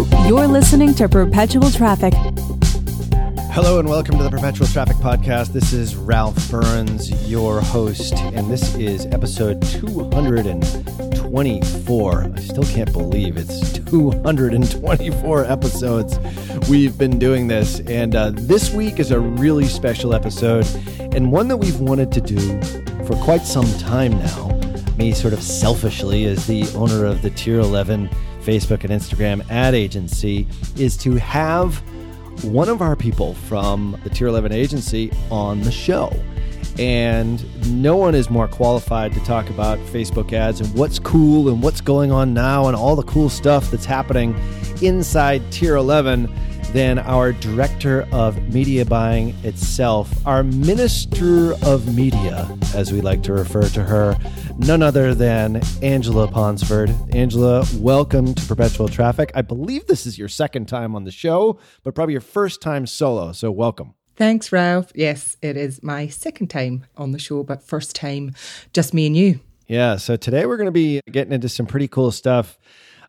You're 0.00 0.46
listening 0.46 0.94
to 0.94 1.10
Perpetual 1.10 1.70
Traffic. 1.70 2.14
Hello 3.52 3.78
and 3.78 3.86
welcome 3.86 4.16
to 4.16 4.22
the 4.22 4.30
Perpetual 4.30 4.66
Traffic 4.66 4.96
Podcast. 4.96 5.48
This 5.48 5.74
is 5.74 5.94
Ralph 5.94 6.50
Burns, 6.50 7.10
your 7.28 7.60
host, 7.60 8.14
and 8.14 8.50
this 8.50 8.74
is 8.76 9.04
episode 9.06 9.60
224. 9.60 12.22
I 12.22 12.40
still 12.40 12.64
can't 12.64 12.90
believe 12.94 13.36
it's 13.36 13.78
224 13.90 15.44
episodes 15.44 16.18
we've 16.70 16.96
been 16.96 17.18
doing 17.18 17.48
this. 17.48 17.80
And 17.80 18.16
uh, 18.16 18.30
this 18.32 18.72
week 18.72 19.00
is 19.00 19.10
a 19.10 19.20
really 19.20 19.66
special 19.66 20.14
episode 20.14 20.66
and 21.14 21.30
one 21.30 21.46
that 21.48 21.58
we've 21.58 21.78
wanted 21.78 22.10
to 22.12 22.22
do 22.22 22.62
for 23.04 23.16
quite 23.16 23.42
some 23.42 23.70
time 23.78 24.12
now. 24.12 24.48
Me, 24.96 25.12
sort 25.12 25.34
of 25.34 25.42
selfishly, 25.42 26.24
as 26.24 26.46
the 26.46 26.66
owner 26.74 27.04
of 27.04 27.20
the 27.20 27.28
Tier 27.28 27.60
11 27.60 28.08
Facebook 28.50 28.82
and 28.82 28.90
Instagram 28.90 29.48
ad 29.48 29.74
agency, 29.76 30.44
is 30.76 30.96
to 30.96 31.14
have 31.14 31.76
one 32.42 32.68
of 32.68 32.82
our 32.82 32.96
people 32.96 33.34
from 33.34 33.96
the 34.02 34.10
Tier 34.10 34.26
11 34.26 34.50
agency 34.50 35.12
on 35.30 35.60
the 35.60 35.70
show. 35.70 36.12
And 36.78 37.44
no 37.80 37.96
one 37.96 38.14
is 38.14 38.30
more 38.30 38.48
qualified 38.48 39.12
to 39.12 39.20
talk 39.20 39.50
about 39.50 39.78
Facebook 39.86 40.32
ads 40.32 40.60
and 40.60 40.72
what's 40.74 40.98
cool 40.98 41.48
and 41.48 41.62
what's 41.62 41.80
going 41.80 42.10
on 42.10 42.32
now 42.32 42.66
and 42.66 42.76
all 42.76 42.96
the 42.96 43.02
cool 43.02 43.28
stuff 43.28 43.70
that's 43.70 43.84
happening 43.84 44.34
inside 44.80 45.42
Tier 45.52 45.76
11 45.76 46.32
than 46.72 47.00
our 47.00 47.32
director 47.32 48.06
of 48.12 48.40
media 48.54 48.84
buying 48.84 49.34
itself, 49.42 50.08
our 50.24 50.44
minister 50.44 51.54
of 51.64 51.94
media, 51.94 52.48
as 52.74 52.92
we 52.92 53.00
like 53.00 53.22
to 53.24 53.32
refer 53.32 53.68
to 53.68 53.82
her, 53.82 54.16
none 54.56 54.82
other 54.82 55.14
than 55.14 55.60
Angela 55.82 56.28
Ponsford. 56.28 56.94
Angela, 57.12 57.64
welcome 57.76 58.34
to 58.34 58.46
Perpetual 58.46 58.88
Traffic. 58.88 59.32
I 59.34 59.42
believe 59.42 59.86
this 59.86 60.06
is 60.06 60.16
your 60.16 60.28
second 60.28 60.66
time 60.66 60.94
on 60.94 61.04
the 61.04 61.10
show, 61.10 61.58
but 61.82 61.94
probably 61.94 62.12
your 62.12 62.20
first 62.20 62.62
time 62.62 62.86
solo, 62.86 63.32
so 63.32 63.50
welcome. 63.50 63.94
Thanks, 64.20 64.52
Ralph. 64.52 64.92
Yes, 64.94 65.38
it 65.40 65.56
is 65.56 65.82
my 65.82 66.06
second 66.08 66.48
time 66.48 66.84
on 66.94 67.12
the 67.12 67.18
show, 67.18 67.42
but 67.42 67.62
first 67.62 67.96
time 67.96 68.34
just 68.74 68.92
me 68.92 69.06
and 69.06 69.16
you. 69.16 69.40
Yeah, 69.66 69.96
so 69.96 70.16
today 70.16 70.44
we're 70.44 70.58
going 70.58 70.66
to 70.66 70.72
be 70.72 71.00
getting 71.10 71.32
into 71.32 71.48
some 71.48 71.64
pretty 71.64 71.88
cool 71.88 72.10
stuff 72.10 72.58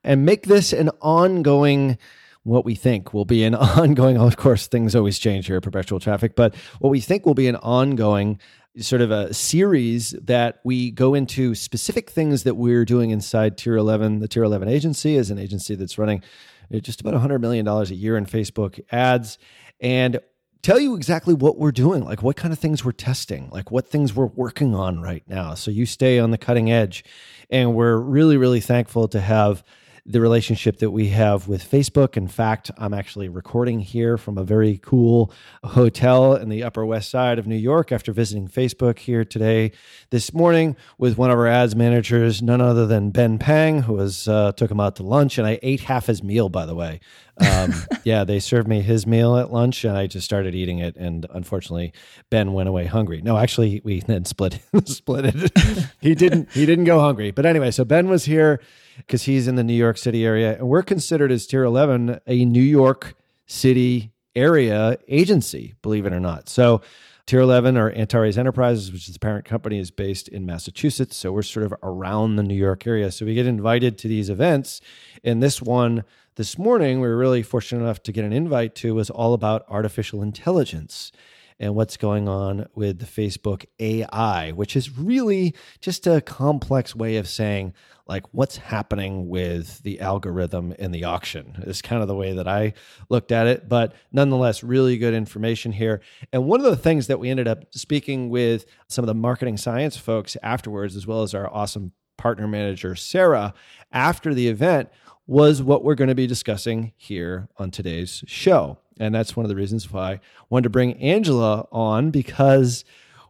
and 0.05 0.25
make 0.25 0.44
this 0.44 0.71
an 0.71 0.89
ongoing 1.01 1.97
what 2.44 2.63
we 2.63 2.75
think 2.75 3.13
will 3.13 3.25
be 3.25 3.44
an 3.44 3.55
ongoing, 3.55 4.17
of 4.17 4.38
course, 4.38 4.67
things 4.67 4.95
always 4.95 5.19
change 5.19 5.47
here 5.47 5.57
at 5.57 5.63
Perpetual 5.63 6.00
Traffic, 6.00 6.33
but 6.33 6.55
what 6.79 6.91
we 6.91 7.01
think 7.01 7.25
will 7.25 7.33
be 7.33 7.50
an 7.50 7.57
ongoing 7.57 8.39
sort 8.77 9.01
of 9.01 9.11
a 9.11 9.33
series 9.33 10.11
that 10.11 10.61
we 10.63 10.91
go 10.91 11.13
into 11.13 11.55
specific 11.55 12.09
things 12.09 12.44
that 12.44 12.55
we're 12.55 12.85
doing 12.85 13.09
inside 13.09 13.57
Tier 13.57 13.75
11. 13.75 14.19
The 14.19 14.29
Tier 14.29 14.44
11 14.44 14.69
agency 14.69 15.17
is 15.17 15.29
an 15.29 15.39
agency 15.39 15.75
that's 15.75 15.97
running 15.97 16.23
just 16.71 17.01
about 17.01 17.16
$100 17.16 17.41
million 17.41 17.67
a 17.67 17.83
year 17.88 18.16
in 18.16 18.25
Facebook 18.25 18.79
ads 18.94 19.38
and 19.81 20.21
tell 20.61 20.79
you 20.79 20.95
exactly 20.95 21.33
what 21.33 21.57
we're 21.57 21.72
doing, 21.72 22.03
like 22.03 22.22
what 22.22 22.35
kind 22.35 22.53
of 22.53 22.59
things 22.59 22.85
we're 22.85 22.91
testing, 22.91 23.49
like 23.51 23.72
what 23.72 23.88
things 23.88 24.13
we're 24.16 24.25
working 24.25 24.75
on 24.75 25.01
right 25.01 25.23
now. 25.27 25.53
So 25.55 25.72
you 25.72 25.85
stay 25.85 26.19
on 26.19 26.31
the 26.31 26.38
cutting 26.38 26.72
edge. 26.72 27.03
And 27.49 27.75
we're 27.75 27.97
really, 27.97 28.38
really 28.38 28.61
thankful 28.61 29.07
to 29.09 29.19
have 29.19 29.63
the 30.05 30.21
relationship 30.21 30.79
that 30.79 30.89
we 30.89 31.09
have 31.09 31.47
with 31.47 31.69
Facebook. 31.69 32.17
In 32.17 32.27
fact, 32.27 32.71
I'm 32.77 32.94
actually 32.94 33.29
recording 33.29 33.81
here 33.81 34.17
from 34.17 34.38
a 34.38 34.44
very 34.44 34.79
cool 34.81 35.31
hotel 35.63 36.35
in 36.35 36.50
the 36.50 36.63
Upper 36.63 36.85
West 36.85 37.11
Side 37.11 37.38
of 37.38 37.45
New 37.45 37.55
York 37.55 37.91
after 37.91 38.11
visiting 38.11 38.47
Facebook 38.47 39.00
here 39.00 39.23
today, 39.23 39.71
this 40.09 40.33
morning, 40.33 40.75
with 40.97 41.17
one 41.17 41.29
of 41.29 41.38
our 41.38 41.47
ads 41.47 41.75
managers, 41.75 42.41
none 42.41 42.61
other 42.61 42.88
than 42.88 43.11
Ben 43.11 43.38
Pang, 43.38 43.83
who 43.83 43.94
was 43.94 44.27
uh, 44.27 44.51
took 44.53 44.71
him 44.71 44.79
out 44.79 44.95
to 44.95 45.03
lunch, 45.03 45.38
and 45.38 45.45
I 45.45 45.59
ate 45.61 45.81
half 45.81 46.07
his 46.07 46.23
meal, 46.23 46.50
by 46.50 46.66
the 46.66 46.75
way. 46.75 47.00
Um, 47.41 47.74
yeah, 48.03 48.24
they 48.24 48.40
served 48.40 48.68
me 48.68 48.81
his 48.81 49.06
meal 49.06 49.38
at 49.38 49.52
lunch, 49.52 49.84
and 49.84 49.97
I 49.97 50.07
just 50.07 50.25
started 50.25 50.56
eating 50.56 50.79
it. 50.79 50.96
And 50.96 51.25
unfortunately, 51.31 51.94
Ben 52.29 52.53
went 52.53 52.69
away 52.69 52.85
hungry. 52.85 53.22
No, 53.22 53.38
actually, 53.38 53.81
we 53.84 54.00
then 54.07 54.25
split 54.25 54.59
split 54.85 55.25
it. 55.34 55.91
he 56.01 56.16
didn't. 56.16 56.51
He 56.51 56.66
didn't 56.66 56.85
go 56.85 57.00
hungry. 57.00 57.31
But 57.31 57.46
anyway, 57.46 57.72
so 57.72 57.84
Ben 57.85 58.07
was 58.07 58.25
here 58.25 58.62
because 58.97 59.24
he's 59.24 59.47
in 59.47 59.56
the 59.56 59.63
New 59.63 59.74
York 59.74 59.97
City 59.97 60.25
area. 60.25 60.57
And 60.57 60.68
we're 60.68 60.84
considered 60.84 61.31
as 61.31 61.47
Tier 61.47 61.63
11 61.63 62.19
a 62.28 62.46
New 62.46 62.62
York 62.62 63.16
City 63.46 64.12
area 64.35 64.97
agency, 65.07 65.75
believe 65.81 66.06
it 66.06 66.13
or 66.13 66.19
not. 66.19 66.50
So, 66.50 66.81
Tier 67.28 67.41
11 67.41 67.78
or 67.78 67.91
Antares 67.91 68.38
Enterprises, 68.38 68.91
which 68.91 69.07
is 69.07 69.13
the 69.13 69.19
parent 69.19 69.46
company, 69.46 69.80
is 69.80 69.91
based 69.91 70.28
in 70.28 70.46
Massachusetts. 70.46 71.16
So 71.16 71.31
we're 71.31 71.44
sort 71.44 71.66
of 71.66 71.74
around 71.84 72.35
the 72.35 72.44
New 72.44 72.56
York 72.56 72.85
area. 72.85 73.12
So 73.12 73.25
we 73.25 73.35
get 73.35 73.46
invited 73.46 73.97
to 74.00 74.07
these 74.07 74.30
events. 74.30 74.81
And 75.24 75.42
this 75.42 75.62
one 75.62 76.04
this 76.36 76.57
morning, 76.57 77.01
we 77.01 77.07
were 77.07 77.18
really 77.18 77.44
fortunate 77.44 77.83
enough 77.83 78.01
to 78.04 78.12
get 78.12 78.24
an 78.24 78.31
invite 78.31 78.74
to 78.75 78.94
was 78.94 79.10
all 79.10 79.33
about 79.33 79.66
artificial 79.68 80.22
intelligence 80.22 81.12
and 81.60 81.75
what's 81.75 81.98
going 81.98 82.28
on 82.28 82.68
with 82.74 83.00
the 83.00 83.06
Facebook 83.06 83.66
AI, 83.80 84.51
which 84.51 84.75
is 84.75 84.98
really 84.98 85.54
just 85.80 86.07
a 86.07 86.22
complex 86.22 86.95
way 86.95 87.18
of 87.18 87.28
saying, 87.28 87.74
like, 88.07 88.24
what's 88.31 88.57
happening 88.57 89.30
with 89.30 89.83
the 89.83 90.00
algorithm 90.00 90.72
in 90.80 90.92
the 90.92 91.04
auction 91.04 91.63
is 91.68 91.81
kind 91.81 92.01
of 92.01 92.07
the 92.07 92.16
way 92.16 92.34
that 92.34 92.48
I 92.48 92.74
looked 93.10 93.31
at 93.31 93.45
it. 93.45 93.69
But 93.69 93.94
nonetheless, 94.12 94.63
really 94.63 94.98
good 94.98 95.13
information 95.13 95.74
here. 95.74 96.01
And 96.34 96.45
one 96.45 96.62
of 96.62 96.66
the 96.66 96.75
things 96.75 97.07
that 97.07 97.19
we 97.19 97.30
ended 97.30 97.48
up 97.48 97.66
speaking 97.72 98.30
with 98.30 98.66
some 98.88 99.04
of 99.04 99.07
the 99.07 99.13
marketing 99.13 99.57
science 99.57 99.98
folks 99.98 100.36
afterwards, 100.42 100.95
as 100.95 101.06
well 101.06 101.24
as 101.24 101.36
our 101.36 101.54
awesome 101.54 101.92
partner 102.18 102.48
manager, 102.48 102.95
Sarah, 102.95 103.54
after 103.92 104.34
the 104.34 104.48
event 104.48 104.89
was 105.27 105.62
what 105.62 105.83
we're 105.83 105.95
going 105.95 106.09
to 106.09 106.15
be 106.15 106.27
discussing 106.27 106.94
here 106.97 107.47
on 107.57 107.71
today's 107.71 108.23
show. 108.27 108.77
And 109.00 109.15
that's 109.15 109.35
one 109.35 109.45
of 109.45 109.50
the 109.50 109.56
reasons 109.56 109.91
why 109.91 110.12
I 110.13 110.19
wanted 110.50 110.63
to 110.63 110.69
bring 110.69 110.94
Angela 111.01 111.68
on 111.71 112.12
because 112.12 112.83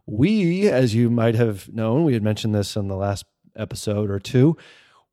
we, 0.06 0.68
as 0.68 0.94
you 0.94 1.10
might 1.10 1.34
have 1.34 1.72
known, 1.72 2.04
we 2.04 2.14
had 2.14 2.22
mentioned 2.22 2.54
this 2.54 2.76
in 2.76 2.88
the 2.88 2.96
last 2.96 3.24
episode 3.56 4.10
or 4.10 4.18
two, 4.18 4.56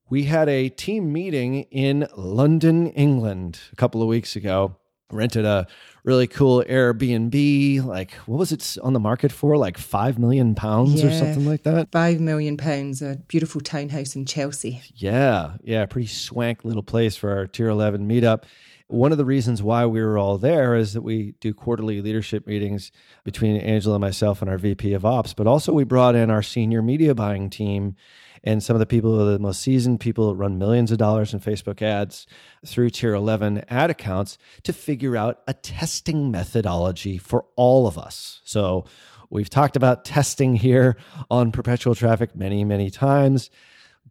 we 0.09 0.23
had 0.23 0.49
a 0.49 0.69
team 0.69 1.13
meeting 1.13 1.63
in 1.71 2.07
London, 2.15 2.87
England 2.87 3.59
a 3.71 3.75
couple 3.75 4.01
of 4.01 4.07
weeks 4.07 4.35
ago. 4.35 4.75
Rented 5.11 5.45
a 5.45 5.67
really 6.03 6.27
cool 6.27 6.63
Airbnb. 6.67 7.83
Like, 7.85 8.13
what 8.25 8.38
was 8.38 8.51
it 8.51 8.77
on 8.83 8.94
the 8.94 9.00
market 9.00 9.31
for? 9.31 9.57
Like 9.57 9.77
five 9.77 10.19
million 10.19 10.56
pounds 10.56 11.03
or 11.03 11.11
something 11.11 11.45
like 11.45 11.63
that? 11.63 11.91
Five 11.91 12.19
million 12.19 12.57
pounds, 12.57 13.01
a 13.01 13.17
beautiful 13.27 13.61
townhouse 13.61 14.15
in 14.15 14.25
Chelsea. 14.25 14.81
Yeah, 14.95 15.53
yeah, 15.63 15.85
pretty 15.85 16.07
swank 16.07 16.63
little 16.63 16.83
place 16.83 17.15
for 17.15 17.31
our 17.31 17.47
Tier 17.47 17.69
11 17.69 18.07
meetup. 18.07 18.44
One 18.88 19.11
of 19.11 19.19
the 19.19 19.25
reasons 19.25 19.61
why 19.61 19.85
we 19.85 20.01
were 20.01 20.17
all 20.17 20.39
there 20.39 20.75
is 20.75 20.94
that 20.94 21.03
we 21.03 21.35
do 21.39 21.53
quarterly 21.53 22.01
leadership 22.01 22.47
meetings 22.47 22.91
between 23.23 23.57
Angela, 23.57 24.00
myself, 24.00 24.41
and 24.41 24.50
our 24.50 24.57
VP 24.57 24.94
of 24.94 25.06
Ops, 25.06 25.35
but 25.35 25.45
also 25.45 25.73
we 25.73 25.83
brought 25.83 26.15
in 26.15 26.31
our 26.31 26.41
senior 26.41 26.81
media 26.81 27.13
buying 27.13 27.51
team 27.51 27.95
and 28.44 28.63
some 28.63 28.75
of 28.75 28.80
the 28.80 28.86
people 28.86 29.25
the 29.25 29.39
most 29.39 29.62
seasoned 29.62 30.00
people 30.00 30.36
run 30.36 30.57
millions 30.57 30.91
of 30.91 30.97
dollars 30.97 31.33
in 31.33 31.39
Facebook 31.39 31.81
ads 31.81 32.27
through 32.65 32.89
Tier 32.89 33.13
11 33.13 33.65
ad 33.69 33.89
accounts 33.89 34.38
to 34.63 34.74
figure 34.74 35.18
out 35.18 35.41
a 35.47 35.53
testing 35.53 36.31
methodology 36.31 37.18
for 37.18 37.45
all 37.56 37.88
of 37.88 37.97
us. 37.97 38.41
So 38.44 38.86
we've 39.30 39.50
talked 39.50 39.75
about 39.75 40.06
testing 40.06 40.56
here 40.56 40.97
on 41.30 41.51
perpetual 41.51 41.95
traffic 41.95 42.36
many, 42.36 42.63
many 42.63 42.89
times. 42.89 43.50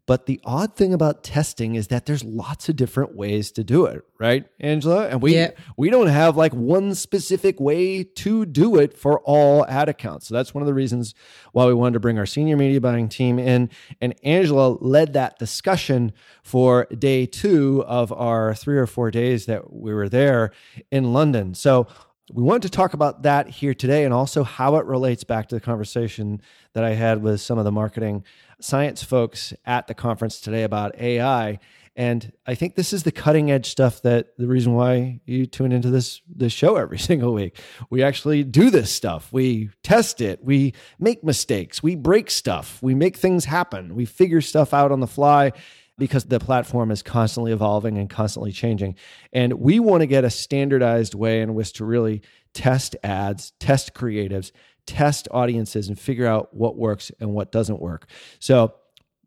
But 0.09 0.25
the 0.25 0.41
odd 0.43 0.75
thing 0.75 0.95
about 0.95 1.23
testing 1.23 1.75
is 1.75 1.89
that 1.89 2.07
there's 2.07 2.25
lots 2.25 2.71
of 2.71 2.77
different 2.77 3.15
ways 3.15 3.53
to 3.53 3.63
do 3.63 3.85
it, 3.85 4.01
right, 4.19 4.47
Angela? 4.59 5.07
And 5.07 5.21
we 5.21 5.35
Yeah. 5.35 5.51
we 5.77 5.91
don't 5.91 6.07
have 6.07 6.35
like 6.35 6.55
one 6.55 6.95
specific 6.95 7.61
way 7.61 8.05
to 8.05 8.47
do 8.47 8.77
it 8.77 8.97
for 8.97 9.21
all 9.21 9.67
ad 9.67 9.91
accounts. 9.91 10.27
So 10.27 10.35
that's 10.35 10.55
one 10.55 10.63
of 10.63 10.67
the 10.67 10.73
reasons 10.73 11.15
why 11.53 11.67
we 11.67 11.75
wanted 11.75 11.93
to 11.93 12.01
bring 12.01 12.19
our 12.19 12.25
senior 12.25 12.57
media 12.57 12.81
buying 12.81 13.11
team 13.11 13.39
in. 13.39 13.69
And 14.01 14.15
Angela 14.25 14.79
led 14.81 15.13
that 15.13 15.39
discussion 15.39 16.13
for 16.43 16.87
day 16.87 17.27
two 17.27 17.85
of 17.87 18.11
our 18.11 18.55
three 18.55 18.79
or 18.79 18.87
four 18.87 19.11
days 19.11 19.45
that 19.45 19.71
we 19.75 19.93
were 19.93 20.09
there 20.09 20.53
in 20.91 21.13
London. 21.13 21.53
So 21.53 21.87
we 22.33 22.43
wanted 22.43 22.63
to 22.63 22.71
talk 22.71 22.93
about 22.95 23.23
that 23.23 23.49
here 23.49 23.73
today 23.75 24.05
and 24.05 24.13
also 24.13 24.43
how 24.43 24.77
it 24.77 24.85
relates 24.85 25.25
back 25.25 25.49
to 25.49 25.55
the 25.55 25.61
conversation 25.63 26.41
that 26.75 26.85
I 26.85 26.91
had 26.95 27.23
with 27.23 27.41
some 27.41 27.59
of 27.59 27.65
the 27.65 27.73
marketing 27.73 28.25
science 28.61 29.03
folks 29.03 29.55
at 29.65 29.87
the 29.87 29.95
conference 29.95 30.41
today 30.41 30.63
about 30.63 30.99
AI. 30.99 31.59
And 31.97 32.33
I 32.47 32.55
think 32.55 32.77
this 32.77 32.93
is 32.93 33.03
the 33.03 33.11
cutting 33.11 33.51
edge 33.51 33.67
stuff 33.67 34.03
that 34.03 34.37
the 34.39 34.47
reason 34.47 34.75
why 34.75 35.21
you 35.27 35.47
tune 35.47 35.73
into 35.73 35.91
this 35.91 36.21
this 36.29 36.53
show 36.53 36.77
every 36.77 36.99
single 37.11 37.35
week. 37.35 37.61
We 37.91 38.05
actually 38.05 38.45
do 38.45 38.71
this 38.71 38.93
stuff. 38.93 39.33
We 39.33 39.71
test 39.83 40.21
it. 40.21 40.45
We 40.45 40.75
make 41.01 41.25
mistakes. 41.25 41.83
We 41.83 41.97
break 41.97 42.31
stuff. 42.31 42.79
We 42.83 42.95
make 42.95 43.17
things 43.17 43.47
happen. 43.47 43.97
We 43.97 44.05
figure 44.05 44.41
stuff 44.41 44.73
out 44.73 44.93
on 44.93 45.01
the 45.01 45.09
fly 45.09 45.53
because 45.99 46.25
the 46.27 46.39
platform 46.39 46.93
is 46.93 47.03
constantly 47.03 47.51
evolving 47.51 47.99
and 47.99 48.09
constantly 48.09 48.53
changing. 48.53 48.95
And 49.33 49.55
we 49.55 49.81
want 49.81 50.03
to 50.03 50.07
get 50.07 50.25
a 50.25 50.31
standardized 50.31 51.15
way 51.15 51.41
in 51.41 51.55
which 51.55 51.73
to 51.75 51.85
really 51.85 52.23
test 52.55 52.95
ads, 53.03 53.53
test 53.59 53.95
creatives, 53.95 54.53
test 54.89 55.29
audiences, 55.31 55.89
and 55.89 55.99
figure 55.99 56.27
out 56.27 56.55
what 56.55 56.77
works 56.77 57.13
and 57.21 57.35
what 57.35 57.53
doesn't 57.53 57.81
work. 57.81 58.09
So, 58.41 58.75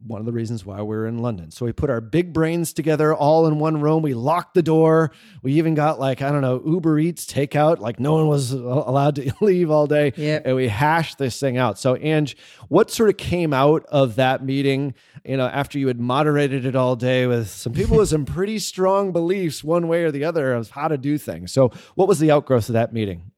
one 0.05 0.19
of 0.19 0.25
the 0.25 0.31
reasons 0.31 0.65
why 0.65 0.81
we're 0.81 1.05
in 1.05 1.19
London. 1.19 1.51
So 1.51 1.65
we 1.65 1.73
put 1.73 1.89
our 1.89 2.01
big 2.01 2.33
brains 2.33 2.73
together 2.73 3.13
all 3.13 3.45
in 3.45 3.59
one 3.59 3.79
room. 3.79 4.01
We 4.01 4.13
locked 4.13 4.55
the 4.55 4.63
door. 4.63 5.11
We 5.43 5.53
even 5.53 5.75
got 5.75 5.99
like, 5.99 6.21
I 6.21 6.31
don't 6.31 6.41
know, 6.41 6.61
Uber 6.65 6.97
Eats 6.99 7.25
takeout. 7.25 7.79
Like 7.79 7.99
no 7.99 8.13
one 8.13 8.27
was 8.27 8.51
allowed 8.51 9.15
to 9.15 9.31
leave 9.41 9.69
all 9.69 9.87
day. 9.87 10.13
Yep. 10.15 10.43
And 10.45 10.55
we 10.55 10.67
hashed 10.67 11.17
this 11.17 11.39
thing 11.39 11.57
out. 11.57 11.77
So 11.77 11.95
Ange, 11.95 12.35
what 12.67 12.89
sort 12.89 13.09
of 13.09 13.17
came 13.17 13.53
out 13.53 13.85
of 13.89 14.15
that 14.15 14.43
meeting, 14.43 14.95
you 15.23 15.37
know, 15.37 15.45
after 15.45 15.77
you 15.77 15.87
had 15.87 15.99
moderated 15.99 16.65
it 16.65 16.75
all 16.75 16.95
day 16.95 17.27
with 17.27 17.49
some 17.49 17.73
people 17.73 17.97
with 17.97 18.09
some 18.09 18.25
pretty 18.25 18.57
strong 18.59 19.11
beliefs 19.11 19.63
one 19.63 19.87
way 19.87 20.03
or 20.03 20.11
the 20.11 20.23
other 20.23 20.53
of 20.53 20.71
how 20.71 20.87
to 20.87 20.97
do 20.97 21.17
things. 21.17 21.51
So 21.51 21.71
what 21.95 22.07
was 22.07 22.19
the 22.19 22.31
outgrowth 22.31 22.69
of 22.69 22.73
that 22.73 22.91
meeting? 22.91 23.31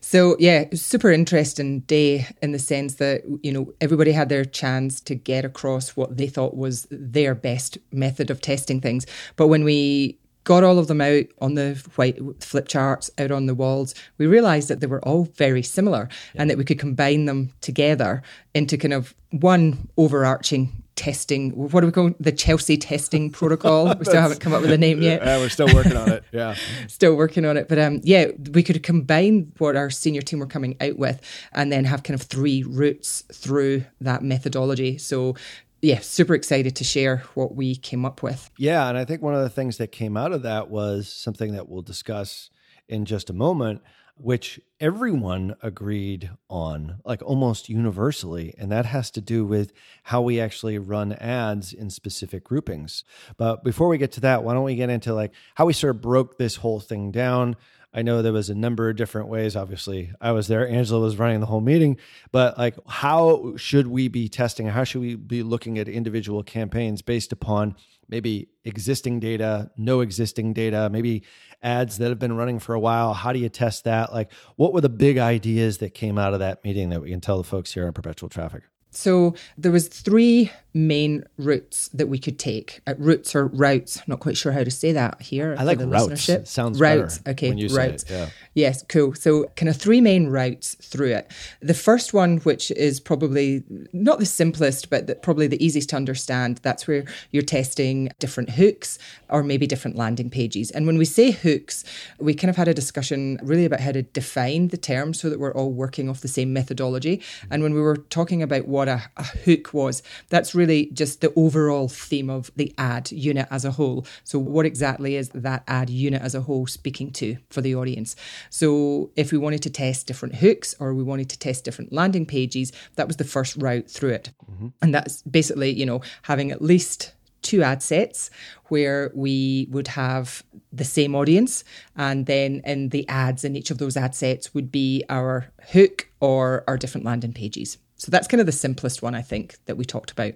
So 0.00 0.36
yeah, 0.38 0.64
super 0.74 1.10
interesting 1.10 1.80
day 1.80 2.26
in 2.42 2.52
the 2.52 2.58
sense 2.58 2.96
that 2.96 3.22
you 3.42 3.52
know 3.52 3.72
everybody 3.80 4.12
had 4.12 4.28
their 4.28 4.44
chance 4.44 5.00
to 5.02 5.14
get 5.14 5.44
across 5.44 5.90
what 5.90 6.16
they 6.16 6.28
thought 6.28 6.56
was 6.56 6.86
their 6.90 7.34
best 7.34 7.78
method 7.92 8.30
of 8.30 8.40
testing 8.40 8.80
things. 8.80 9.06
But 9.36 9.48
when 9.48 9.64
we 9.64 10.18
got 10.44 10.62
all 10.62 10.78
of 10.78 10.86
them 10.86 11.00
out 11.00 11.24
on 11.40 11.54
the 11.54 11.74
white 11.96 12.18
flip 12.42 12.68
charts 12.68 13.10
out 13.18 13.32
on 13.32 13.46
the 13.46 13.54
walls, 13.54 13.94
we 14.16 14.26
realized 14.26 14.68
that 14.68 14.80
they 14.80 14.86
were 14.86 15.04
all 15.04 15.24
very 15.34 15.62
similar 15.62 16.08
and 16.36 16.48
that 16.48 16.56
we 16.56 16.64
could 16.64 16.78
combine 16.78 17.24
them 17.24 17.52
together 17.60 18.22
into 18.54 18.78
kind 18.78 18.94
of 18.94 19.14
one 19.30 19.88
overarching 19.96 20.70
testing 20.96 21.50
what 21.50 21.80
do 21.80 21.86
we 21.86 21.92
call 21.92 22.08
it? 22.08 22.16
the 22.18 22.32
Chelsea 22.32 22.76
testing 22.76 23.30
protocol. 23.40 23.94
we 23.94 24.04
still 24.04 24.20
haven't 24.20 24.40
come 24.40 24.52
up 24.52 24.62
with 24.62 24.72
a 24.72 24.78
name 24.78 25.02
yet 25.02 25.22
Yeah, 25.22 25.38
we're 25.38 25.48
still 25.48 25.72
working 25.74 25.96
on 25.96 26.10
it. 26.10 26.24
Yeah. 26.32 26.56
still 26.88 27.14
working 27.14 27.44
on 27.44 27.56
it. 27.56 27.68
But 27.68 27.78
um, 27.78 28.00
yeah, 28.02 28.28
we 28.52 28.62
could 28.62 28.82
combine 28.82 29.52
what 29.58 29.76
our 29.76 29.90
senior 29.90 30.22
team 30.22 30.38
were 30.38 30.46
coming 30.46 30.76
out 30.80 30.96
with 30.96 31.20
and 31.52 31.70
then 31.70 31.84
have 31.84 32.02
kind 32.02 32.18
of 32.18 32.26
three 32.26 32.62
routes 32.62 33.22
through 33.32 33.84
that 34.00 34.22
methodology. 34.22 34.98
So 34.98 35.36
yeah, 35.82 36.00
super 36.00 36.34
excited 36.34 36.74
to 36.76 36.84
share 36.84 37.18
what 37.34 37.54
we 37.54 37.76
came 37.76 38.04
up 38.04 38.22
with. 38.22 38.50
Yeah, 38.58 38.88
and 38.88 38.96
I 38.96 39.04
think 39.04 39.22
one 39.22 39.34
of 39.34 39.42
the 39.42 39.50
things 39.50 39.76
that 39.76 39.92
came 39.92 40.16
out 40.16 40.32
of 40.32 40.42
that 40.42 40.70
was 40.70 41.08
something 41.08 41.52
that 41.52 41.68
we'll 41.68 41.82
discuss 41.82 42.50
in 42.88 43.04
just 43.04 43.30
a 43.30 43.32
moment, 43.32 43.82
which 44.18 44.58
everyone 44.80 45.54
agreed 45.62 46.30
on, 46.48 46.98
like 47.04 47.22
almost 47.22 47.68
universally, 47.68 48.54
and 48.58 48.72
that 48.72 48.86
has 48.86 49.10
to 49.10 49.20
do 49.20 49.44
with 49.44 49.72
how 50.04 50.22
we 50.22 50.40
actually 50.40 50.78
run 50.78 51.12
ads 51.14 51.72
in 51.72 51.90
specific 51.90 52.42
groupings. 52.44 53.04
But 53.36 53.62
before 53.62 53.88
we 53.88 53.98
get 53.98 54.12
to 54.12 54.20
that, 54.20 54.42
why 54.42 54.54
don't 54.54 54.64
we 54.64 54.74
get 54.74 54.90
into 54.90 55.14
like 55.14 55.32
how 55.54 55.66
we 55.66 55.72
sort 55.72 55.94
of 55.94 56.02
broke 56.02 56.38
this 56.38 56.56
whole 56.56 56.80
thing 56.80 57.10
down? 57.10 57.56
I 57.92 58.02
know 58.02 58.20
there 58.20 58.32
was 58.32 58.50
a 58.50 58.54
number 58.54 58.90
of 58.90 58.96
different 58.96 59.28
ways. 59.28 59.56
Obviously, 59.56 60.12
I 60.20 60.32
was 60.32 60.48
there. 60.48 60.68
Angela 60.68 61.00
was 61.00 61.18
running 61.18 61.40
the 61.40 61.46
whole 61.46 61.62
meeting, 61.62 61.96
but 62.30 62.58
like, 62.58 62.76
how 62.86 63.54
should 63.56 63.86
we 63.86 64.08
be 64.08 64.28
testing? 64.28 64.66
How 64.66 64.84
should 64.84 65.00
we 65.00 65.14
be 65.14 65.42
looking 65.42 65.78
at 65.78 65.88
individual 65.88 66.42
campaigns 66.42 67.00
based 67.00 67.32
upon 67.32 67.74
maybe 68.08 68.48
existing 68.64 69.20
data, 69.20 69.70
no 69.76 70.00
existing 70.00 70.52
data, 70.52 70.88
maybe 70.90 71.24
ads 71.62 71.98
that 71.98 72.08
have 72.08 72.18
been 72.18 72.36
running 72.36 72.58
for 72.58 72.74
a 72.74 72.80
while? 72.80 73.14
How 73.14 73.32
do 73.32 73.38
you 73.38 73.48
test 73.48 73.84
that? 73.84 74.12
Like, 74.12 74.32
what 74.56 74.72
were 74.72 74.80
the 74.80 74.88
big 74.88 75.18
ideas 75.18 75.78
that 75.78 75.94
came 75.94 76.18
out 76.18 76.32
of 76.32 76.40
that 76.40 76.64
meeting 76.64 76.90
that 76.90 77.02
we 77.02 77.10
can 77.10 77.20
tell 77.20 77.38
the 77.38 77.44
folks 77.44 77.74
here 77.74 77.86
on 77.86 77.92
Perpetual 77.92 78.28
Traffic? 78.28 78.62
So 78.96 79.34
there 79.58 79.72
was 79.72 79.88
three 79.88 80.50
main 80.76 81.24
routes 81.38 81.88
that 81.88 82.06
we 82.08 82.18
could 82.18 82.38
take. 82.38 82.80
Uh, 82.86 82.94
routes 82.98 83.34
or 83.34 83.46
routes, 83.46 84.00
not 84.06 84.20
quite 84.20 84.36
sure 84.36 84.52
how 84.52 84.62
to 84.62 84.70
say 84.70 84.92
that 84.92 85.22
here. 85.22 85.56
I 85.58 85.64
like 85.64 85.78
the 85.78 85.88
routes. 85.88 86.28
sounds 86.44 86.78
routes. 86.78 87.20
Okay, 87.26 87.48
when 87.48 87.58
you 87.58 87.70
say 87.70 87.88
routes. 87.88 88.02
it, 88.04 88.10
yeah. 88.10 88.28
Yes, 88.54 88.84
cool. 88.88 89.14
So 89.14 89.44
kind 89.56 89.70
of 89.70 89.76
three 89.76 90.02
main 90.02 90.28
routes 90.28 90.74
through 90.74 91.12
it. 91.12 91.30
The 91.60 91.74
first 91.74 92.12
one, 92.12 92.38
which 92.38 92.70
is 92.72 93.00
probably 93.00 93.64
not 93.92 94.18
the 94.18 94.26
simplest, 94.26 94.90
but 94.90 95.06
the, 95.06 95.14
probably 95.14 95.46
the 95.46 95.62
easiest 95.64 95.88
to 95.90 95.96
understand, 95.96 96.58
that's 96.58 96.86
where 96.86 97.04
you're 97.30 97.42
testing 97.42 98.10
different 98.18 98.50
hooks 98.50 98.98
or 99.30 99.42
maybe 99.42 99.66
different 99.66 99.96
landing 99.96 100.28
pages. 100.28 100.70
And 100.70 100.86
when 100.86 100.98
we 100.98 101.06
say 101.06 101.30
hooks, 101.30 101.84
we 102.18 102.34
kind 102.34 102.50
of 102.50 102.56
had 102.56 102.68
a 102.68 102.74
discussion 102.74 103.38
really 103.42 103.64
about 103.64 103.80
how 103.80 103.92
to 103.92 104.02
define 104.02 104.68
the 104.68 104.76
term 104.76 105.14
so 105.14 105.30
that 105.30 105.40
we're 105.40 105.54
all 105.54 105.72
working 105.72 106.10
off 106.10 106.20
the 106.20 106.28
same 106.28 106.52
methodology. 106.52 107.22
And 107.50 107.62
when 107.62 107.72
we 107.72 107.80
were 107.80 107.96
talking 107.96 108.42
about 108.42 108.68
what 108.86 109.00
a, 109.00 109.20
a 109.20 109.24
hook 109.24 109.72
was, 109.72 110.02
that's 110.28 110.54
really 110.54 110.86
just 110.92 111.20
the 111.20 111.32
overall 111.34 111.88
theme 111.88 112.30
of 112.30 112.50
the 112.56 112.72
ad 112.78 113.10
unit 113.10 113.46
as 113.50 113.64
a 113.64 113.72
whole. 113.72 114.06
So, 114.24 114.38
what 114.38 114.66
exactly 114.66 115.16
is 115.16 115.30
that 115.30 115.64
ad 115.66 115.90
unit 115.90 116.22
as 116.22 116.34
a 116.34 116.40
whole 116.40 116.66
speaking 116.66 117.10
to 117.12 117.36
for 117.50 117.60
the 117.60 117.74
audience? 117.74 118.16
So, 118.50 119.10
if 119.16 119.32
we 119.32 119.38
wanted 119.38 119.62
to 119.62 119.70
test 119.70 120.06
different 120.06 120.36
hooks 120.36 120.74
or 120.78 120.94
we 120.94 121.02
wanted 121.02 121.28
to 121.30 121.38
test 121.38 121.64
different 121.64 121.92
landing 121.92 122.26
pages, 122.26 122.72
that 122.96 123.06
was 123.06 123.16
the 123.16 123.24
first 123.24 123.56
route 123.56 123.90
through 123.90 124.10
it. 124.10 124.30
Mm-hmm. 124.50 124.68
And 124.82 124.94
that's 124.94 125.22
basically, 125.22 125.72
you 125.72 125.86
know, 125.86 126.00
having 126.22 126.50
at 126.50 126.62
least 126.62 127.12
two 127.42 127.62
ad 127.62 127.82
sets 127.82 128.30
where 128.68 129.12
we 129.14 129.68
would 129.70 129.86
have 129.86 130.42
the 130.72 130.84
same 130.84 131.14
audience 131.14 131.62
and 131.94 132.26
then 132.26 132.60
in 132.64 132.88
the 132.88 133.06
ads 133.08 133.44
in 133.44 133.54
each 133.54 133.70
of 133.70 133.78
those 133.78 133.96
ad 133.96 134.16
sets 134.16 134.52
would 134.52 134.72
be 134.72 135.04
our 135.08 135.52
hook 135.70 136.08
or 136.18 136.64
our 136.66 136.76
different 136.76 137.04
landing 137.04 137.32
pages 137.32 137.78
so 137.96 138.10
that's 138.10 138.28
kind 138.28 138.40
of 138.40 138.46
the 138.46 138.52
simplest 138.52 139.02
one 139.02 139.14
i 139.14 139.22
think 139.22 139.56
that 139.66 139.76
we 139.76 139.84
talked 139.84 140.10
about 140.10 140.34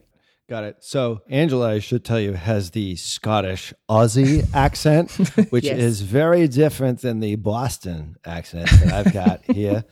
Got 0.49 0.65
it. 0.65 0.79
So 0.81 1.21
Angela, 1.29 1.71
I 1.71 1.79
should 1.79 2.05
tell 2.05 2.19
you, 2.19 2.33
has 2.33 2.73
the 2.73 2.97
Scottish 2.97 3.73
Aussie 3.89 4.45
accent, 4.53 5.13
which 5.51 5.63
Yes. 5.63 5.79
is 5.79 6.01
very 6.01 6.49
different 6.49 7.03
than 7.03 7.21
the 7.21 7.37
Boston 7.37 8.17
accent 8.25 8.69
that 8.69 8.93
I've 8.93 9.13
got 9.13 9.45
here, 9.55 9.85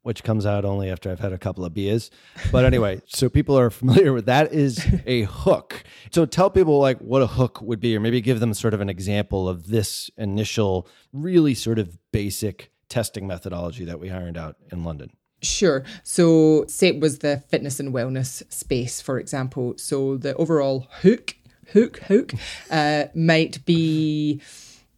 which 0.00 0.24
comes 0.24 0.46
out 0.46 0.64
only 0.64 0.90
after 0.90 1.10
I've 1.10 1.20
had 1.20 1.34
a 1.34 1.38
couple 1.38 1.66
of 1.66 1.74
beers. 1.74 2.10
But 2.50 2.64
anyway, 2.64 3.02
so 3.04 3.28
people 3.28 3.58
are 3.58 3.68
familiar 3.68 4.14
with 4.14 4.24
that 4.24 4.54
is 4.54 4.82
a 5.04 5.24
hook. 5.24 5.84
So 6.10 6.24
tell 6.24 6.48
people 6.48 6.78
like 6.78 6.98
what 7.00 7.20
a 7.20 7.26
hook 7.26 7.60
would 7.60 7.80
be, 7.80 7.94
or 7.94 8.00
maybe 8.00 8.22
give 8.22 8.40
them 8.40 8.54
sort 8.54 8.72
of 8.72 8.80
an 8.80 8.88
example 8.88 9.50
of 9.50 9.66
this 9.68 10.08
initial, 10.16 10.88
really 11.12 11.52
sort 11.52 11.78
of 11.78 11.98
basic 12.10 12.72
testing 12.88 13.26
methodology 13.26 13.84
that 13.84 14.00
we 14.00 14.10
ironed 14.10 14.38
out 14.38 14.56
in 14.72 14.82
London. 14.82 15.10
Sure. 15.46 15.84
So, 16.02 16.64
say 16.68 16.88
it 16.88 17.00
was 17.00 17.18
the 17.18 17.42
fitness 17.48 17.80
and 17.80 17.94
wellness 17.94 18.42
space, 18.52 19.00
for 19.00 19.18
example. 19.18 19.74
So, 19.78 20.16
the 20.16 20.34
overall 20.34 20.86
hook 21.00 21.36
hook, 21.72 21.98
hook, 22.00 22.32
uh, 22.70 23.04
might 23.14 23.64
be 23.64 24.40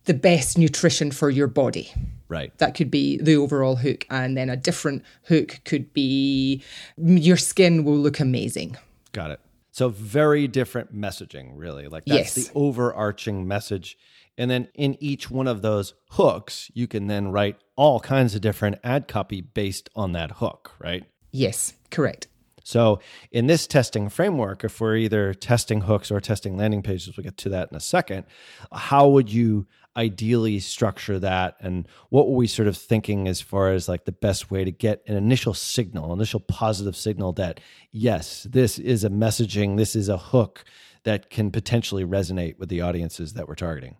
the 0.05 0.14
best 0.14 0.59
nutrition 0.59 1.11
for 1.11 1.31
your 1.31 1.47
body. 1.47 1.93
Right. 2.28 2.57
That 2.59 2.75
could 2.75 2.90
be 2.90 3.19
the 3.19 3.37
overall 3.37 3.76
hook. 3.76 4.07
And 4.11 4.37
then 4.37 4.50
a 4.50 4.57
different 4.57 5.02
hook 5.25 5.61
could 5.64 5.93
be 5.95 6.62
your 6.99 7.37
skin 7.37 7.85
will 7.85 7.97
look 7.97 8.21
amazing. 8.21 8.76
Got 9.12 9.31
it. 9.31 9.40
So 9.73 9.88
very 9.88 10.47
different 10.49 10.95
messaging, 10.95 11.52
really. 11.55 11.88
Like 11.88 12.05
that's 12.05 12.37
Yes. 12.37 12.49
the 12.49 12.55
overarching 12.55 13.47
message. 13.47 13.97
And 14.38 14.50
then 14.50 14.68
in 14.75 14.97
each 15.00 15.30
one 15.30 15.49
of 15.49 15.61
those 15.61 15.95
hooks, 16.11 16.71
you 16.73 16.87
can 16.87 17.09
then 17.09 17.33
write 17.33 17.59
all 17.76 18.00
kinds 18.00 18.35
of 18.35 18.40
different 18.40 18.78
ad 18.85 19.09
copy 19.09 19.40
based 19.40 19.90
on 19.95 20.12
that 20.12 20.30
hook, 20.33 20.73
right? 20.78 21.04
Yes, 21.33 21.75
correct. 21.90 22.28
So 22.62 23.00
in 23.33 23.47
this 23.47 23.66
testing 23.66 24.11
framework, 24.11 24.62
if 24.62 24.80
we're 24.80 24.97
either 24.97 25.33
testing 25.33 25.80
hooks 25.83 26.11
or 26.11 26.21
testing 26.21 26.57
landing 26.57 26.83
pages, 26.83 27.16
we'll 27.16 27.25
get 27.25 27.38
to 27.38 27.49
that 27.49 27.71
in 27.71 27.76
a 27.76 27.80
second. 27.80 28.26
How 28.71 29.09
would 29.09 29.33
you 29.33 29.66
ideally 29.97 30.61
structure 30.61 31.18
that? 31.18 31.57
And 31.61 31.88
what 32.11 32.28
were 32.28 32.37
we 32.37 32.47
sort 32.47 32.68
of 32.68 32.76
thinking 32.76 33.26
as 33.26 33.40
far 33.40 33.71
as 33.71 33.88
like 33.88 34.04
the 34.04 34.12
best 34.12 34.50
way 34.50 34.64
to 34.64 34.71
get 34.71 35.02
an 35.07 35.16
initial 35.16 35.54
signal, 35.54 36.12
initial 36.12 36.40
positive 36.40 36.95
signal 36.95 37.33
that 37.33 37.59
yes, 37.90 38.47
this 38.50 38.78
is 38.78 39.02
a 39.02 39.09
messaging, 39.11 39.78
this 39.78 39.97
is 39.97 40.11
a 40.11 40.18
hook 40.18 40.62
that 41.04 41.30
can 41.30 41.50
potentially 41.50 42.04
resonate 42.04 42.59
with 42.59 42.68
the 42.68 42.83
audiences 42.83 43.33
that 43.33 43.49
we're 43.49 43.54
targeting? 43.54 43.97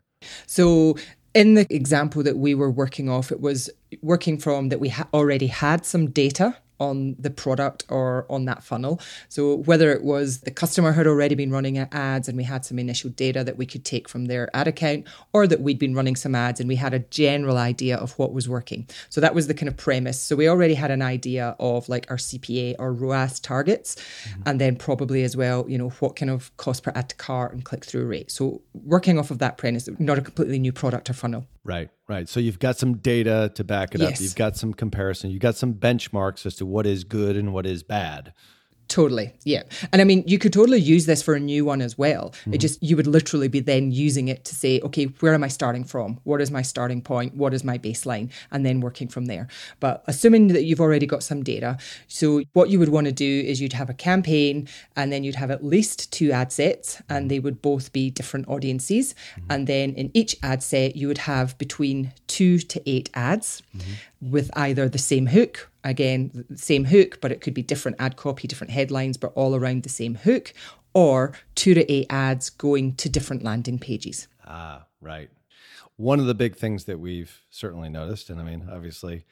So 0.47 0.97
in 1.35 1.55
the 1.55 1.67
example 1.75 2.23
that 2.23 2.37
we 2.37 2.55
were 2.55 2.71
working 2.71 3.09
off, 3.09 3.31
it 3.31 3.41
was 3.41 3.71
working 4.03 4.39
from 4.39 4.71
that 4.71 4.81
we 4.81 4.89
ha- 4.89 5.09
already 5.13 5.47
had 5.47 5.85
some 5.85 6.11
data 6.11 6.57
on 6.81 7.17
the 7.19 7.31
product 7.31 7.85
or 7.89 8.27
on 8.31 8.45
that 8.47 8.63
funnel. 8.63 9.01
So 9.29 9.57
whether 9.57 9.93
it 9.93 10.03
was 10.03 10.41
the 10.41 10.51
customer 10.51 10.93
had 10.93 11.07
already 11.07 11.35
been 11.35 11.51
running 11.51 11.79
ads 11.79 12.29
and 12.29 12.37
we 12.37 12.45
had 12.45 12.65
some 12.65 12.79
initial 12.79 13.11
data 13.11 13.45
that 13.45 13.57
we 13.57 13.67
could 13.67 13.85
take 13.85 14.09
from 14.09 14.27
their 14.27 14.49
ad 14.55 14.69
account 14.69 15.07
or 15.33 15.47
that 15.47 15.61
we'd 15.61 15.79
been 15.79 15.95
running 15.95 16.17
some 16.17 16.35
ads 16.35 16.61
and 16.61 16.69
we 16.69 16.77
had 16.77 16.95
a 16.95 17.01
general 17.01 17.57
idea 17.57 17.97
of 17.97 18.19
what 18.19 18.33
was 18.33 18.49
working. 18.49 18.89
So 19.09 19.21
that 19.21 19.35
was 19.35 19.47
the 19.47 19.55
kind 19.55 19.69
of 19.69 19.77
premise. 19.77 20.21
So 20.21 20.37
we 20.37 20.49
already 20.49 20.75
had 20.75 20.91
an 20.91 21.03
idea 21.03 21.57
of 21.59 21.89
like 21.89 22.11
our 22.11 22.17
CPA 22.17 22.77
or 22.79 22.93
ROAS 22.93 23.41
targets 23.41 23.97
mm-hmm. 23.97 24.43
and 24.47 24.61
then 24.61 24.77
probably 24.77 25.25
as 25.25 25.37
well, 25.37 25.65
you 25.69 25.79
know, 25.79 25.89
what 26.01 26.17
kind 26.17 26.31
of 26.31 26.57
cost 26.57 26.83
per 26.83 26.93
ad 26.95 27.09
to 27.09 27.17
cart 27.17 27.53
and 27.53 27.65
click 27.65 27.85
through 27.85 28.07
rate. 28.07 28.31
So 28.31 28.63
working 28.75 29.19
off 29.19 29.31
of 29.31 29.39
that 29.39 29.59
premise, 29.59 29.89
not 29.99 30.19
a 30.19 30.23
completely 30.23 30.59
new 30.59 30.73
product 30.73 31.11
or 31.11 31.15
funnel. 31.15 31.47
Right, 31.65 31.91
right. 32.09 32.29
So 32.29 32.41
you've 32.41 32.59
got 32.59 32.79
some 32.79 32.99
data 32.99 33.53
to 33.55 33.65
back 33.65 33.95
it 33.95 34.01
up. 34.01 34.19
You've 34.21 34.35
got 34.35 34.57
some 34.57 34.73
comparison. 34.73 35.31
You've 35.31 35.43
got 35.43 35.57
some 35.57 35.75
benchmarks 35.75 36.47
as 36.47 36.57
to 36.57 36.67
what 36.67 36.87
is 36.87 37.05
good 37.05 37.37
and 37.37 37.53
what 37.53 37.67
is 37.67 37.83
bad. 37.83 38.33
Totally. 38.89 39.35
Yeah. 39.45 39.65
And 39.93 40.01
I 40.01 40.05
mean, 40.05 40.25
you 40.27 40.39
could 40.39 40.53
totally 40.53 40.81
use 40.81 41.05
this 41.05 41.23
for 41.23 41.35
a 41.35 41.41
new 41.41 41.63
one 41.63 41.83
as 41.83 41.99
well. 41.99 42.29
It 42.29 42.33
mm-hmm. 42.33 42.59
just, 42.59 42.83
you 42.83 42.97
would 42.97 43.07
literally 43.07 43.49
be 43.49 43.61
then 43.61 43.93
using 43.93 44.29
it 44.29 44.47
to 44.47 44.55
say, 44.55 44.81
okay, 44.81 45.05
where 45.21 45.35
am 45.35 45.45
I 45.45 45.49
starting 45.49 45.85
from? 45.85 46.19
What 46.25 46.41
is 46.41 46.51
my 46.51 46.63
starting 46.63 47.03
point? 47.03 47.35
What 47.35 47.53
is 47.53 47.63
my 47.63 47.77
baseline? 47.77 48.31
And 48.51 48.65
then 48.65 48.81
working 48.81 49.07
from 49.07 49.27
there. 49.27 49.47
But 49.79 50.05
assuming 50.07 50.49
that 50.49 50.65
you've 50.65 50.81
already 50.81 51.05
got 51.05 51.23
some 51.23 51.43
data, 51.43 51.77
so 52.07 52.43
what 52.55 52.71
you 52.71 52.79
would 52.79 52.89
want 52.89 53.07
to 53.07 53.13
do 53.13 53.43
is 53.47 53.61
you'd 53.61 53.75
have 53.75 53.91
a 53.91 53.95
campaign 53.95 54.69
and 54.97 55.13
then 55.13 55.23
you'd 55.23 55.35
have 55.35 55.51
at 55.51 55.63
least 55.63 56.11
two 56.11 56.33
ad 56.33 56.51
sets 56.51 57.03
and 57.11 57.31
they 57.31 57.41
would 57.41 57.61
both 57.61 57.93
be 57.93 58.11
different 58.11 58.49
audiences. 58.49 59.15
Mm-hmm. 59.15 59.53
And 59.53 59.67
then 59.67 59.95
in 59.97 60.11
each 60.15 60.35
ad 60.43 60.63
set, 60.63 60.97
you 60.97 61.09
would 61.09 61.19
have 61.19 61.59
between 61.59 62.15
two 62.27 62.59
to 62.59 62.81
eight 62.89 63.11
ads 63.13 63.63
mm-hmm. 63.77 64.31
with 64.31 64.51
either 64.57 64.89
the 64.89 64.99
same 64.99 65.27
hook 65.27 65.69
again 65.89 66.45
same 66.57 66.85
hook 66.85 67.21
but 67.21 67.33
it 67.33 67.41
could 67.41 67.55
be 67.55 67.63
different 67.63 67.97
ad 67.99 68.17
copy 68.17 68.47
different 68.47 68.71
headlines 68.71 69.17
but 69.17 69.33
all 69.35 69.55
around 69.57 69.83
the 69.83 69.89
same 69.89 70.15
hook 70.15 70.53
or 70.95 71.33
two 71.55 71.75
to 71.75 71.91
eight 71.93 72.07
ads 72.11 72.51
going 72.51 72.95
to 72.95 73.09
different 73.09 73.43
landing 73.43 73.79
pages 73.79 74.29
Ah, 74.49 74.87
right. 75.01 75.31
One 75.97 76.21
of 76.21 76.27
the 76.27 76.35
big 76.35 76.57
things 76.57 76.85
that 76.85 76.99
we've 76.99 77.43
certainly 77.51 77.89
noticed, 77.89 78.31
and 78.31 78.41
I 78.41 78.45
mean, 78.45 78.69
obviously, 78.73 79.27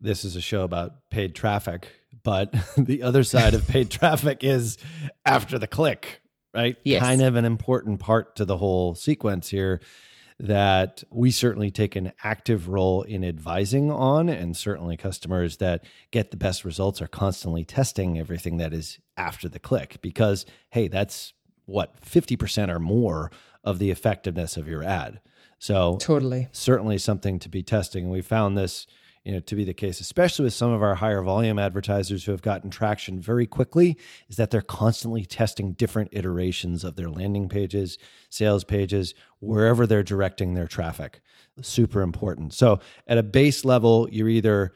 this 0.00 0.24
is 0.24 0.36
a 0.36 0.40
show 0.40 0.62
about 0.62 1.10
paid 1.10 1.34
traffic, 1.34 1.88
but 2.22 2.54
the 2.78 3.02
other 3.02 3.24
side 3.24 3.54
of 3.54 3.66
paid 3.66 3.90
traffic 3.90 4.44
is 4.44 4.78
after 5.26 5.58
the 5.58 5.66
click, 5.66 6.22
right? 6.54 6.76
Yes. 6.84 7.02
Kind 7.02 7.22
of 7.22 7.36
an 7.36 7.44
important 7.44 8.00
part 8.00 8.36
to 8.36 8.44
the 8.44 8.58
whole 8.58 8.94
sequence 8.94 9.48
here 9.48 9.80
that 10.40 11.04
we 11.10 11.30
certainly 11.30 11.70
take 11.70 11.96
an 11.96 12.12
active 12.24 12.66
role 12.66 13.02
in 13.02 13.22
advising 13.22 13.90
on, 13.90 14.30
and 14.30 14.56
certainly 14.56 14.96
customers 14.96 15.58
that 15.58 15.84
get 16.10 16.30
the 16.30 16.36
best 16.38 16.64
results 16.64 17.02
are 17.02 17.06
constantly 17.06 17.62
testing 17.62 18.18
everything 18.18 18.56
that 18.56 18.72
is 18.72 18.98
after 19.18 19.50
the 19.50 19.58
click 19.58 19.98
because, 20.00 20.46
hey, 20.70 20.88
that's 20.88 21.34
what 21.66 22.00
50% 22.00 22.70
or 22.70 22.78
more 22.78 23.30
of 23.62 23.78
the 23.78 23.90
effectiveness 23.90 24.56
of 24.56 24.66
your 24.66 24.82
ad. 24.82 25.20
So 25.58 25.98
totally 26.00 26.48
certainly 26.52 26.96
something 26.96 27.38
to 27.40 27.50
be 27.50 27.62
testing. 27.62 28.04
And 28.04 28.12
we 28.12 28.22
found 28.22 28.56
this, 28.56 28.86
you 29.24 29.32
know, 29.32 29.40
to 29.40 29.54
be 29.54 29.64
the 29.64 29.74
case, 29.74 30.00
especially 30.00 30.44
with 30.44 30.54
some 30.54 30.72
of 30.72 30.82
our 30.82 30.94
higher 30.94 31.22
volume 31.22 31.58
advertisers 31.58 32.24
who 32.24 32.32
have 32.32 32.40
gotten 32.40 32.70
traction 32.70 33.20
very 33.20 33.46
quickly, 33.46 33.98
is 34.28 34.36
that 34.36 34.50
they're 34.50 34.62
constantly 34.62 35.24
testing 35.24 35.72
different 35.72 36.08
iterations 36.12 36.84
of 36.84 36.96
their 36.96 37.10
landing 37.10 37.48
pages, 37.48 37.98
sales 38.30 38.64
pages, 38.64 39.14
wherever 39.40 39.86
they're 39.86 40.02
directing 40.02 40.54
their 40.54 40.66
traffic. 40.66 41.20
Super 41.60 42.00
important. 42.00 42.54
So 42.54 42.80
at 43.06 43.18
a 43.18 43.22
base 43.22 43.64
level, 43.64 44.08
you're 44.10 44.28
either 44.28 44.72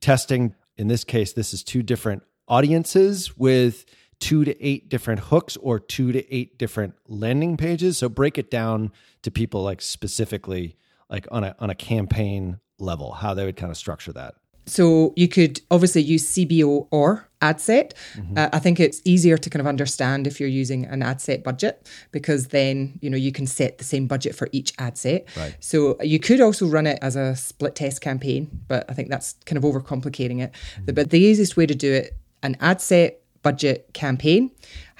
testing, 0.00 0.54
in 0.76 0.86
this 0.86 1.02
case, 1.02 1.32
this 1.32 1.52
is 1.52 1.64
two 1.64 1.82
different 1.82 2.22
audiences 2.46 3.36
with 3.36 3.84
two 4.20 4.44
to 4.44 4.64
eight 4.64 4.88
different 4.88 5.20
hooks 5.20 5.56
or 5.56 5.78
two 5.78 6.12
to 6.12 6.34
eight 6.34 6.58
different 6.58 6.94
landing 7.06 7.56
pages. 7.56 7.98
So 7.98 8.08
break 8.08 8.38
it 8.38 8.50
down 8.50 8.92
to 9.22 9.30
people 9.30 9.62
like 9.62 9.80
specifically 9.80 10.76
like 11.10 11.26
on 11.30 11.44
a 11.44 11.54
on 11.58 11.70
a 11.70 11.74
campaign 11.74 12.60
level, 12.78 13.12
how 13.12 13.34
they 13.34 13.44
would 13.44 13.56
kind 13.56 13.70
of 13.70 13.76
structure 13.76 14.12
that. 14.12 14.34
so 14.66 15.12
you 15.16 15.28
could 15.28 15.60
obviously 15.70 16.02
use 16.02 16.24
cbo 16.34 16.86
or 16.90 17.08
ad 17.40 17.58
set. 17.60 17.94
Uh, 18.36 18.48
i 18.52 18.58
think 18.58 18.78
it's 18.78 19.00
easier 19.12 19.36
to 19.38 19.48
kind 19.52 19.62
of 19.64 19.66
understand 19.74 20.26
if 20.26 20.34
you're 20.38 20.54
using 20.62 20.80
an 20.94 21.00
ad 21.10 21.18
set 21.26 21.42
budget 21.42 21.74
because 22.16 22.48
then 22.48 22.76
you 23.02 23.08
know 23.10 23.16
you 23.26 23.32
can 23.38 23.46
set 23.46 23.78
the 23.78 23.84
same 23.92 24.06
budget 24.06 24.32
for 24.38 24.46
each 24.52 24.70
ad 24.78 24.94
set. 24.98 25.20
Right. 25.36 25.54
so 25.70 25.96
you 26.02 26.18
could 26.26 26.40
also 26.46 26.64
run 26.76 26.86
it 26.92 26.98
as 27.08 27.16
a 27.16 27.34
split 27.36 27.74
test 27.80 27.98
campaign 28.08 28.42
but 28.70 28.82
i 28.90 28.92
think 28.96 29.08
that's 29.08 29.28
kind 29.46 29.56
of 29.60 29.64
overcomplicating 29.70 30.38
it. 30.44 30.50
But 30.96 31.08
the 31.10 31.20
easiest 31.30 31.56
way 31.58 31.66
to 31.72 31.76
do 31.86 31.90
it 32.00 32.06
an 32.42 32.54
ad 32.60 32.80
set 32.88 33.10
budget 33.42 33.78
campaign 33.94 34.50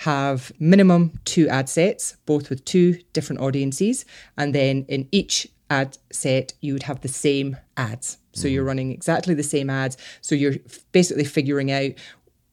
have 0.08 0.38
minimum 0.72 1.02
two 1.32 1.46
ad 1.58 1.68
sets 1.68 2.16
both 2.24 2.44
with 2.50 2.60
two 2.64 2.88
different 3.12 3.40
audiences 3.46 4.04
and 4.40 4.48
then 4.58 4.74
in 4.88 5.00
each 5.20 5.34
ad 5.70 5.98
set 6.10 6.54
you 6.60 6.72
would 6.72 6.84
have 6.84 7.00
the 7.00 7.08
same 7.08 7.56
ads. 7.76 8.18
So 8.32 8.48
you're 8.48 8.64
mm. 8.64 8.68
running 8.68 8.92
exactly 8.92 9.34
the 9.34 9.42
same 9.42 9.70
ads. 9.70 9.96
So 10.20 10.34
you're 10.34 10.56
basically 10.92 11.24
figuring 11.24 11.70
out 11.70 11.92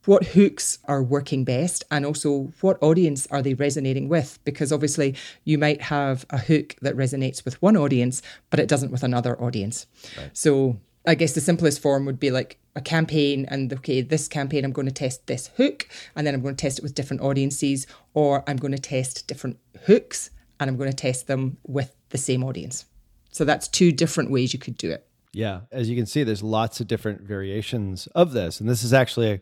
what 0.06 0.24
hooks 0.24 0.78
are 0.86 1.02
working 1.02 1.44
best 1.44 1.84
and 1.90 2.06
also 2.06 2.52
what 2.62 2.82
audience 2.82 3.28
are 3.32 3.42
they 3.42 3.54
resonating 3.56 4.08
with. 4.08 4.40
Because 4.44 4.72
obviously 4.72 5.16
you 5.44 5.58
might 5.58 5.82
have 5.82 6.26
a 6.30 6.38
hook 6.38 6.76
that 6.82 6.96
resonates 6.96 7.44
with 7.44 7.62
one 7.62 7.78
audience 7.78 8.22
but 8.50 8.60
it 8.60 8.68
doesn't 8.68 8.92
with 8.92 9.04
another 9.04 9.40
audience. 9.42 9.88
So 10.34 10.80
i 11.08 11.16
guess 11.16 11.34
the 11.34 11.42
simplest 11.42 11.82
form 11.82 12.06
would 12.06 12.20
be 12.20 12.32
like 12.32 12.58
a 12.76 12.82
campaign 12.82 13.46
and 13.50 13.72
okay 13.72 14.02
this 14.02 14.28
campaign 14.28 14.66
i'm 14.66 14.72
going 14.72 14.88
to 14.88 14.92
test 14.92 15.26
this 15.28 15.48
hook 15.58 15.88
and 16.16 16.26
then 16.26 16.34
i'm 16.34 16.42
going 16.42 16.56
to 16.56 16.62
test 16.62 16.80
it 16.80 16.84
with 16.84 16.96
different 16.96 17.22
audiences 17.22 17.88
or 18.14 18.44
i'm 18.48 18.58
going 18.58 18.72
to 18.72 18.80
test 18.80 19.28
different 19.28 19.58
hooks 19.86 20.30
and 20.60 20.70
i'm 20.70 20.78
going 20.78 20.90
to 20.90 20.96
test 20.96 21.28
them 21.28 21.58
with 21.64 21.96
the 22.10 22.18
same 22.18 22.44
audience 22.44 22.86
so 23.36 23.44
that's 23.44 23.68
two 23.68 23.92
different 23.92 24.32
ways 24.32 24.54
you 24.54 24.60
could 24.60 24.77
do 24.77 24.89
it 24.89 25.08
Yeah, 25.34 25.62
as 25.70 25.89
you 25.89 25.98
can 25.98 26.06
see, 26.06 26.24
there's 26.24 26.42
lots 26.42 26.80
of 26.80 26.88
different 26.88 27.22
variations 27.22 28.08
of 28.15 28.32
this, 28.32 28.62
and 28.62 28.70
this 28.70 28.84
is 28.84 28.94
actually 28.94 29.32
a, 29.32 29.39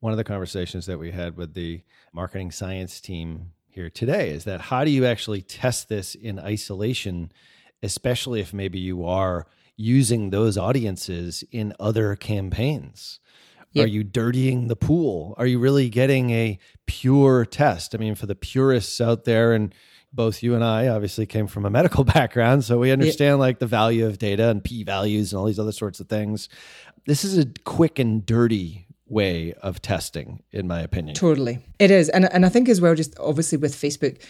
one 0.00 0.10
of 0.10 0.16
the 0.16 0.24
conversations 0.24 0.86
that 0.86 0.98
we 0.98 1.10
had 1.10 1.36
with 1.36 1.52
the 1.52 1.82
marketing 2.14 2.50
science 2.50 3.02
team 3.02 3.52
here 3.68 3.90
today. 3.90 4.30
Is 4.30 4.44
that 4.44 4.62
how 4.62 4.82
do 4.82 4.90
you 4.90 5.04
actually 5.04 5.42
test 5.42 5.90
this 5.90 6.14
in 6.14 6.38
isolation, 6.38 7.30
especially 7.82 8.40
if 8.40 8.54
maybe 8.54 8.78
you 8.78 9.04
are 9.04 9.46
using 9.76 10.30
those 10.30 10.56
audiences 10.56 11.44
in 11.52 11.74
other 11.78 12.16
campaigns? 12.16 13.20
Yep. 13.72 13.84
Are 13.84 13.88
you 13.88 14.04
dirtying 14.04 14.68
the 14.68 14.76
pool? 14.76 15.34
Are 15.36 15.46
you 15.46 15.58
really 15.58 15.90
getting 15.90 16.30
a 16.30 16.58
pure 16.86 17.44
test? 17.44 17.94
I 17.94 17.98
mean, 17.98 18.14
for 18.14 18.24
the 18.24 18.34
purists 18.34 19.02
out 19.02 19.24
there, 19.24 19.52
and 19.52 19.74
both 20.16 20.42
you 20.42 20.54
and 20.54 20.64
I 20.64 20.88
obviously 20.88 21.26
came 21.26 21.46
from 21.46 21.64
a 21.64 21.70
medical 21.70 22.02
background, 22.16 22.64
so 22.64 22.78
we 22.78 22.90
understand 22.90 23.38
like 23.38 23.58
the 23.58 23.66
value 23.66 24.06
of 24.06 24.18
data 24.18 24.48
and 24.48 24.64
p 24.64 24.82
values 24.82 25.32
and 25.32 25.38
all 25.38 25.46
these 25.46 25.58
other 25.60 25.72
sorts 25.72 26.00
of 26.00 26.08
things. 26.08 26.48
This 27.06 27.22
is 27.22 27.38
a 27.38 27.46
quick 27.64 27.98
and 27.98 28.24
dirty 28.24 28.86
way 29.06 29.52
of 29.62 29.80
testing, 29.80 30.42
in 30.50 30.66
my 30.66 30.80
opinion. 30.80 31.14
Totally. 31.14 31.60
It 31.78 31.90
is. 31.90 32.08
And 32.08 32.32
and 32.32 32.44
I 32.44 32.48
think 32.48 32.68
as 32.68 32.80
well, 32.80 32.94
just 32.94 33.16
obviously 33.20 33.58
with 33.58 33.74
Facebook, 33.74 34.20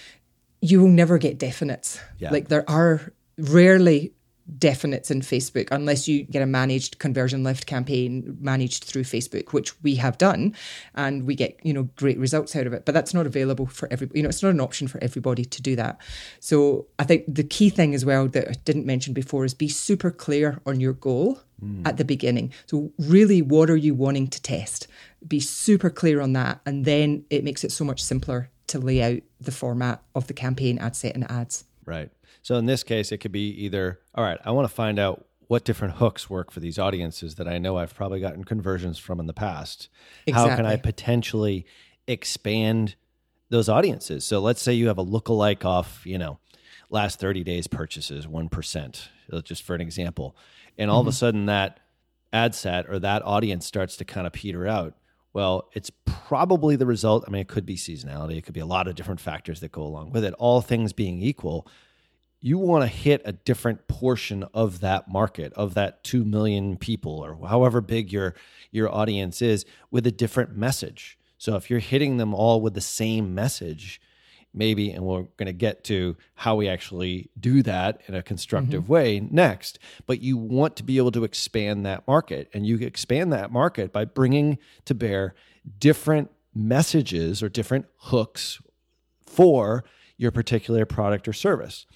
you 0.61 0.81
will 0.81 0.89
never 0.89 1.17
get 1.17 1.39
definites. 1.39 1.99
Yeah. 2.19 2.31
Like 2.31 2.49
there 2.49 2.69
are 2.69 3.13
rarely 3.39 4.13
definites 4.59 5.11
in 5.11 5.21
Facebook 5.21 5.69
unless 5.71 6.07
you 6.07 6.23
get 6.23 6.43
a 6.43 6.47
managed 6.47 6.99
conversion 6.99 7.43
lift 7.43 7.67
campaign 7.67 8.37
managed 8.41 8.85
through 8.85 9.03
Facebook, 9.03 9.53
which 9.53 9.81
we 9.83 9.97
have 9.97 10.19
done, 10.19 10.55
and 10.95 11.27
we 11.27 11.35
get 11.35 11.59
you 11.63 11.73
know 11.73 11.85
great 11.97 12.19
results 12.19 12.55
out 12.55 12.67
of 12.67 12.73
it. 12.73 12.85
But 12.85 12.95
that's 12.95 13.15
not 13.15 13.27
available 13.27 13.67
for 13.67 13.89
every 13.93 14.09
you 14.15 14.23
know 14.23 14.29
it's 14.29 14.43
not 14.43 14.51
an 14.51 14.61
option 14.61 14.89
for 14.89 15.03
everybody 15.03 15.45
to 15.45 15.63
do 15.63 15.77
that. 15.77 16.01
So 16.41 16.87
I 16.99 17.05
think 17.05 17.25
the 17.27 17.45
key 17.45 17.71
thing 17.71 17.95
as 17.95 18.05
well 18.05 18.29
that 18.29 18.49
I 18.49 18.53
didn't 18.65 18.87
mention 18.87 19.15
before 19.15 19.45
is 19.45 19.55
be 19.55 19.69
super 19.69 20.11
clear 20.11 20.61
on 20.65 20.81
your 20.81 20.93
goal 20.93 21.41
mm. 21.63 21.87
at 21.87 21.97
the 21.97 22.05
beginning. 22.05 22.53
So 22.67 22.93
really, 22.99 23.43
what 23.43 23.69
are 23.71 23.77
you 23.77 23.95
wanting 23.95 24.29
to 24.29 24.41
test? 24.41 24.87
Be 25.27 25.41
super 25.41 25.91
clear 25.91 26.21
on 26.21 26.35
that, 26.35 26.61
and 26.65 26.85
then 26.85 27.25
it 27.31 27.45
makes 27.45 27.65
it 27.65 27.73
so 27.73 27.85
much 27.85 28.03
simpler 28.03 28.51
to 28.69 28.79
lay 28.79 29.03
out 29.03 29.23
the 29.41 29.53
format 29.53 30.03
of 30.15 30.27
the 30.27 30.35
campaign 30.35 30.79
ad 30.79 30.97
set 30.97 31.15
and 31.15 31.31
ads. 31.31 31.65
Right. 31.85 32.11
So 32.47 32.55
in 32.55 32.67
this 32.67 32.85
case, 32.85 33.11
it 33.11 33.19
could 33.19 33.33
be 33.33 33.49
either, 33.65 33.99
all 34.15 34.23
right, 34.23 34.39
I 34.45 34.53
want 34.53 34.69
to 34.69 34.73
find 34.73 35.01
out 35.01 35.27
what 35.49 35.65
different 35.65 35.95
hooks 35.95 36.31
work 36.31 36.53
for 36.53 36.61
these 36.61 36.79
audiences 36.79 37.35
that 37.35 37.49
I 37.49 37.59
know 37.59 37.77
I've 37.77 37.93
probably 37.93 38.21
gotten 38.21 38.45
conversions 38.45 39.01
from 39.01 39.19
in 39.19 39.27
the 39.27 39.33
past. 39.33 39.89
Exactly. 40.29 40.51
How 40.51 40.57
can 40.57 40.65
I 40.65 40.77
potentially 40.77 41.67
expand 42.07 42.95
those 43.49 43.69
audiences? 43.69 44.25
So 44.25 44.39
let's 44.39 44.63
say 44.63 44.75
you 44.75 44.87
have 44.87 44.97
a 44.97 45.05
lookalike 45.05 45.65
off, 45.65 46.07
you 46.07 46.19
know, 46.19 46.39
last 46.89 47.19
30 47.19 47.43
days 47.43 47.67
purchases, 47.67 48.29
1%, 48.29 49.09
uh, 49.33 49.41
just 49.41 49.65
for 49.65 49.75
an 49.75 49.81
example. 49.81 50.37
And 50.79 50.89
all 50.89 51.01
mm-hmm. 51.01 51.09
of 51.09 51.15
a 51.15 51.17
mm-hmm. 51.17 51.19
sudden 51.19 51.47
that 51.47 51.81
ad 52.33 52.55
set 52.55 52.89
or 52.89 53.01
that 53.01 53.25
audience 53.25 53.67
starts 53.67 53.97
to 53.97 54.05
kind 54.05 54.25
of 54.25 54.33
peter 54.33 54.69
out. 54.69 54.95
Well, 55.33 55.69
it's 55.73 55.91
probably 56.05 56.77
the 56.77 56.87
result. 56.87 57.25
I 57.27 57.31
mean, 57.33 57.43
it 57.43 57.49
could 57.49 57.67
be 57.67 57.75
seasonality, 57.75 58.39
it 58.39 58.43
could 58.43 58.55
be 58.55 58.61
a 58.61 58.67
lot 58.67 58.87
of 58.87 58.95
different 58.95 59.21
factors 59.21 59.59
that 59.61 59.73
go 59.73 59.83
along 59.83 60.13
with 60.13 60.23
it. 60.23 60.33
All 60.35 60.61
things 60.61 60.93
being 60.93 61.21
equal, 61.21 61.67
you 62.47 62.59
want 62.59 62.85
to 62.85 62.87
hit 62.87 63.21
a 63.25 63.33
different 63.33 63.89
portion 63.89 64.45
of 64.55 64.79
that 64.79 65.09
market, 65.09 65.53
of 65.55 65.75
that 65.75 66.05
2 66.05 66.25
million 66.25 66.77
people 66.77 67.19
or 67.19 67.49
however 67.49 67.81
big 67.81 68.13
your 68.13 68.35
your 68.71 68.89
audience 68.89 69.43
is 69.43 69.65
with 69.91 70.07
a 70.07 70.13
different 70.13 70.57
message. 70.57 71.19
So 71.39 71.57
if 71.57 71.69
you're 71.69 71.81
hitting 71.81 72.19
them 72.19 72.33
all 72.33 72.61
with 72.61 72.75
the 72.75 72.81
same 72.81 73.35
message, 73.35 74.01
maybe, 74.55 74.93
and 74.93 75.05
we're 75.05 75.23
going 75.37 75.47
to 75.47 75.53
get 75.53 75.83
to 75.85 76.17
how 76.37 76.55
we 76.55 76.69
actually 76.69 77.31
do 77.39 77.65
that 77.65 78.01
in 78.07 78.15
a 78.15 78.23
constructive 78.23 78.85
mm-hmm. 78.85 78.93
way 78.93 79.21
next. 79.29 79.81
But 80.07 80.23
you 80.23 80.37
want 80.37 80.77
to 80.77 80.85
be 80.85 80.99
able 80.99 81.11
to 81.13 81.25
expand 81.25 81.85
that 81.85 82.07
market, 82.07 82.49
and 82.55 82.65
you 82.65 82.79
expand 82.79 83.33
that 83.33 83.51
market 83.51 83.93
by 83.93 84.05
bringing 84.05 84.59
to 84.85 84.95
bear 84.95 85.35
different 85.81 86.31
messages 86.55 87.43
or 87.43 87.49
different 87.49 87.87
hooks 87.97 88.63
for 89.27 89.83
your 90.17 90.31
particular 90.31 90.87
product 90.87 91.27
or 91.27 91.33
service. 91.33 91.87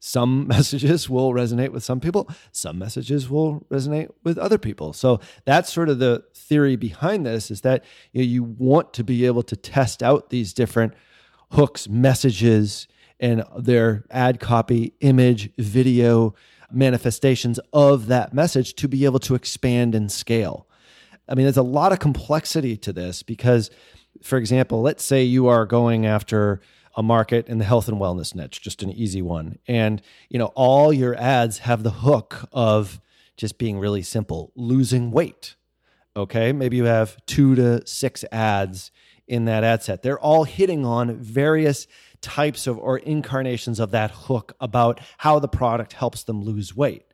Some 0.00 0.46
messages 0.48 1.08
will 1.08 1.32
resonate 1.32 1.70
with 1.70 1.84
some 1.84 2.00
people, 2.00 2.28
some 2.50 2.78
messages 2.78 3.30
will 3.30 3.60
resonate 3.70 4.08
with 4.24 4.38
other 4.38 4.58
people. 4.58 4.92
So 4.92 5.20
that's 5.44 5.72
sort 5.72 5.88
of 5.88 5.98
the 5.98 6.24
theory 6.34 6.74
behind 6.76 7.24
this 7.24 7.50
is 7.50 7.60
that 7.60 7.84
you, 8.12 8.22
know, 8.22 8.26
you 8.26 8.42
want 8.42 8.92
to 8.94 9.04
be 9.04 9.26
able 9.26 9.42
to 9.44 9.56
test 9.56 10.02
out 10.02 10.30
these 10.30 10.52
different 10.52 10.94
hooks, 11.52 11.88
messages, 11.88 12.88
and 13.20 13.44
their 13.56 14.04
ad 14.10 14.40
copy, 14.40 14.94
image, 15.00 15.50
video 15.58 16.34
manifestations 16.72 17.60
of 17.72 18.06
that 18.06 18.32
message 18.32 18.74
to 18.74 18.88
be 18.88 19.04
able 19.04 19.18
to 19.18 19.34
expand 19.34 19.94
and 19.94 20.10
scale. 20.10 20.66
I 21.28 21.34
mean, 21.34 21.44
there's 21.44 21.56
a 21.56 21.62
lot 21.62 21.92
of 21.92 21.98
complexity 21.98 22.76
to 22.78 22.92
this 22.92 23.22
because, 23.22 23.70
for 24.22 24.38
example, 24.38 24.80
let's 24.80 25.04
say 25.04 25.22
you 25.22 25.48
are 25.48 25.66
going 25.66 26.06
after 26.06 26.60
a 27.00 27.02
market 27.02 27.48
in 27.48 27.56
the 27.56 27.64
health 27.64 27.88
and 27.88 27.98
wellness 27.98 28.34
niche, 28.34 28.60
just 28.60 28.82
an 28.82 28.90
easy 28.90 29.22
one. 29.22 29.58
And, 29.66 30.02
you 30.28 30.38
know, 30.38 30.52
all 30.54 30.92
your 30.92 31.16
ads 31.16 31.60
have 31.60 31.82
the 31.82 31.90
hook 31.90 32.46
of 32.52 33.00
just 33.38 33.56
being 33.56 33.78
really 33.78 34.02
simple, 34.02 34.52
losing 34.54 35.10
weight. 35.10 35.56
Okay. 36.14 36.52
Maybe 36.52 36.76
you 36.76 36.84
have 36.84 37.16
two 37.24 37.54
to 37.54 37.86
six 37.86 38.22
ads 38.30 38.90
in 39.26 39.46
that 39.46 39.64
ad 39.64 39.82
set. 39.82 40.02
They're 40.02 40.20
all 40.20 40.44
hitting 40.44 40.84
on 40.84 41.16
various 41.16 41.86
types 42.20 42.66
of 42.66 42.76
or 42.76 42.98
incarnations 42.98 43.80
of 43.80 43.92
that 43.92 44.10
hook 44.10 44.54
about 44.60 45.00
how 45.16 45.38
the 45.38 45.48
product 45.48 45.94
helps 45.94 46.22
them 46.24 46.42
lose 46.42 46.76
weight. 46.76 47.06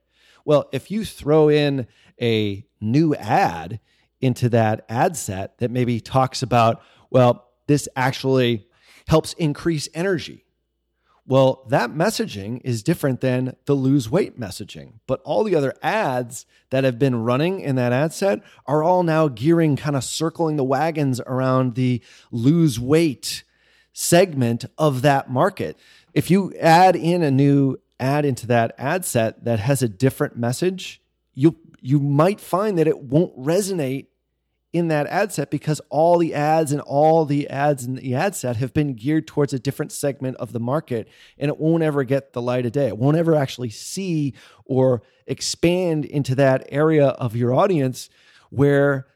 Well, 0.45 0.69
if 0.73 0.90
you 0.90 1.05
throw 1.05 1.49
in 1.49 1.87
a 2.20 2.66
new 2.81 3.14
ad 3.14 3.79
into 4.20 4.49
that 4.49 4.85
ad 4.88 5.16
set 5.16 5.59
that 5.59 5.70
maybe 5.70 6.01
talks 6.01 6.42
about, 6.42 6.83
well, 7.09 7.46
this 7.68 7.88
actually 7.94 8.65
helps 9.07 9.33
increase 9.35 9.88
energy 9.95 10.47
well, 11.29 11.64
that 11.71 11.90
messaging 11.90 12.61
is 12.62 12.85
different 12.85 13.21
than 13.21 13.57
the 13.64 13.75
lose 13.75 14.09
weight 14.09 14.38
messaging. 14.38 15.01
But 15.09 15.21
all 15.25 15.42
the 15.42 15.57
other 15.57 15.75
ads 15.83 16.47
that 16.71 16.85
have 16.85 17.01
been 17.01 17.25
running 17.25 17.61
in 17.61 17.75
that 17.77 17.92
ad 17.92 18.12
set 18.12 18.42
are 18.64 18.85
all 18.85 19.03
now 19.03 19.27
gearing, 19.27 19.75
kind 19.75 19.97
of 19.97 20.05
circling 20.05 20.57
the 20.57 20.64
wagons 20.64 21.21
around 21.27 21.75
the 21.75 22.01
lose 22.31 22.79
weight 22.79 23.42
segment 23.92 24.66
of 24.79 25.03
that 25.03 25.29
market. 25.29 25.77
If 26.14 26.31
you 26.31 26.55
add 26.61 26.95
in 26.95 27.25
a 27.25 27.31
new 27.31 27.79
ad 27.99 28.25
into 28.25 28.47
that 28.47 28.75
ad 28.79 29.05
set 29.05 29.45
that 29.45 29.59
has 29.59 29.83
a 29.83 29.88
different 29.88 30.37
message, 30.37 31.03
you 31.35 31.57
you 31.81 31.99
might 31.99 32.40
find 32.40 32.79
that 32.79 32.88
it 32.88 33.01
won't 33.01 33.37
resonate 33.38 34.07
in 34.76 34.88
that 34.88 35.06
ad 35.06 35.32
set 35.32 35.50
because 35.50 35.80
all 35.88 36.18
the 36.18 36.34
ads 36.34 36.72
and 36.72 36.80
all 36.82 37.24
the 37.24 37.48
ads 37.48 37.84
in 37.84 37.94
the 37.94 38.14
ad 38.14 38.34
set 38.34 38.56
have 38.56 38.72
been 38.72 38.94
geared 38.94 39.26
towards 39.26 39.52
a 39.52 39.58
different 39.58 39.92
segment 39.92 40.36
of 40.36 40.52
the 40.52 40.60
market 40.60 41.08
and 41.38 41.48
it 41.48 41.58
won't 41.58 41.82
ever 41.82 42.04
get 42.04 42.32
the 42.32 42.42
light 42.42 42.66
of 42.66 42.72
day. 42.72 42.88
It 42.88 42.98
won't 42.98 43.16
ever 43.16 43.34
actually 43.34 43.70
see 43.70 44.34
or 44.64 45.02
expand 45.26 46.04
into 46.04 46.34
that 46.34 46.66
area 46.68 47.08
of 47.08 47.34
your 47.34 47.54
audience 47.54 48.10
where 48.50 49.06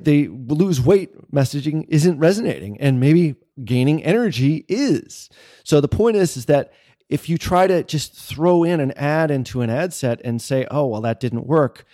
the 0.00 0.28
lose 0.28 0.80
weight 0.80 1.30
messaging 1.32 1.84
isn't 1.88 2.18
resonating 2.18 2.80
and 2.80 3.00
maybe 3.00 3.34
gaining 3.64 4.02
energy 4.04 4.64
is. 4.68 5.28
So 5.64 5.80
the 5.80 5.88
point 5.88 6.16
is 6.16 6.36
is 6.36 6.46
that 6.46 6.72
if 7.08 7.28
you 7.28 7.38
try 7.38 7.66
to 7.66 7.82
just 7.82 8.14
throw 8.14 8.64
in 8.64 8.80
an 8.80 8.92
ad 8.92 9.30
into 9.30 9.62
an 9.62 9.70
ad 9.70 9.92
set 9.92 10.20
and 10.24 10.40
say, 10.40 10.66
"Oh, 10.70 10.86
well 10.86 11.00
that 11.00 11.20
didn't 11.20 11.46
work," 11.46 11.84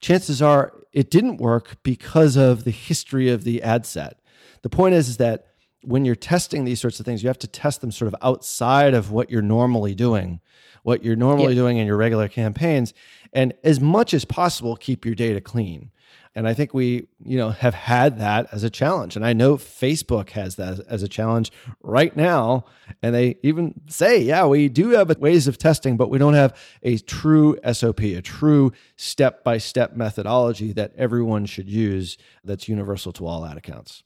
chances 0.00 0.42
are 0.42 0.72
it 0.92 1.10
didn't 1.10 1.38
work 1.38 1.82
because 1.82 2.36
of 2.36 2.64
the 2.64 2.70
history 2.70 3.28
of 3.30 3.44
the 3.44 3.62
ad 3.62 3.86
set. 3.86 4.20
The 4.62 4.68
point 4.68 4.94
is, 4.94 5.08
is 5.08 5.16
that 5.18 5.46
when 5.82 6.04
you're 6.04 6.14
testing 6.14 6.64
these 6.64 6.80
sorts 6.80 7.00
of 7.00 7.06
things, 7.06 7.22
you 7.22 7.28
have 7.28 7.38
to 7.38 7.48
test 7.48 7.80
them 7.80 7.90
sort 7.90 8.08
of 8.08 8.14
outside 8.22 8.94
of 8.94 9.10
what 9.10 9.30
you're 9.30 9.42
normally 9.42 9.94
doing, 9.94 10.40
what 10.82 11.04
you're 11.04 11.16
normally 11.16 11.54
yeah. 11.54 11.60
doing 11.60 11.78
in 11.78 11.86
your 11.86 11.96
regular 11.96 12.28
campaigns, 12.28 12.94
and 13.32 13.52
as 13.64 13.80
much 13.80 14.14
as 14.14 14.24
possible, 14.24 14.76
keep 14.76 15.04
your 15.04 15.14
data 15.14 15.40
clean. 15.40 15.90
And 16.34 16.48
I 16.48 16.54
think 16.54 16.72
we, 16.72 17.08
you 17.22 17.36
know, 17.36 17.50
have 17.50 17.74
had 17.74 18.18
that 18.18 18.48
as 18.52 18.64
a 18.64 18.70
challenge. 18.70 19.16
And 19.16 19.24
I 19.24 19.34
know 19.34 19.56
Facebook 19.56 20.30
has 20.30 20.56
that 20.56 20.80
as 20.88 21.02
a 21.02 21.08
challenge 21.08 21.52
right 21.82 22.16
now. 22.16 22.64
And 23.02 23.14
they 23.14 23.36
even 23.42 23.80
say, 23.88 24.18
yeah, 24.18 24.46
we 24.46 24.68
do 24.68 24.90
have 24.90 25.14
ways 25.18 25.46
of 25.46 25.58
testing, 25.58 25.98
but 25.98 26.08
we 26.08 26.18
don't 26.18 26.34
have 26.34 26.56
a 26.82 26.96
true 26.98 27.58
SOP, 27.70 28.00
a 28.00 28.22
true 28.22 28.72
step 28.96 29.44
by 29.44 29.58
step 29.58 29.94
methodology 29.94 30.72
that 30.72 30.92
everyone 30.96 31.44
should 31.44 31.68
use 31.68 32.16
that's 32.42 32.66
universal 32.66 33.12
to 33.12 33.26
all 33.26 33.44
ad 33.44 33.58
accounts. 33.58 34.02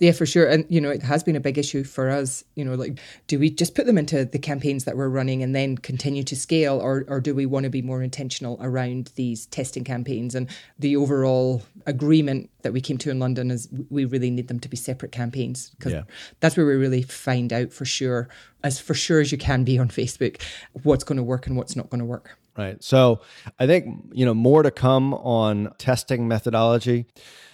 Yeah, 0.00 0.12
for 0.12 0.24
sure. 0.24 0.46
And, 0.46 0.64
you 0.70 0.80
know, 0.80 0.88
it 0.88 1.02
has 1.02 1.22
been 1.22 1.36
a 1.36 1.40
big 1.40 1.58
issue 1.58 1.84
for 1.84 2.08
us. 2.08 2.42
You 2.54 2.64
know, 2.64 2.74
like, 2.74 2.98
do 3.26 3.38
we 3.38 3.50
just 3.50 3.74
put 3.74 3.84
them 3.84 3.98
into 3.98 4.24
the 4.24 4.38
campaigns 4.38 4.84
that 4.84 4.96
we're 4.96 5.10
running 5.10 5.42
and 5.42 5.54
then 5.54 5.76
continue 5.76 6.22
to 6.24 6.34
scale, 6.34 6.80
or, 6.80 7.04
or 7.06 7.20
do 7.20 7.34
we 7.34 7.44
want 7.44 7.64
to 7.64 7.70
be 7.70 7.82
more 7.82 8.02
intentional 8.02 8.58
around 8.62 9.12
these 9.16 9.44
testing 9.46 9.84
campaigns? 9.84 10.34
And 10.34 10.48
the 10.78 10.96
overall 10.96 11.62
agreement 11.84 12.48
that 12.62 12.72
we 12.72 12.80
came 12.80 12.96
to 12.96 13.10
in 13.10 13.18
London 13.18 13.50
is 13.50 13.68
we 13.90 14.06
really 14.06 14.30
need 14.30 14.48
them 14.48 14.58
to 14.60 14.70
be 14.70 14.76
separate 14.76 15.12
campaigns 15.12 15.68
because 15.78 15.92
yeah. 15.92 16.02
that's 16.40 16.56
where 16.56 16.66
we 16.66 16.76
really 16.76 17.02
find 17.02 17.52
out 17.52 17.70
for 17.70 17.84
sure, 17.84 18.30
as 18.64 18.78
for 18.80 18.94
sure 18.94 19.20
as 19.20 19.30
you 19.30 19.36
can 19.36 19.64
be 19.64 19.78
on 19.78 19.88
Facebook, 19.90 20.40
what's 20.82 21.04
going 21.04 21.18
to 21.18 21.22
work 21.22 21.46
and 21.46 21.58
what's 21.58 21.76
not 21.76 21.90
going 21.90 21.98
to 21.98 22.06
work. 22.06 22.38
Right. 22.56 22.82
So 22.82 23.20
I 23.58 23.66
think, 23.66 24.12
you 24.12 24.24
know, 24.24 24.34
more 24.34 24.62
to 24.62 24.70
come 24.70 25.12
on 25.12 25.74
testing 25.78 26.26
methodology. 26.26 27.04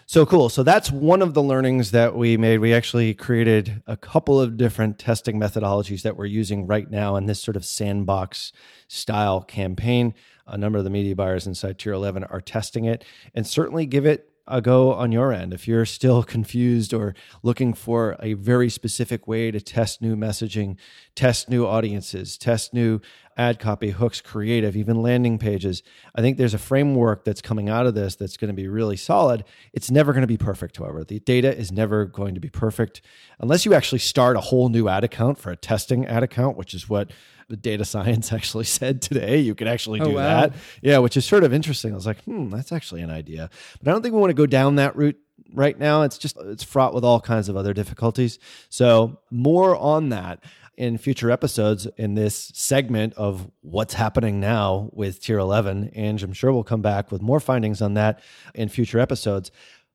So 0.09 0.25
cool. 0.25 0.49
So 0.49 0.63
that's 0.63 0.93
one 0.93 1.21
of 1.21 1.35
the 1.35 1.43
learnings 1.43 1.91
that 1.91 2.15
we 2.15 2.37
made. 2.37 2.59
We 2.59 2.73
actually 2.73 3.13
created 3.13 3.83
a 3.89 3.97
couple 3.97 4.41
of 4.41 4.57
different 4.57 5.01
testing 5.01 5.41
methodologies 5.41 6.03
that 6.03 6.17
we're 6.17 6.27
using 6.27 6.69
right 6.69 6.89
now 6.89 7.17
in 7.17 7.27
this 7.27 7.43
sort 7.43 7.57
of 7.57 7.65
sandbox 7.65 8.53
style 8.87 9.43
campaign. 9.43 10.15
A 10.47 10.57
number 10.57 10.79
of 10.79 10.85
the 10.85 10.91
media 10.91 11.17
buyers 11.17 11.49
inside 11.49 11.81
Tier 11.81 11.93
11 11.93 12.23
are 12.23 12.41
testing 12.41 12.85
it 12.85 13.05
and 13.35 13.45
certainly 13.45 13.85
give 13.85 14.07
it 14.07 14.31
go 14.63 14.93
on 14.93 15.13
your 15.13 15.33
end. 15.33 15.53
If 15.53 15.67
you're 15.67 15.85
still 15.85 16.23
confused 16.37 16.95
or 16.95 17.15
looking 17.43 17.75
for 17.75 18.17
a 18.21 18.35
very 18.35 18.71
specific 18.71 19.27
way 19.27 19.51
to 19.51 19.61
test 19.61 20.01
new 20.01 20.17
messaging, 20.17 20.77
test 21.15 21.49
new 21.49 21.67
audiences, 21.67 22.39
test 22.39 22.73
new 22.73 23.01
ad 23.37 23.59
copy, 23.59 23.91
hooks, 23.91 24.21
creative, 24.21 24.77
even 24.77 25.03
landing 25.03 25.39
pages, 25.39 25.83
I 26.15 26.23
think 26.23 26.39
there's 26.39 26.55
a 26.55 26.59
framework 26.59 27.25
that's 27.25 27.43
coming 27.43 27.69
out 27.69 27.87
of 27.87 27.95
this 27.95 28.17
that's 28.17 28.37
going 28.37 28.49
to 28.49 28.55
be 28.55 28.69
really 28.69 28.97
solid. 28.97 29.45
It's 29.73 29.91
never 29.91 30.13
going 30.13 30.23
to 30.23 30.27
be 30.27 30.39
perfect, 30.39 30.79
however. 30.79 31.05
The 31.05 31.21
data 31.21 31.55
is 31.55 31.71
never 31.71 32.07
going 32.07 32.35
to 32.35 32.41
be 32.41 32.49
perfect 32.49 33.03
unless 33.39 33.67
you 33.67 33.75
actually 33.75 33.99
start 33.99 34.37
a 34.37 34.41
whole 34.41 34.69
new 34.69 34.89
ad 34.89 35.05
account 35.05 35.39
for 35.39 35.51
a 35.51 35.57
testing 35.57 36.07
ad 36.07 36.23
account, 36.23 36.57
which 36.57 36.73
is 36.73 36.89
what 36.89 37.11
the 37.49 37.57
data 37.57 37.85
science 37.85 38.33
actually 38.39 38.65
said 38.65 39.01
today 39.03 39.39
you 39.39 39.55
could 39.55 39.69
actually 39.69 40.01
do 40.01 40.07
Oh, 40.07 40.11
wow. 40.15 40.41
that. 40.41 40.53
Yeah, 40.83 40.99
which 40.99 41.17
is 41.17 41.25
sort 41.25 41.45
of 41.45 41.53
interesting. 41.53 41.93
I 41.93 41.95
was 41.95 42.07
like, 42.07 42.23
hmm, 42.25 42.51
that's 42.51 42.73
actually 42.73 43.03
an 43.03 43.11
idea. 43.11 43.51
But 43.83 43.89
I 43.89 43.93
don't 43.93 44.03
think 44.03 44.15
we 44.15 44.21
want 44.21 44.31
to 44.31 44.35
go 44.35 44.47
down 44.47 44.77
that 44.77 44.97
route 44.97 45.17
right 45.55 45.79
now. 45.79 46.03
It's 46.03 46.19
just 46.19 46.37
it's 46.39 46.65
fraught 46.65 46.93
with 46.95 47.05
all 47.05 47.21
kinds 47.21 47.49
of 47.49 47.57
other 47.57 47.73
difficulties. 47.73 48.39
So 48.69 49.21
more 49.31 49.77
on 49.77 50.09
that 50.11 50.43
in 50.77 50.99
future 50.99 51.31
episodes 51.31 51.87
in 51.97 52.15
this 52.15 52.51
segment 52.55 53.15
of 53.15 53.51
what's 53.63 53.95
happening 53.95 54.41
now 54.41 54.91
with 54.93 55.23
tier 55.23 55.39
11 55.39 55.91
and 55.95 56.23
i'm 56.23 56.35
sure 56.35 56.53
we'll 56.53 56.63
come 56.63 56.83
back 56.83 57.11
with 57.11 57.23
more 57.23 57.41
findings 57.41 57.81
on 57.81 57.95
that 57.95 58.21
in 58.55 58.69
future 58.69 58.99
episodes 58.99 59.51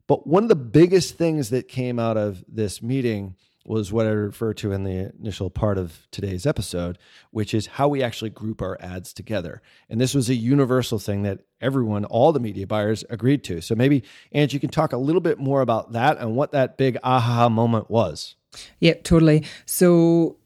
but 0.07 0.25
one 0.25 0.41
of 0.41 0.49
the 0.49 0.55
biggest 0.55 1.19
things 1.19 1.51
that 1.51 1.67
came 1.67 1.99
out 1.99 2.17
of 2.17 2.43
this 2.47 2.81
meeting 2.81 3.35
was 3.65 3.91
what 3.91 4.05
I 4.05 4.09
referred 4.09 4.57
to 4.57 4.71
in 4.71 4.83
the 4.83 5.13
initial 5.19 5.49
part 5.49 5.77
of 5.77 6.07
today's 6.11 6.45
episode, 6.45 6.97
which 7.31 7.53
is 7.53 7.67
how 7.67 7.87
we 7.87 8.01
actually 8.01 8.31
group 8.31 8.61
our 8.61 8.77
ads 8.81 9.13
together. 9.13 9.61
And 9.89 10.01
this 10.01 10.13
was 10.13 10.29
a 10.29 10.35
universal 10.35 10.99
thing 10.99 11.23
that 11.23 11.41
everyone, 11.59 12.05
all 12.05 12.31
the 12.31 12.39
media 12.39 12.65
buyers 12.65 13.03
agreed 13.09 13.43
to. 13.45 13.61
So 13.61 13.75
maybe, 13.75 14.03
Angie, 14.31 14.55
you 14.55 14.59
can 14.59 14.69
talk 14.69 14.93
a 14.93 14.97
little 14.97 15.21
bit 15.21 15.39
more 15.39 15.61
about 15.61 15.91
that 15.93 16.17
and 16.17 16.35
what 16.35 16.51
that 16.53 16.77
big 16.77 16.97
aha 17.03 17.49
moment 17.49 17.89
was. 17.89 18.35
Yep, 18.79 19.03
totally. 19.03 19.45
So, 19.65 20.37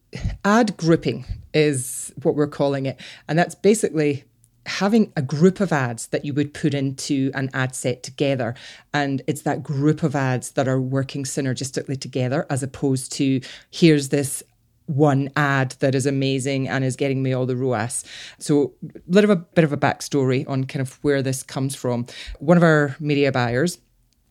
ad 0.44 0.78
grouping 0.78 1.26
is 1.54 2.14
what 2.22 2.36
we're 2.36 2.48
calling 2.48 2.86
it. 2.86 3.00
And 3.28 3.40
that's 3.40 3.56
basically 3.56 4.26
having 4.66 5.12
a 5.16 5.22
group 5.22 5.60
of 5.60 5.72
ads 5.72 6.08
that 6.08 6.26
you 6.26 6.34
would 6.34 6.54
put 6.54 6.74
into 6.74 7.32
an 7.34 7.50
ad 7.54 7.76
set 7.76 8.04
together. 8.04 8.56
And 8.94 9.22
it's 9.28 9.44
that 9.44 9.64
group 9.64 10.04
of 10.04 10.16
ads 10.16 10.52
that 10.52 10.68
are 10.68 10.82
working 10.82 11.24
synergistically 11.24 12.00
together 12.00 12.46
as 12.50 12.64
opposed 12.64 13.12
to 13.14 13.42
here's 13.70 14.10
this 14.10 14.44
one 14.88 15.30
ad 15.36 15.72
that 15.80 15.96
is 15.96 16.06
amazing 16.06 16.68
and 16.68 16.84
is 16.84 16.96
getting 16.96 17.24
me 17.24 17.34
all 17.34 17.46
the 17.46 17.56
ROAS. 17.56 18.04
So, 18.38 18.74
a 18.84 19.00
little 19.08 19.36
bit 19.36 19.64
of 19.64 19.74
a 19.74 19.78
backstory 19.78 20.48
on 20.48 20.66
kind 20.66 20.82
of 20.82 21.04
where 21.04 21.22
this 21.22 21.44
comes 21.44 21.76
from. 21.76 22.06
One 22.40 22.58
of 22.58 22.64
our 22.64 22.96
media 23.00 23.32
buyers, 23.32 23.80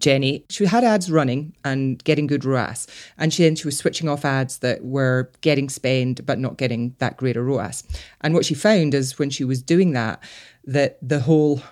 Jenny, 0.01 0.45
she 0.51 0.67
had 0.67 0.85
ads 0.85 1.11
running 1.11 1.55
and 1.65 2.03
getting 2.05 2.27
good 2.27 2.45
ROAS. 2.45 2.87
And 3.17 3.33
she 3.33 3.43
then 3.45 3.57
she 3.57 3.67
was 3.67 3.79
switching 3.79 4.09
off 4.09 4.25
ads 4.25 4.59
that 4.59 4.85
were 4.85 5.31
getting 5.41 5.69
spend 5.69 6.27
but 6.27 6.39
not 6.39 6.59
getting 6.59 6.95
that 6.99 7.17
great 7.17 7.37
a 7.37 7.43
ROAS. 7.43 7.85
And 8.21 8.35
what 8.35 8.45
she 8.45 8.55
found 8.55 8.95
is 8.95 9.19
when 9.19 9.31
she 9.31 9.45
was 9.45 9.63
doing 9.63 9.93
that, 9.93 10.23
that 10.65 10.99
the 11.01 11.21
whole 11.21 11.63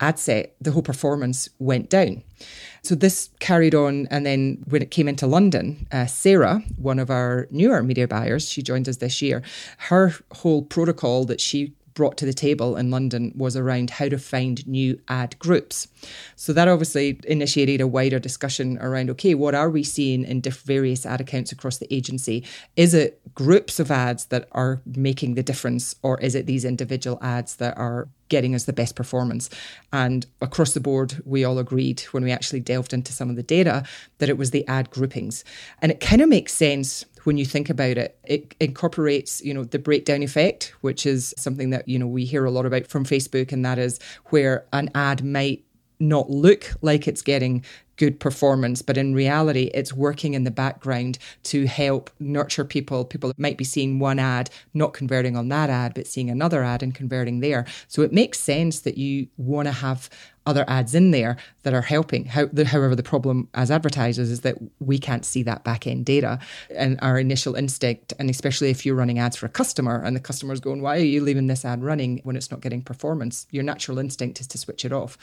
ad 0.00 0.18
set, 0.18 0.54
the 0.60 0.72
whole 0.72 0.82
performance 0.82 1.48
went 1.58 1.88
down. 1.88 2.22
So 2.82 2.94
this 2.94 3.30
carried 3.40 3.74
on, 3.74 4.06
and 4.10 4.26
then 4.26 4.62
when 4.68 4.82
it 4.82 4.90
came 4.90 5.08
into 5.08 5.26
London, 5.26 5.86
uh, 5.90 6.06
Sarah, 6.06 6.62
one 6.76 6.98
of 6.98 7.10
our 7.10 7.48
newer 7.50 7.82
media 7.82 8.06
buyers, 8.06 8.48
she 8.48 8.62
joined 8.62 8.88
us 8.88 8.98
this 8.98 9.22
year. 9.22 9.42
Her 9.78 10.14
whole 10.32 10.62
protocol 10.62 11.24
that 11.24 11.40
she 11.40 11.72
brought 11.96 12.16
to 12.18 12.26
the 12.26 12.32
table 12.32 12.76
in 12.76 12.90
London 12.90 13.32
was 13.34 13.56
around 13.56 13.90
how 13.90 14.08
to 14.08 14.18
find 14.18 14.64
new 14.68 15.00
ad 15.08 15.36
groups. 15.40 15.88
So 16.36 16.52
that 16.52 16.68
obviously 16.68 17.18
initiated 17.24 17.80
a 17.80 17.86
wider 17.86 18.20
discussion 18.20 18.78
around 18.80 19.10
okay, 19.10 19.34
what 19.34 19.54
are 19.54 19.70
we 19.70 19.82
seeing 19.82 20.22
in 20.22 20.42
diff- 20.42 20.60
various 20.60 21.04
ad 21.04 21.20
accounts 21.20 21.50
across 21.50 21.78
the 21.78 21.92
agency? 21.92 22.44
Is 22.76 22.94
it 22.94 23.20
groups 23.34 23.80
of 23.80 23.90
ads 23.90 24.26
that 24.26 24.46
are 24.52 24.80
making 24.84 25.34
the 25.34 25.42
difference, 25.42 25.96
or 26.02 26.20
is 26.20 26.34
it 26.34 26.46
these 26.46 26.64
individual 26.64 27.18
ads 27.22 27.56
that 27.56 27.76
are 27.78 28.08
getting 28.28 28.54
us 28.54 28.64
the 28.64 28.72
best 28.72 28.94
performance? 28.94 29.48
And 29.92 30.26
across 30.42 30.74
the 30.74 30.80
board, 30.80 31.22
we 31.24 31.44
all 31.44 31.58
agreed 31.58 32.02
when 32.12 32.24
we 32.24 32.30
actually 32.30 32.60
delved 32.60 32.92
into 32.92 33.12
some 33.12 33.30
of 33.30 33.36
the 33.36 33.42
data 33.42 33.84
that 34.18 34.28
it 34.28 34.36
was 34.36 34.50
the 34.50 34.66
ad 34.68 34.90
groupings. 34.90 35.44
And 35.80 35.90
it 35.90 36.00
kind 36.00 36.20
of 36.20 36.28
makes 36.28 36.52
sense 36.52 37.06
when 37.26 37.36
you 37.36 37.44
think 37.44 37.68
about 37.68 37.98
it 37.98 38.18
it 38.24 38.54
incorporates 38.60 39.42
you 39.42 39.52
know 39.52 39.64
the 39.64 39.78
breakdown 39.78 40.22
effect 40.22 40.72
which 40.80 41.04
is 41.04 41.34
something 41.36 41.70
that 41.70 41.86
you 41.88 41.98
know 41.98 42.06
we 42.06 42.24
hear 42.24 42.44
a 42.44 42.50
lot 42.50 42.64
about 42.64 42.86
from 42.86 43.04
facebook 43.04 43.52
and 43.52 43.64
that 43.64 43.78
is 43.78 43.98
where 44.26 44.64
an 44.72 44.88
ad 44.94 45.24
might 45.24 45.64
not 45.98 46.30
look 46.30 46.72
like 46.82 47.08
it's 47.08 47.22
getting 47.22 47.64
good 47.96 48.20
performance, 48.20 48.82
but 48.82 48.96
in 48.96 49.14
reality, 49.14 49.70
it's 49.74 49.92
working 49.92 50.34
in 50.34 50.44
the 50.44 50.50
background 50.50 51.18
to 51.44 51.66
help 51.66 52.10
nurture 52.20 52.64
people. 52.64 53.04
People 53.04 53.32
might 53.38 53.56
be 53.56 53.64
seeing 53.64 53.98
one 53.98 54.18
ad, 54.18 54.50
not 54.74 54.92
converting 54.92 55.36
on 55.36 55.48
that 55.48 55.70
ad, 55.70 55.94
but 55.94 56.06
seeing 56.06 56.30
another 56.30 56.62
ad 56.62 56.82
and 56.82 56.94
converting 56.94 57.40
there. 57.40 57.64
So 57.88 58.02
it 58.02 58.12
makes 58.12 58.38
sense 58.38 58.80
that 58.80 58.98
you 58.98 59.28
want 59.36 59.66
to 59.66 59.72
have 59.72 60.10
other 60.46 60.64
ads 60.68 60.94
in 60.94 61.10
there 61.10 61.36
that 61.62 61.74
are 61.74 61.82
helping. 61.82 62.24
How, 62.24 62.46
the, 62.46 62.64
however, 62.64 62.94
the 62.94 63.02
problem 63.02 63.48
as 63.54 63.70
advertisers 63.70 64.30
is 64.30 64.40
that 64.42 64.56
we 64.78 64.98
can't 64.98 65.24
see 65.24 65.42
that 65.42 65.64
back 65.64 65.86
end 65.86 66.06
data. 66.06 66.38
And 66.70 66.98
our 67.02 67.18
initial 67.18 67.54
instinct, 67.54 68.12
and 68.18 68.30
especially 68.30 68.70
if 68.70 68.86
you're 68.86 68.94
running 68.94 69.18
ads 69.18 69.36
for 69.36 69.46
a 69.46 69.50
customer 69.50 70.00
and 70.02 70.14
the 70.14 70.20
customer's 70.20 70.60
going, 70.60 70.82
Why 70.82 70.96
are 70.96 71.00
you 71.00 71.22
leaving 71.22 71.46
this 71.46 71.64
ad 71.64 71.82
running 71.82 72.20
when 72.24 72.36
it's 72.36 72.50
not 72.50 72.60
getting 72.60 72.82
performance? 72.82 73.46
Your 73.50 73.64
natural 73.64 73.98
instinct 73.98 74.40
is 74.40 74.46
to 74.48 74.58
switch 74.58 74.84
it 74.84 74.92
off. 74.92 75.18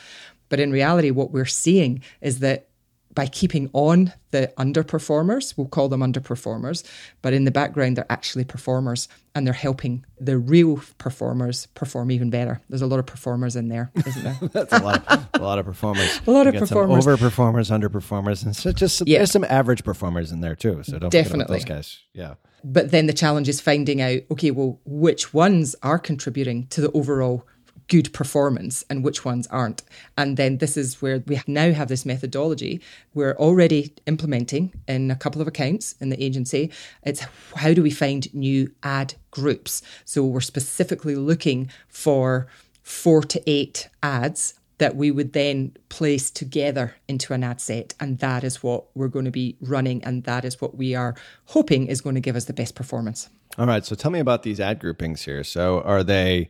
But 0.50 0.60
in 0.60 0.72
reality, 0.72 1.12
what 1.12 1.32
we're 1.32 1.46
seeing 1.46 2.04
is 2.22 2.40
that 2.40 2.68
by 3.14 3.28
keeping 3.28 3.70
on 3.74 4.12
the 4.32 4.52
underperformers, 4.58 5.56
we'll 5.58 5.68
call 5.68 5.90
them 5.90 6.02
underperformers, 6.02 6.84
but 7.22 7.34
in 7.34 7.44
the 7.46 7.52
background, 7.52 7.98
they're 7.98 8.12
actually 8.12 8.44
performers 8.44 9.08
and 9.36 9.46
they're 9.46 9.54
helping 9.54 10.06
the 10.20 10.38
real 10.38 10.82
performers 10.98 11.68
perform 11.76 12.12
even 12.12 12.30
better. 12.30 12.62
There's 12.70 12.82
a 12.82 12.88
lot 12.88 13.00
of 13.00 13.06
performers 13.06 13.56
in 13.56 13.68
there, 13.68 13.92
isn't 14.06 14.24
there? 14.24 14.38
That's 14.52 14.74
a 14.74 14.80
lot, 14.80 15.06
of, 15.08 15.28
a 15.34 15.40
lot 15.44 15.60
of 15.60 15.66
performers. 15.66 16.22
A 16.28 16.32
lot 16.32 16.46
You 16.46 16.54
of 16.54 16.68
performers. 16.68 17.04
some 17.06 17.16
overperformers, 17.16 17.80
underperformers, 17.80 18.44
and 18.46 18.56
so 18.56 18.72
just 18.72 18.98
some, 18.98 19.08
Yeah. 19.08 19.20
there's 19.20 19.32
some 19.32 19.44
average 19.46 19.84
performers 19.84 20.32
in 20.32 20.42
there 20.42 20.56
too. 20.56 20.82
So 20.84 20.94
don't 21.00 21.02
forget 21.02 21.02
about 21.02 21.12
Definitely. 21.12 21.58
those 21.58 21.66
guys. 21.66 21.98
Yeah. 22.14 22.36
But 22.64 22.92
then 22.92 23.08
the 23.08 23.14
challenge 23.14 23.50
is 23.50 23.60
finding 23.60 24.02
out, 24.02 24.22
okay, 24.32 24.52
well, 24.52 24.80
which 24.86 25.34
ones 25.34 25.76
are 25.84 26.00
contributing 26.00 26.68
to 26.68 26.80
the 26.82 26.92
overall 26.94 27.46
good 27.88 28.12
performance 28.14 28.84
and 28.90 29.04
which 29.04 29.26
ones 29.26 29.48
aren't. 29.48 29.84
And 30.18 30.38
then 30.38 30.58
this 30.58 30.78
is 30.78 31.02
where 31.02 31.24
we 31.26 31.42
now 31.48 31.72
have 31.72 31.88
this 31.88 32.06
methodology 32.06 32.82
we're 33.14 33.36
already 33.36 33.94
implementing 34.08 34.74
in 34.88 35.12
a 35.12 35.16
couple 35.16 35.42
of 35.42 35.48
accounts 35.48 35.96
in 36.00 36.10
the 36.10 36.24
agency. 36.24 36.72
It's 37.04 37.26
how 37.56 37.74
do 37.74 37.84
we 37.84 37.92
find 37.92 38.34
new 38.34 38.72
ad 38.82 39.16
groups? 39.32 39.82
So 40.06 40.24
we're 40.24 40.42
specifically 40.42 41.16
looking 41.16 41.70
for 41.88 42.48
four 42.82 43.22
to 43.22 43.42
eight 43.50 43.90
ads 44.02 44.56
that 44.80 44.96
we 44.96 45.12
would 45.12 45.34
then 45.34 45.72
place 45.90 46.32
together 46.32 46.96
into 47.08 47.34
an 47.34 47.44
ad 47.44 47.62
set. 47.62 47.94
And 48.00 48.20
that 48.20 48.44
is 48.44 48.64
what 48.64 48.86
we're 48.96 49.08
going 49.08 49.26
to 49.26 49.32
be 49.32 49.56
running. 49.62 50.04
And 50.04 50.24
that 50.24 50.44
is 50.44 50.60
what 50.60 50.76
we 50.76 50.96
are 50.96 51.16
hoping 51.46 51.88
is 51.88 52.02
going 52.02 52.16
to 52.16 52.22
give 52.22 52.36
us 52.36 52.46
the 52.46 52.54
best 52.54 52.76
performance. 52.76 53.30
All 53.58 53.68
right. 53.68 53.86
So 53.86 53.96
tell 53.96 54.10
me 54.10 54.20
about 54.20 54.44
these 54.44 54.60
ad 54.60 54.80
groupings 54.80 55.24
here. 55.24 55.44
So 55.44 55.82
are 55.82 56.04
they 56.04 56.50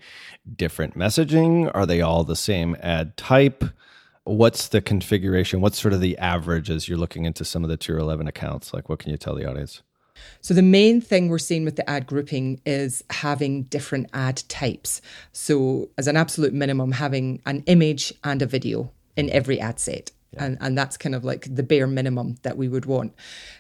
different 0.56 0.98
messaging? 0.98 1.70
Are 1.74 1.86
they 1.86 2.00
all 2.00 2.24
the 2.24 2.36
same 2.36 2.78
ad 2.80 3.18
type? 3.18 3.64
What's 4.24 4.70
the 4.70 4.80
configuration? 4.80 5.60
What's 5.60 5.82
sort 5.82 5.94
of 5.94 6.00
the 6.00 6.18
average 6.18 6.70
as 6.70 6.88
you're 6.88 6.98
looking 6.98 7.26
into 7.26 7.44
some 7.44 7.64
of 7.64 7.70
the 7.70 7.76
tier 7.76 7.98
11 7.98 8.28
accounts? 8.28 8.74
Like, 8.74 8.88
what 8.88 9.00
can 9.00 9.12
you 9.12 9.18
tell 9.18 9.36
the 9.36 9.50
audience? 9.50 9.82
So, 10.40 10.54
the 10.54 10.62
main 10.62 11.02
thing 11.02 11.28
we're 11.28 11.40
seeing 11.40 11.66
with 11.66 11.76
the 11.76 11.90
ad 11.90 12.08
grouping 12.08 12.62
is 12.66 13.04
having 13.10 13.64
different 13.64 14.10
ad 14.14 14.44
types. 14.48 15.02
So, 15.34 15.90
as 15.98 16.08
an 16.08 16.16
absolute 16.16 16.54
minimum, 16.54 16.94
having 16.94 17.42
an 17.46 17.64
image 17.66 18.14
and 18.24 18.42
a 18.42 18.46
video 18.46 18.92
in 19.18 19.30
every 19.32 19.60
ad 19.60 19.80
set. 19.80 20.12
And, 20.38 20.58
and 20.62 20.78
that's 20.78 20.98
kind 20.98 21.16
of 21.16 21.24
like 21.24 21.54
the 21.54 21.64
bare 21.64 21.88
minimum 21.88 22.36
that 22.44 22.58
we 22.58 22.68
would 22.68 22.86
want. 22.86 23.14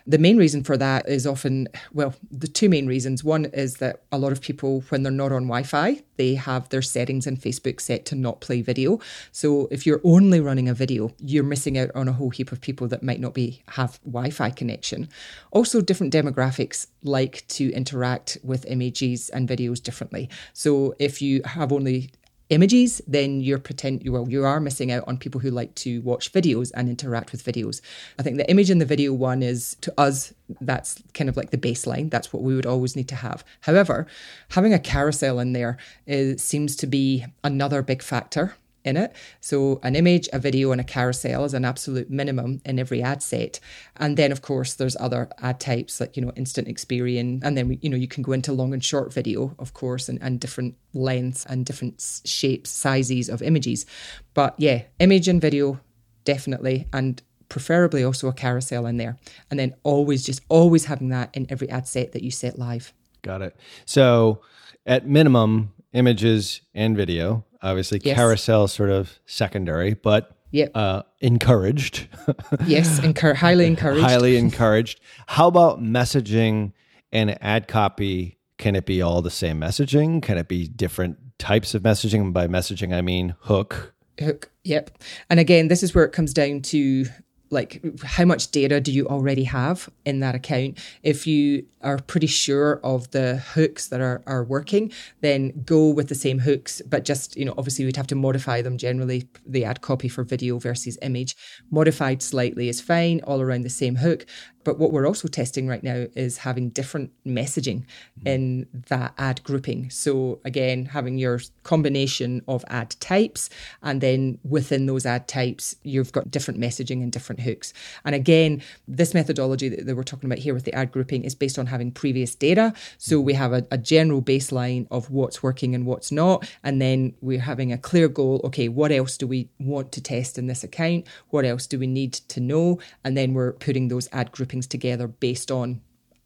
The 0.05 0.17
main 0.17 0.37
reason 0.37 0.63
for 0.63 0.77
that 0.77 1.07
is 1.07 1.25
often, 1.27 1.67
well, 1.93 2.15
the 2.31 2.47
two 2.47 2.69
main 2.69 2.87
reasons. 2.87 3.23
One 3.23 3.45
is 3.45 3.75
that 3.75 4.03
a 4.11 4.17
lot 4.17 4.31
of 4.31 4.41
people, 4.41 4.83
when 4.89 5.03
they're 5.03 5.11
not 5.11 5.31
on 5.31 5.43
Wi 5.43 5.63
Fi, 5.63 6.01
they 6.17 6.35
have 6.35 6.69
their 6.69 6.81
settings 6.81 7.25
in 7.25 7.37
Facebook 7.37 7.79
set 7.79 8.05
to 8.05 8.15
not 8.15 8.41
play 8.41 8.61
video. 8.61 8.99
So 9.31 9.67
if 9.71 9.85
you're 9.85 10.01
only 10.03 10.39
running 10.39 10.69
a 10.69 10.73
video, 10.73 11.11
you're 11.19 11.43
missing 11.43 11.77
out 11.77 11.91
on 11.95 12.07
a 12.07 12.13
whole 12.13 12.29
heap 12.29 12.51
of 12.51 12.61
people 12.61 12.87
that 12.89 13.03
might 13.03 13.19
not 13.19 13.33
be 13.33 13.63
have 13.69 13.99
Wi-Fi 14.03 14.49
connection. 14.51 15.09
Also, 15.51 15.81
different 15.81 16.13
demographics 16.13 16.87
like 17.03 17.47
to 17.47 17.71
interact 17.73 18.37
with 18.43 18.65
images 18.65 19.29
and 19.29 19.47
videos 19.47 19.81
differently. 19.81 20.29
So 20.53 20.95
if 20.99 21.21
you 21.21 21.41
have 21.45 21.71
only 21.71 22.11
images, 22.53 23.01
then 23.07 23.41
you're 23.41 23.59
pretend 23.59 24.07
well, 24.09 24.29
you 24.29 24.45
are 24.45 24.59
missing 24.59 24.91
out 24.91 25.03
on 25.07 25.17
people 25.17 25.41
who 25.41 25.49
like 25.49 25.73
to 25.75 26.01
watch 26.01 26.31
videos 26.31 26.71
and 26.75 26.89
interact 26.89 27.31
with 27.31 27.43
videos. 27.43 27.81
I 28.19 28.23
think 28.23 28.37
the 28.37 28.49
image 28.49 28.69
and 28.69 28.79
the 28.79 28.85
video 28.85 29.13
one 29.13 29.43
is 29.43 29.75
to 29.81 29.93
us, 29.99 30.33
that's 30.61 31.01
kind 31.13 31.29
of 31.29 31.37
like 31.37 31.51
the 31.51 31.57
baseline. 31.57 32.09
That's 32.09 32.31
what 32.31 32.43
we 32.43 32.55
would 32.55 32.65
always 32.65 32.95
need 32.95 33.07
to 33.09 33.15
have. 33.15 33.43
However, 33.61 34.07
having 34.49 34.73
a 34.73 34.79
carousel 34.79 35.39
in 35.39 35.53
there 35.53 35.77
is, 36.05 36.41
seems 36.41 36.75
to 36.77 36.87
be 36.87 37.25
another 37.43 37.81
big 37.81 38.01
factor 38.01 38.55
in 38.83 38.97
it. 38.97 39.13
So 39.39 39.79
an 39.83 39.95
image, 39.95 40.27
a 40.33 40.39
video, 40.39 40.71
and 40.71 40.81
a 40.81 40.83
carousel 40.83 41.45
is 41.45 41.53
an 41.53 41.65
absolute 41.65 42.09
minimum 42.09 42.61
in 42.65 42.79
every 42.79 43.01
ad 43.01 43.23
set. 43.23 43.59
And 43.97 44.17
then 44.17 44.31
of 44.31 44.41
course 44.41 44.75
there's 44.75 44.97
other 44.99 45.29
ad 45.39 45.59
types 45.59 45.99
like, 45.99 46.17
you 46.17 46.23
know, 46.23 46.31
instant 46.35 46.67
experience. 46.67 47.43
And 47.43 47.57
then 47.57 47.77
you 47.81 47.89
know, 47.89 47.97
you 47.97 48.07
can 48.07 48.23
go 48.23 48.31
into 48.31 48.51
long 48.51 48.73
and 48.73 48.83
short 48.83 49.13
video, 49.13 49.55
of 49.59 49.73
course, 49.73 50.09
and, 50.09 50.21
and 50.21 50.39
different 50.39 50.75
lengths 50.93 51.45
and 51.45 51.65
different 51.65 52.21
shapes, 52.25 52.69
sizes 52.69 53.29
of 53.29 53.41
images. 53.41 53.85
But 54.33 54.55
yeah, 54.57 54.83
image 54.99 55.27
and 55.27 55.41
video, 55.41 55.79
definitely. 56.25 56.87
And 56.93 57.21
preferably 57.49 58.03
also 58.03 58.27
a 58.27 58.33
carousel 58.33 58.85
in 58.85 58.97
there. 58.97 59.17
And 59.49 59.59
then 59.59 59.75
always 59.83 60.25
just 60.25 60.41
always 60.49 60.85
having 60.85 61.09
that 61.09 61.29
in 61.33 61.45
every 61.49 61.69
ad 61.69 61.87
set 61.87 62.11
that 62.13 62.23
you 62.23 62.31
set 62.31 62.57
live. 62.57 62.93
Got 63.21 63.41
it. 63.41 63.55
So 63.85 64.41
at 64.85 65.07
minimum 65.07 65.71
images 65.93 66.61
and 66.73 66.97
video. 66.97 67.45
Obviously, 67.63 68.01
Yes. 68.03 68.15
carousel 68.17 68.67
sort 68.67 68.89
of 68.89 69.19
secondary, 69.25 69.93
but 69.93 70.35
Yep. 70.51 70.71
uh, 70.75 71.01
encouraged, 71.21 72.07
yes, 72.67 72.99
encour- 72.99 73.35
highly 73.35 73.65
encouraged. 73.65 74.01
highly 74.03 74.37
encouraged. 74.45 74.99
How 75.27 75.47
about 75.47 75.81
messaging 75.81 76.73
and 77.11 77.35
ad 77.41 77.67
copy? 77.67 78.37
Can 78.59 78.75
it 78.75 78.85
be 78.85 79.01
all 79.01 79.21
the 79.23 79.31
same 79.31 79.59
messaging? 79.59 80.21
Can 80.21 80.37
it 80.37 80.47
be 80.47 80.67
different 80.67 81.17
types 81.39 81.73
of 81.73 81.81
messaging? 81.81 82.21
And 82.21 82.33
by 82.33 82.47
messaging, 82.47 82.93
I 82.93 83.01
mean 83.01 83.35
hook. 83.41 83.93
hook. 84.19 84.51
Yep. 84.63 84.91
And 85.29 85.39
again, 85.39 85.69
this 85.69 85.81
is 85.83 85.95
where 85.95 86.05
it 86.05 86.11
comes 86.11 86.33
down 86.33 86.61
to 86.63 87.05
like 87.53 87.81
how 88.03 88.25
much 88.25 88.51
data 88.51 88.81
do 88.81 88.91
you 88.91 89.07
already 89.07 89.43
have 89.45 89.89
in 90.05 90.19
that 90.19 90.35
account? 90.35 90.77
If 91.03 91.25
you 91.27 91.65
are 91.81 91.97
pretty 91.99 92.27
sure 92.27 92.79
of 92.83 93.11
the 93.11 93.37
hooks 93.37 93.87
that 93.89 94.01
are, 94.01 94.23
are 94.25 94.43
working 94.43 94.91
then 95.21 95.51
go 95.65 95.89
with 95.89 96.07
the 96.07 96.15
same 96.15 96.39
hooks 96.39 96.81
but 96.87 97.03
just 97.03 97.35
you 97.35 97.43
know 97.43 97.53
obviously 97.57 97.83
we'd 97.83 97.97
have 97.97 98.07
to 98.07 98.15
modify 98.15 98.61
them 98.61 98.77
generally 98.77 99.27
the 99.45 99.65
ad 99.65 99.81
copy 99.81 100.07
for 100.07 100.23
video 100.23 100.57
versus 100.59 100.97
image. 101.01 101.35
Modified 101.71 102.21
slightly 102.21 102.69
is 102.69 102.81
fine 102.81 103.21
all 103.25 103.41
around 103.41 103.61
the 103.61 103.69
same 103.69 103.97
hook 103.97 104.25
but 104.63 104.79
what 104.79 104.91
we're 104.91 105.07
also 105.07 105.27
testing 105.27 105.67
right 105.67 105.83
now 105.83 106.07
is 106.15 106.37
having 106.37 106.69
different 106.69 107.11
messaging 107.25 107.85
hmm. 108.21 108.27
in 108.27 108.67
that 108.89 109.13
ad 109.17 109.43
grouping. 109.43 109.89
So, 109.89 110.39
again, 110.45 110.85
having 110.85 111.17
your 111.17 111.39
combination 111.63 112.41
of 112.47 112.63
ad 112.67 112.95
types, 112.99 113.49
and 113.81 114.01
then 114.01 114.39
within 114.43 114.85
those 114.85 115.05
ad 115.05 115.27
types, 115.27 115.75
you've 115.83 116.11
got 116.11 116.31
different 116.31 116.59
messaging 116.59 117.01
and 117.03 117.11
different 117.11 117.41
hooks. 117.41 117.73
And 118.05 118.15
again, 118.15 118.61
this 118.87 119.13
methodology 119.13 119.69
that, 119.69 119.95
we're 119.95 120.03
talking 120.03 120.29
about 120.29 120.39
here 120.39 120.53
with 120.53 120.63
the 120.63 120.73
ad 120.73 120.91
grouping 120.91 121.23
is 121.23 121.35
based 121.35 121.59
on 121.59 121.67
having 121.67 121.91
previous 121.91 122.35
data. 122.35 122.73
So, 122.97 123.19
hmm. 123.19 123.25
we 123.25 123.33
have 123.33 123.53
a, 123.53 123.65
a 123.71 123.77
general 123.77 124.21
baseline 124.21 124.87
of 124.91 125.09
what's 125.09 125.43
working 125.43 125.75
and 125.75 125.85
what's 125.85 126.11
not. 126.11 126.49
And 126.63 126.81
then 126.81 127.13
we're 127.21 127.39
having 127.39 127.71
a 127.71 127.77
clear 127.77 128.07
goal 128.07 128.41
okay, 128.43 128.67
what 128.67 128.91
else 128.91 129.17
do 129.17 129.27
we 129.27 129.49
want 129.59 129.91
to 129.93 130.01
test 130.01 130.37
in 130.37 130.47
this 130.47 130.63
account? 130.63 131.07
What 131.29 131.45
else 131.45 131.67
do 131.67 131.79
we 131.79 131.87
need 131.87 132.13
to 132.13 132.39
know? 132.39 132.79
And 133.03 133.17
then 133.17 133.33
we're 133.33 133.53
putting 133.53 133.87
those 133.87 134.09
ad 134.11 134.31
groupings 134.53 134.67
together 134.67 135.07
based 135.07 135.49
on 135.51 135.81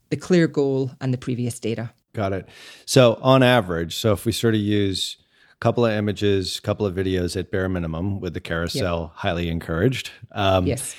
the 0.10 0.18
clear 0.18 0.48
goal 0.48 0.92
and 1.00 1.14
the 1.14 1.18
previous 1.18 1.60
data. 1.60 1.92
Got 2.14 2.34
it. 2.34 2.48
So 2.86 3.18
on 3.22 3.42
average, 3.44 3.96
so 3.96 4.12
if 4.14 4.26
we 4.26 4.32
sort 4.34 4.54
of 4.56 4.60
use 4.62 5.18
a 5.54 5.58
couple 5.60 5.86
of 5.86 5.94
images, 5.94 6.58
a 6.58 6.62
couple 6.62 6.86
of 6.86 6.94
videos 6.96 7.38
at 7.38 7.52
bare 7.52 7.70
minimum 7.70 8.20
with 8.20 8.34
the 8.34 8.40
carousel 8.42 9.12
highly 9.16 9.50
encouraged. 9.50 10.12
Um, 10.34 10.68
Yes. 10.68 10.96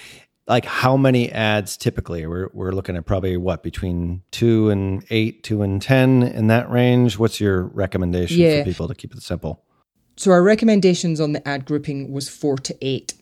Like 0.46 0.64
how 0.64 0.96
many 0.96 1.30
ads 1.30 1.76
typically? 1.76 2.26
We're, 2.26 2.48
we're 2.54 2.72
looking 2.72 2.96
at 2.96 3.04
probably 3.04 3.36
what 3.36 3.62
between 3.62 4.22
two 4.30 4.70
and 4.70 5.04
eight, 5.10 5.42
two 5.42 5.60
and 5.60 5.82
10 5.82 6.22
in 6.22 6.46
that 6.46 6.70
range. 6.70 7.18
What's 7.18 7.38
your 7.38 7.64
recommendation 7.64 8.38
Yeah. 8.38 8.60
for 8.60 8.64
people 8.64 8.88
to 8.88 8.94
keep 8.94 9.12
it 9.12 9.20
simple? 9.22 9.62
So 10.16 10.30
our 10.32 10.42
recommendations 10.42 11.20
on 11.20 11.32
the 11.34 11.46
ad 11.46 11.66
grouping 11.66 12.10
was 12.12 12.30
four 12.30 12.56
to 12.56 12.74
8 12.80 13.12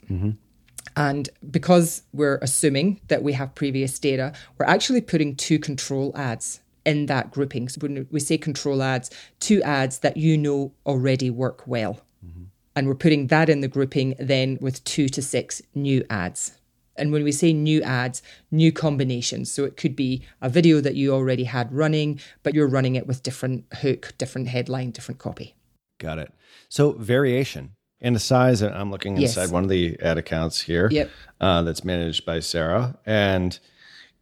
And 0.97 1.29
because 1.51 2.03
we're 2.13 2.39
assuming 2.39 3.01
that 3.09 3.23
we 3.23 3.35
have 3.35 3.55
previous 3.55 3.99
data, 3.99 4.33
we're 4.59 4.67
actually 4.67 5.03
putting 5.03 5.37
two 5.37 5.59
control 5.59 6.13
ads 6.17 6.61
in 6.87 7.07
that 7.07 7.31
grouping. 7.31 7.69
So 7.69 7.81
when 7.81 8.07
we 8.11 8.21
say 8.21 8.39
control 8.39 8.83
ads, 8.83 9.11
two 9.39 9.63
ads 9.63 9.99
that 9.99 10.17
you 10.17 10.39
know 10.39 10.73
already 10.87 11.29
work 11.29 11.67
well. 11.67 12.01
Mm-hmm. 12.25 12.45
And 12.75 12.87
we're 12.87 12.95
putting 12.95 13.27
that 13.27 13.51
in 13.51 13.61
the 13.61 13.69
grouping 13.69 14.15
then 14.19 14.57
with 14.61 14.83
two 14.85 15.09
to 15.11 15.21
six 15.21 15.61
new 15.75 16.03
ads. 16.09 16.53
And 16.97 17.13
when 17.13 17.25
we 17.25 17.33
say 17.33 17.53
new 17.53 17.83
ads, 17.83 18.23
new 18.51 18.73
combinations. 18.73 19.51
So 19.51 19.65
it 19.65 19.77
could 19.77 19.95
be 19.95 20.23
a 20.41 20.49
video 20.49 20.81
that 20.81 20.95
you 20.95 21.13
already 21.13 21.45
had 21.45 21.71
running, 21.71 22.21
but 22.43 22.55
you're 22.55 22.67
running 22.67 22.97
it 22.97 23.07
with 23.07 23.23
different 23.23 23.67
hook, 23.83 24.15
different 24.17 24.49
headline, 24.49 24.93
different 24.93 25.19
copy. 25.19 25.55
Got 25.99 26.19
it. 26.19 26.33
So 26.71 26.93
variation 26.93 27.76
in 28.01 28.13
the 28.13 28.21
size. 28.21 28.63
I'm 28.63 28.91
looking 28.91 29.17
Yes. 29.17 29.37
inside 29.37 29.53
one 29.53 29.65
of 29.65 29.71
the 29.71 29.99
ad 30.01 30.19
accounts 30.19 30.61
here. 30.61 30.89
Yep. 30.91 31.11
Uh, 31.41 31.63
that's 31.63 31.85
managed 31.85 32.25
by 32.27 32.41
Sarah, 32.41 32.97
and 33.07 33.59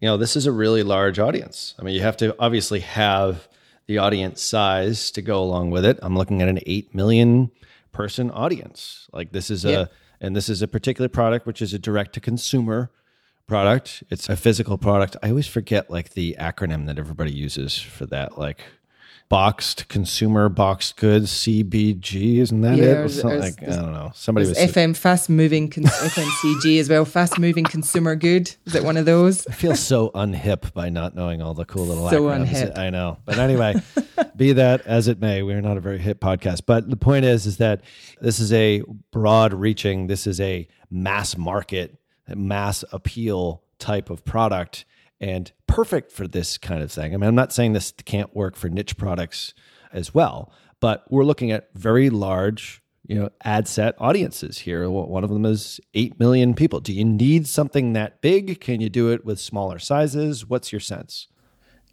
you 0.01 0.09
know 0.09 0.17
this 0.17 0.37
is 0.37 0.47
a 0.47 0.53
really 0.53 0.83
large 0.83 1.19
audience. 1.19 1.75
I 1.79 1.83
mean, 1.83 1.95
you 1.95 2.01
have 2.03 2.17
to 2.19 2.35
obviously 2.39 2.81
have 2.81 3.49
the 3.87 3.99
audience 3.99 4.41
size 4.43 5.11
to 5.13 5.23
go 5.23 5.43
along 5.43 5.71
with 5.71 5.85
it. 5.85 5.99
I'm 6.03 6.17
looking 6.17 6.41
at 6.43 6.49
an 6.49 6.59
eight 6.67 6.95
million 6.95 7.51
person 7.93 8.31
audience. 8.31 9.09
Like 9.13 9.33
this 9.33 9.51
is 9.51 9.65
Yep. 9.65 9.89
a 9.89 10.25
and 10.25 10.35
this 10.35 10.49
is 10.49 10.63
a 10.63 10.69
particular 10.69 11.09
product 11.09 11.47
which 11.47 11.61
is 11.61 11.75
a 11.75 11.79
direct 11.79 12.15
to 12.15 12.21
consumer 12.21 12.91
product. 13.47 14.03
It's 14.11 14.29
a 14.29 14.37
physical 14.37 14.79
product. 14.79 15.17
I 15.23 15.29
always 15.29 15.47
forget 15.47 15.91
like 15.91 16.15
the 16.15 16.35
acronym 16.41 16.87
that 16.87 16.99
everybody 16.99 17.33
uses 17.33 17.79
for 17.79 18.07
that. 18.07 18.39
Like 18.39 18.61
boxed 19.29 19.89
consumer 19.89 20.49
boxed 20.49 20.97
goods 20.97 21.31
CBG 21.33 22.39
isn't 22.39 22.61
that 22.61 22.77
Yeah, 22.77 22.85
it? 22.85 22.97
Or 22.99 23.09
something 23.09 23.41
like, 23.41 23.63
I 23.63 23.67
don't 23.77 23.93
know. 23.93 24.13
Somebody 24.15 24.47
was 24.49 24.59
FM, 24.59 24.97
fast 24.97 25.29
moving, 25.31 25.69
con- 25.71 25.85
FMCG 25.85 26.79
as 26.79 26.89
well, 26.89 27.05
fast 27.05 27.39
moving 27.39 27.65
consumer 27.65 28.15
good. 28.17 28.55
Is 28.67 28.75
it 28.75 28.85
one 28.85 28.97
of 28.97 29.07
those? 29.07 29.47
I 29.47 29.53
feel 29.53 29.75
so 29.77 30.11
unhip 30.11 30.73
by 30.75 30.89
not 30.89 31.15
knowing 31.15 31.43
all 31.43 31.55
the 31.55 31.65
cool 31.65 31.87
little 31.87 32.09
So 32.11 32.23
acronyms. 32.25 32.49
unhip. 32.49 32.79
I 32.79 32.91
know. 32.91 33.19
But 33.25 33.39
anyway, 33.39 33.75
be 34.37 34.53
that 34.53 34.83
as 34.87 35.09
it 35.09 35.21
may, 35.21 35.43
we're 35.43 35.61
not 35.61 35.77
a 35.77 35.81
very 35.81 35.99
hip 35.99 36.21
podcast. 36.21 36.63
But 36.67 36.89
the 36.91 36.97
point 36.97 37.25
is, 37.25 37.47
is 37.47 37.57
that 37.59 37.81
this 38.21 38.39
is 38.39 38.53
a 38.53 38.83
broad 39.11 39.53
reaching, 39.55 40.07
this 40.07 40.27
is 40.27 40.41
a 40.41 40.69
mass 40.91 41.37
market, 41.37 41.97
mass 42.29 42.85
appeal 42.93 43.63
type 43.79 44.11
of 44.11 44.25
product 44.25 44.85
and 45.21 45.53
perfect 45.67 46.13
for 46.13 46.27
this 46.27 46.59
kind 46.59 46.83
of 46.83 46.91
thing. 46.91 47.15
I 47.15 47.17
mean, 47.17 47.29
I'm 47.29 47.35
not 47.35 47.53
saying 47.53 47.73
this 47.73 47.93
can't 48.05 48.35
work 48.35 48.57
for 48.57 48.69
niche 48.69 48.97
products 48.97 49.55
as 49.93 50.13
well, 50.15 50.53
but 50.81 51.05
we're 51.11 51.25
looking 51.25 51.51
at 51.53 51.71
very 51.75 52.11
large 52.11 52.83
you 53.07 53.17
know 53.17 53.29
ad 53.43 53.69
set 53.69 53.95
audiences 53.99 54.59
here. 54.59 54.89
One 54.89 55.25
of 55.25 55.31
them 55.31 55.45
is 55.45 55.81
8 55.95 56.19
million 56.19 56.55
people. 56.55 56.81
Do 56.81 56.93
you 56.93 57.05
need 57.05 57.47
something 57.47 57.93
that 57.93 58.21
big? 58.21 58.61
Can 58.61 58.81
you 58.81 58.89
do 58.89 59.11
it 59.11 59.25
with 59.25 59.39
smaller 59.39 59.79
sizes? 59.79 60.47
What's 60.47 60.73
your 60.73 60.81
sense 60.81 61.29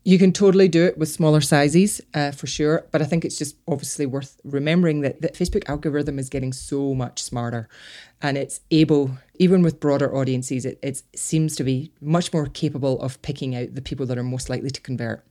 You 0.04 0.18
can 0.18 0.34
totally 0.34 0.68
do 0.68 0.84
it 0.84 0.98
with 0.98 1.10
smaller 1.10 1.42
sizes 1.42 2.02
uh, 2.16 2.32
for 2.32 2.48
sure. 2.48 2.88
But 2.92 3.04
I 3.04 3.06
think 3.06 3.24
it's 3.24 3.38
just 3.38 3.56
obviously 3.68 4.08
worth 4.08 4.40
remembering 4.44 5.02
that 5.02 5.22
the 5.22 5.30
Facebook 5.30 5.70
algorithm 5.70 6.18
is 6.18 6.28
getting 6.28 6.54
so 6.54 6.96
much 6.96 7.22
smarter 7.22 7.70
and 8.20 8.36
it's 8.36 8.62
able, 8.72 9.12
even 9.38 9.62
with 9.62 9.80
broader 9.80 10.16
audiences, 10.16 10.66
it, 10.66 10.80
it 10.82 11.04
seems 11.16 11.56
to 11.56 11.64
be 11.64 11.92
much 12.02 12.34
more 12.34 12.48
capable 12.48 13.00
of 13.00 13.22
picking 13.22 13.56
out 13.56 13.76
the 13.76 13.82
people 13.82 14.08
that 14.08 14.18
are 14.18 14.24
most 14.24 14.50
likely 14.50 14.72
to 14.72 14.82
convert. 14.82 15.24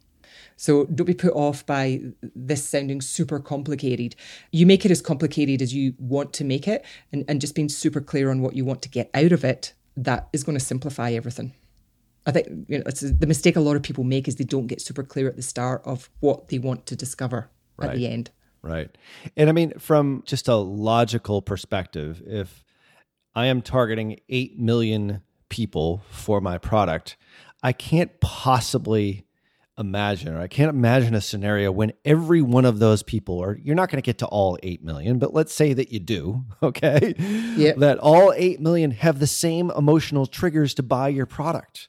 So 0.57 0.85
don't 0.85 1.07
be 1.07 1.15
put 1.15 1.33
off 1.33 1.67
by 1.67 2.01
this 2.37 2.63
sounding 2.63 3.01
super 3.01 3.41
complicated. 3.41 4.15
You 4.53 4.67
make 4.67 4.85
it 4.85 4.91
as 4.93 5.03
complicated 5.03 5.63
as 5.63 5.75
you 5.75 5.95
want 5.99 6.33
to 6.35 6.45
make 6.45 6.69
it 6.69 6.85
and, 7.13 7.25
and 7.27 7.41
just 7.41 7.57
being 7.57 7.69
super 7.69 8.01
clear 8.01 8.31
on 8.31 8.41
what 8.41 8.55
you 8.55 8.65
want 8.65 8.83
to 8.83 8.89
get 8.89 9.11
out 9.15 9.33
of 9.33 9.43
it, 9.43 9.73
that 9.97 10.29
is 10.33 10.45
going 10.45 10.59
to 10.59 10.65
simplify 10.65 11.11
everything. 11.13 11.55
I 12.27 12.33
think 12.33 12.49
you 12.69 12.79
know, 12.79 12.85
it's 12.87 13.01
the 13.01 13.27
mistake 13.27 13.57
a 13.57 13.61
lot 13.61 13.77
of 13.77 13.83
people 13.83 14.05
make 14.05 14.29
is 14.29 14.37
they 14.37 14.45
don't 14.45 14.67
get 14.67 14.81
super 14.81 15.03
clear 15.03 15.29
at 15.29 15.37
the 15.37 15.43
start 15.43 15.83
of 15.85 16.11
what 16.21 16.49
they 16.49 16.59
want 16.59 16.87
to 16.87 16.97
discover 16.97 17.51
at 17.81 17.95
the 17.95 18.07
end. 18.07 18.31
Right. 18.63 18.91
And 19.37 19.49
I 19.49 19.53
mean, 19.53 19.73
from 19.79 20.23
just 20.27 20.47
a 20.49 20.57
logical 20.57 21.41
perspective, 21.41 22.23
if 22.27 22.63
I 23.35 23.47
am 23.47 23.63
targeting 23.63 24.21
8 24.29 24.59
million 24.59 25.23
people 25.49 26.03
for 26.11 26.43
my 26.43 26.59
product, 26.59 27.17
I 27.63 27.73
can't 27.73 28.21
possibly 28.21 29.25
imagine, 29.79 30.35
or 30.35 30.41
I 30.41 30.47
can't 30.47 30.69
imagine 30.69 31.15
a 31.15 31.21
scenario 31.23 31.73
when 31.73 31.93
every 32.05 32.43
one 32.43 32.67
of 32.67 32.79
those 32.79 33.03
people, 33.03 33.39
or 33.39 33.59
you're 33.63 33.75
not 33.75 33.89
going 33.91 34.01
to 34.01 34.07
get 34.07 34.19
to 34.19 34.27
all 34.27 34.59
8 34.63 34.85
million, 34.85 35.19
but 35.19 35.33
let's 35.33 35.55
say 35.55 35.73
that 35.73 35.91
you 35.91 35.99
do, 35.99 36.45
okay? 36.63 37.15
Yep. 37.57 37.77
That 37.79 37.99
all 37.99 38.33
8 38.37 38.61
million 38.61 38.91
have 38.91 39.19
the 39.19 39.27
same 39.27 39.71
emotional 39.71 40.27
triggers 40.27 40.75
to 40.75 40.83
buy 40.83 41.09
your 41.09 41.27
product. 41.27 41.89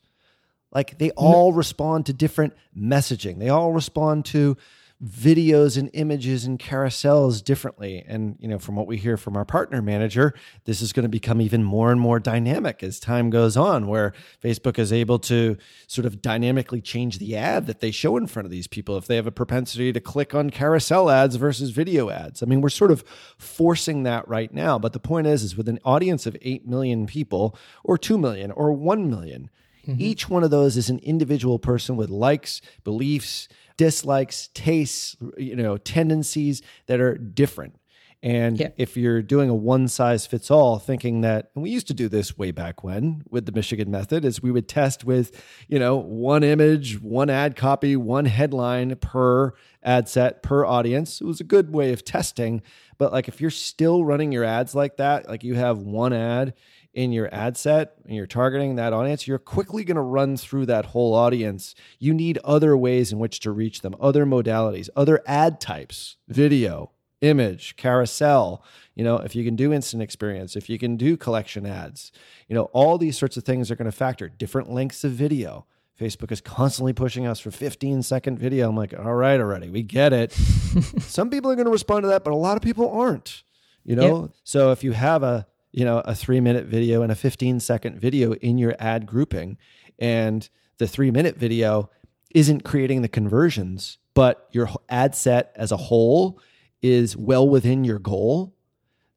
Like 0.72 0.98
they 0.98 1.12
all 1.12 1.54
respond 1.54 2.06
to 2.08 2.14
different 2.14 2.54
messaging. 2.78 3.40
They 3.40 3.50
all 3.50 3.74
respond 3.74 4.26
to 4.26 4.58
videos 5.04 5.78
and 5.78 5.90
images 5.94 6.46
and 6.46 6.60
carousels 6.60 7.44
differently. 7.44 8.06
And, 8.08 8.36
you 8.40 8.48
know, 8.48 8.60
from 8.60 8.76
what 8.76 8.86
we 8.86 8.98
hear 8.98 9.18
from 9.18 9.36
our 9.36 9.46
partner 9.46 9.82
manager, 9.82 10.36
this 10.66 10.80
is 10.82 10.94
going 10.94 11.04
to 11.04 11.10
become 11.10 11.42
even 11.42 11.64
more 11.64 11.92
and 11.92 12.00
more 12.00 12.20
dynamic 12.20 12.84
as 12.84 13.00
time 13.00 13.32
goes 13.32 13.58
on, 13.58 13.88
where 13.88 14.14
Facebook 14.44 14.78
is 14.78 14.94
able 14.94 15.18
to 15.20 15.58
sort 15.88 16.06
of 16.06 16.22
dynamically 16.22 16.82
change 16.82 17.18
the 17.18 17.36
ad 17.36 17.66
that 17.66 17.80
they 17.80 17.90
show 17.90 18.16
in 18.16 18.28
front 18.28 18.46
of 18.46 18.52
these 18.52 18.68
people 18.68 18.96
if 18.96 19.08
they 19.08 19.16
have 19.16 19.26
a 19.26 19.32
propensity 19.32 19.92
to 19.92 20.00
click 20.00 20.36
on 20.36 20.52
carousel 20.52 21.10
ads 21.10 21.36
versus 21.36 21.72
video 21.72 22.12
ads. 22.12 22.44
I 22.44 22.46
mean, 22.46 22.62
we're 22.62 22.70
sort 22.70 22.92
of 22.92 23.04
forcing 23.40 24.04
that 24.04 24.28
right 24.28 24.54
now. 24.54 24.78
But 24.78 24.94
the 24.94 25.00
point 25.00 25.26
is, 25.26 25.42
is 25.42 25.58
with 25.58 25.68
an 25.68 25.80
audience 25.84 26.28
of 26.28 26.38
8 26.44 26.68
million 26.68 27.08
people 27.08 27.58
or 27.84 27.98
2 27.98 28.20
million 28.20 28.52
or 28.52 28.72
1 28.72 29.10
million, 29.10 29.50
Mm-hmm. 29.88 30.02
each 30.02 30.30
one 30.30 30.44
of 30.44 30.52
those 30.52 30.78
is 30.78 30.90
an 30.90 31.00
individual 31.00 31.58
person 31.60 31.96
with 31.96 32.10
likes, 32.10 32.62
beliefs, 32.84 33.48
dislikes, 33.78 34.50
tastes, 34.54 35.16
you 35.38 35.56
know, 35.56 35.78
tendencies 35.78 36.62
that 36.86 37.00
are 37.00 37.18
different. 37.18 37.76
And 38.24 38.60
Yeah. 38.60 38.70
if 38.78 38.96
you're 38.96 39.24
doing 39.24 39.50
a 39.50 39.56
one 39.56 39.88
size 39.88 40.28
fits 40.28 40.52
all, 40.52 40.78
thinking 40.78 41.22
that, 41.22 41.50
and 41.56 41.64
we 41.64 41.72
used 41.72 41.88
to 41.88 41.94
do 41.96 42.08
this 42.08 42.38
way 42.38 42.52
back 42.52 42.84
when 42.84 43.24
with 43.32 43.48
the 43.48 43.52
Michigan 43.52 43.90
method, 43.90 44.24
is 44.24 44.44
we 44.44 44.52
would 44.52 44.68
test 44.68 45.04
with, 45.04 45.32
you 45.68 45.80
know, 45.80 45.96
one 45.96 46.44
image, 46.44 47.02
one 47.02 47.32
ad 47.32 47.56
copy, 47.56 47.96
one 47.96 48.26
headline 48.26 48.96
per 48.98 49.54
ad 49.82 50.08
set 50.08 50.44
per 50.44 50.64
audience. 50.64 51.20
It 51.20 51.26
was 51.26 51.40
a 51.40 51.44
good 51.44 51.74
way 51.74 51.92
of 51.94 52.06
testing. 52.06 52.62
But 53.00 53.12
like 53.12 53.28
if 53.28 53.42
you're 53.42 53.50
still 53.50 54.06
running 54.06 54.32
your 54.32 54.44
ads 54.44 54.76
like 54.76 54.98
that, 54.98 55.28
like 55.28 55.44
you 55.44 55.56
have 55.56 55.80
one 55.80 56.14
ad 56.14 56.54
in 56.94 57.12
your 57.12 57.34
ad 57.34 57.56
set 57.56 57.94
and 58.06 58.16
you're 58.16 58.28
targeting 58.28 58.76
that 58.76 58.94
audience, 58.94 59.28
you're 59.28 59.40
quickly 59.40 59.84
going 59.84 59.96
to 59.96 60.02
run 60.02 60.36
through 60.36 60.66
that 60.66 60.88
whole 60.88 61.14
audience. 61.14 61.74
You 62.00 62.14
need 62.14 62.38
other 62.44 62.76
ways 62.76 63.12
in 63.12 63.20
which 63.20 63.40
to 63.42 63.52
reach 63.52 63.82
them, 63.82 63.96
other 64.00 64.26
modalities, 64.26 64.90
other 64.96 65.22
ad 65.26 65.62
types, 65.62 66.18
video, 66.28 66.92
image, 67.22 67.76
carousel. 67.78 68.64
You 68.96 69.04
know, 69.04 69.18
if 69.18 69.36
you 69.36 69.44
can 69.46 69.56
do 69.56 69.72
instant 69.72 70.04
experience, 70.04 70.56
if 70.56 70.70
you 70.70 70.78
can 70.78 70.98
do 70.98 71.16
collection 71.16 71.66
ads, 71.66 72.12
you 72.48 72.56
know, 72.56 72.66
all 72.74 72.98
these 72.98 73.18
sorts 73.18 73.38
of 73.38 73.44
things 73.44 73.72
are 73.72 73.76
going 73.76 73.86
to 73.86 73.92
factor 73.92 74.28
different 74.28 74.72
lengths 74.72 75.04
of 75.04 75.12
video. 75.12 75.66
Facebook 76.00 76.32
is 76.32 76.42
constantly 76.42 76.94
pushing 76.94 77.28
us 77.28 77.40
for 77.40 77.52
15 77.52 78.02
second 78.02 78.40
video. 78.40 78.70
I'm 78.70 78.76
like, 78.76 78.94
all 78.98 79.14
right, 79.14 79.40
already, 79.40 79.70
we 79.70 79.84
get 79.84 80.14
it. 80.14 80.32
Some 81.00 81.30
people 81.30 81.52
are 81.52 81.56
going 81.56 81.66
to 81.66 81.72
respond 81.72 82.04
to 82.04 82.08
that, 82.10 82.24
but 82.24 82.34
a 82.34 82.36
lot 82.36 82.58
of 82.58 82.64
people 82.64 82.90
aren't. 82.92 83.44
You 83.84 83.96
know, 83.96 84.22
yep. 84.22 84.32
so 84.44 84.72
if 84.72 84.84
you 84.84 84.92
have 84.92 85.24
a 85.24 85.48
you 85.72 85.86
know 85.86 86.00
a 86.00 86.16
three 86.16 86.40
minute 86.40 86.66
video 86.66 87.02
and 87.02 87.12
a 87.12 87.16
15 87.16 87.60
second 87.60 88.00
video 88.00 88.34
in 88.34 88.58
your 88.58 88.76
ad 88.80 89.06
grouping, 89.06 89.58
and 90.00 90.50
the 90.78 90.88
three 90.88 91.12
minute 91.12 91.38
video 91.38 91.90
isn't 92.34 92.64
creating 92.64 93.02
the 93.02 93.08
conversions, 93.08 93.98
but 94.14 94.48
your 94.52 94.70
ad 94.90 95.16
set 95.16 95.52
as 95.56 95.72
a 95.72 95.78
whole 95.78 96.40
is 96.82 97.16
well 97.16 97.48
within 97.48 97.84
your 97.84 98.00
goal, 98.00 98.56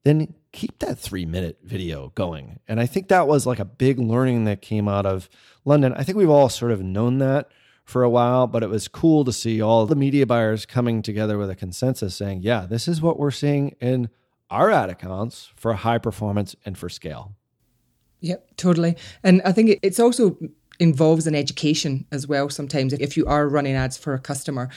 then 0.05 0.35
keep 0.53 0.79
that 0.79 0.99
three 0.99 1.27
minute 1.27 1.59
video 1.63 2.13
going. 2.15 2.61
And 2.69 2.81
I 2.81 2.87
think 2.87 3.09
that 3.09 3.27
was 3.27 3.47
like 3.47 3.59
a 3.59 3.65
big 3.65 3.99
learning 3.99 4.45
that 4.45 4.63
came 4.63 4.89
out 4.89 5.07
of 5.07 5.29
London. 5.65 5.93
I 5.95 6.05
think 6.05 6.19
we've 6.19 6.31
all 6.31 6.49
sort 6.49 6.73
of 6.73 6.83
known 6.83 7.19
that 7.19 7.49
for 7.85 8.03
a 8.03 8.11
while, 8.11 8.47
but 8.47 8.63
it 8.63 8.71
was 8.71 8.89
cool 8.89 9.25
to 9.25 9.33
see 9.33 9.61
all 9.61 9.87
the 9.87 9.97
media 9.97 10.27
buyers 10.27 10.65
coming 10.65 11.03
together 11.03 11.37
with 11.37 11.51
a 11.51 11.57
consensus 11.57 12.17
saying, 12.17 12.41
yeah, 12.43 12.67
this 12.67 12.89
is 12.89 13.03
what 13.03 13.19
we're 13.19 13.31
seeing 13.31 13.75
in 13.81 14.09
our 14.55 14.71
ad 14.71 14.89
accounts 14.89 15.51
for 15.57 15.75
high 15.75 15.99
performance 15.99 16.55
and 16.65 16.79
for 16.79 16.89
scale. 16.89 17.35
Yep, 18.21 18.57
totally. 18.57 18.97
And 19.23 19.43
I 19.45 19.53
think 19.53 19.79
it's 19.83 20.01
also 20.01 20.39
involves 20.81 21.27
an 21.27 21.35
education 21.35 22.05
as 22.11 22.27
well 22.27 22.49
sometimes 22.49 22.93
if 22.95 23.17
you 23.17 23.25
are 23.27 23.49
running 23.49 23.75
ads 23.77 23.97
for 23.97 24.13
a 24.13 24.19
customer 24.19 24.69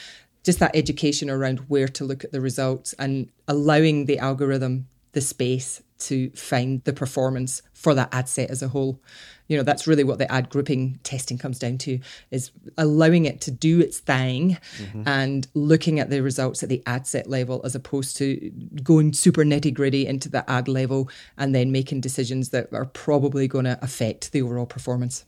just 0.44 0.60
that 0.60 0.76
education 0.76 1.28
around 1.28 1.58
where 1.68 1.88
to 1.88 2.06
look 2.06 2.24
at 2.24 2.32
the 2.32 2.40
results 2.40 2.94
and 3.00 3.30
allowing 3.48 4.06
the 4.06 4.20
algorithm 4.20 4.88
the 5.14 5.22
space 5.22 5.82
to 6.00 6.30
find 6.32 6.84
the 6.84 6.94
performance 6.94 7.62
for 7.74 7.94
that 7.94 8.14
ad 8.14 8.28
set 8.28 8.50
as 8.50 8.62
a 8.62 8.68
whole. 8.68 9.02
You 9.48 9.58
know, 9.58 9.64
that's 9.64 9.88
really 9.88 10.04
what 10.04 10.18
the 10.18 10.30
ad 10.32 10.50
grouping 10.50 11.00
testing 11.04 11.38
comes 11.38 11.60
down 11.60 11.78
to 11.80 12.00
is 12.32 12.52
allowing 12.78 13.26
it 13.26 13.40
to 13.42 13.52
do 13.52 13.80
its 13.80 14.00
thing 14.00 14.58
mm-hmm. 14.78 15.04
and 15.06 15.48
looking 15.54 16.00
at 16.00 16.10
the 16.10 16.22
results 16.22 16.64
at 16.64 16.70
the 16.70 16.84
ad 16.86 17.08
set 17.08 17.28
level 17.28 17.62
as 17.64 17.76
opposed 17.76 18.18
to 18.18 18.52
going 18.84 19.14
super 19.14 19.44
nitty 19.44 19.74
gritty 19.74 20.06
into 20.06 20.28
the 20.30 20.50
ad 20.50 20.68
level 20.68 21.10
and 21.38 21.56
then 21.56 21.72
making 21.72 22.02
decisions 22.02 22.50
that 22.50 22.68
are 22.74 22.86
probably 22.86 23.48
going 23.48 23.66
to 23.66 23.80
affect 23.82 24.32
the 24.32 24.42
overall 24.42 24.66
performance. 24.66 25.26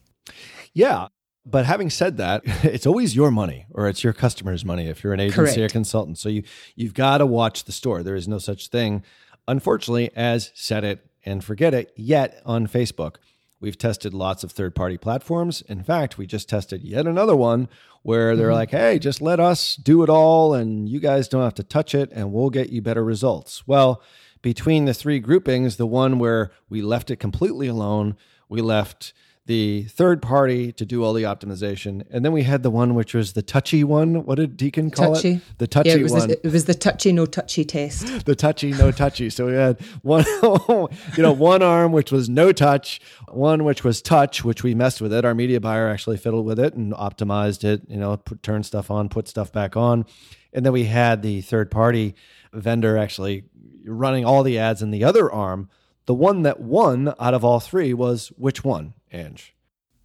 Yeah. 0.73 1.07
But 1.45 1.65
having 1.65 1.89
said 1.89 2.17
that, 2.17 2.41
it's 2.45 2.85
always 2.85 3.15
your 3.15 3.31
money 3.31 3.65
or 3.71 3.87
it's 3.87 4.03
your 4.03 4.13
customer's 4.13 4.65
money 4.65 4.87
if 4.87 5.03
you're 5.03 5.13
an 5.13 5.19
agency 5.19 5.55
Correct. 5.55 5.57
or 5.57 5.69
consultant. 5.69 6.17
So 6.17 6.29
you 6.29 6.43
you've 6.75 6.93
got 6.93 7.19
to 7.19 7.25
watch 7.25 7.63
the 7.63 7.71
store. 7.71 8.03
There 8.03 8.15
is 8.15 8.27
no 8.27 8.37
such 8.37 8.67
thing 8.67 9.03
unfortunately, 9.49 10.11
as 10.15 10.51
set 10.53 10.83
it 10.83 11.05
and 11.25 11.43
forget 11.43 11.73
it 11.73 11.91
yet 11.95 12.41
on 12.45 12.67
Facebook. 12.67 13.15
We've 13.59 13.77
tested 13.77 14.13
lots 14.13 14.43
of 14.43 14.51
third 14.51 14.73
party 14.73 14.97
platforms. 14.97 15.61
In 15.63 15.83
fact, 15.83 16.17
we 16.17 16.25
just 16.25 16.47
tested 16.47 16.81
yet 16.81 17.05
another 17.05 17.35
one 17.35 17.67
where 18.03 18.35
they're 18.35 18.47
mm-hmm. 18.47 18.55
like, 18.55 18.71
hey, 18.71 18.99
just 18.99 19.21
let 19.21 19.39
us 19.39 19.75
do 19.75 20.01
it 20.03 20.09
all 20.09 20.53
and 20.53 20.87
you 20.87 20.99
guys 20.99 21.27
don't 21.27 21.43
have 21.43 21.55
to 21.55 21.63
touch 21.63 21.93
it 21.93 22.09
and 22.13 22.31
we'll 22.31 22.49
get 22.49 22.69
you 22.69 22.81
better 22.81 23.03
results. 23.03 23.67
Well, 23.67 24.01
between 24.41 24.85
the 24.85 24.93
three 24.93 25.19
groupings, 25.19 25.75
the 25.75 25.85
one 25.85 26.19
where 26.19 26.51
we 26.69 26.81
left 26.81 27.11
it 27.11 27.17
completely 27.17 27.67
alone, 27.67 28.15
we 28.47 28.61
left 28.61 29.13
the 29.49 29.81
third 29.85 30.21
party 30.21 30.71
to 30.71 30.85
do 30.85 31.03
all 31.03 31.11
the 31.11 31.23
optimization, 31.23 32.05
and 32.11 32.23
then 32.23 32.31
we 32.31 32.43
had 32.43 32.61
the 32.61 32.69
one 32.69 32.93
which 32.93 33.15
was 33.15 33.33
the 33.33 33.41
touchy 33.41 33.83
one. 33.83 34.23
What 34.23 34.35
did 34.35 34.55
Deacon 34.55 34.91
call 34.91 35.15
touchy. 35.15 35.31
it? 35.31 35.41
The 35.57 35.65
touchy 35.65 35.89
yeah, 35.89 35.95
it 35.95 36.03
was 36.03 36.11
one. 36.11 36.27
The, 36.27 36.45
it 36.45 36.53
was 36.53 36.65
the 36.65 36.75
touchy 36.75 37.11
no 37.11 37.25
touchy 37.25 37.65
test. 37.65 38.25
the 38.25 38.35
touchy 38.35 38.69
no 38.73 38.91
touchy. 38.91 39.31
so 39.31 39.47
we 39.47 39.53
had 39.53 39.81
one, 40.03 40.23
you 40.43 41.23
know, 41.23 41.31
one 41.31 41.63
arm 41.63 41.91
which 41.93 42.11
was 42.11 42.29
no 42.29 42.51
touch, 42.51 43.01
one 43.27 43.63
which 43.63 43.83
was 43.83 44.03
touch, 44.03 44.45
which 44.45 44.61
we 44.61 44.75
messed 44.75 45.01
with 45.01 45.11
it. 45.11 45.25
Our 45.25 45.33
media 45.33 45.59
buyer 45.59 45.89
actually 45.89 46.17
fiddled 46.17 46.45
with 46.45 46.59
it 46.59 46.75
and 46.75 46.93
optimized 46.93 47.63
it. 47.63 47.81
You 47.87 47.97
know, 47.97 48.17
put, 48.17 48.43
turn 48.43 48.61
stuff 48.61 48.91
on, 48.91 49.09
put 49.09 49.27
stuff 49.27 49.51
back 49.51 49.75
on, 49.75 50.05
and 50.53 50.63
then 50.63 50.73
we 50.73 50.83
had 50.83 51.23
the 51.23 51.41
third 51.41 51.71
party 51.71 52.13
vendor 52.53 52.99
actually 52.99 53.45
running 53.83 54.25
all 54.25 54.43
the 54.43 54.59
ads 54.59 54.83
in 54.83 54.91
the 54.91 55.03
other 55.03 55.31
arm. 55.31 55.71
The 56.05 56.13
one 56.13 56.43
that 56.43 56.59
won 56.59 57.15
out 57.19 57.33
of 57.33 57.43
all 57.43 57.59
three 57.59 57.95
was 57.95 58.31
which 58.37 58.63
one? 58.63 58.93
Ange? 59.11 59.55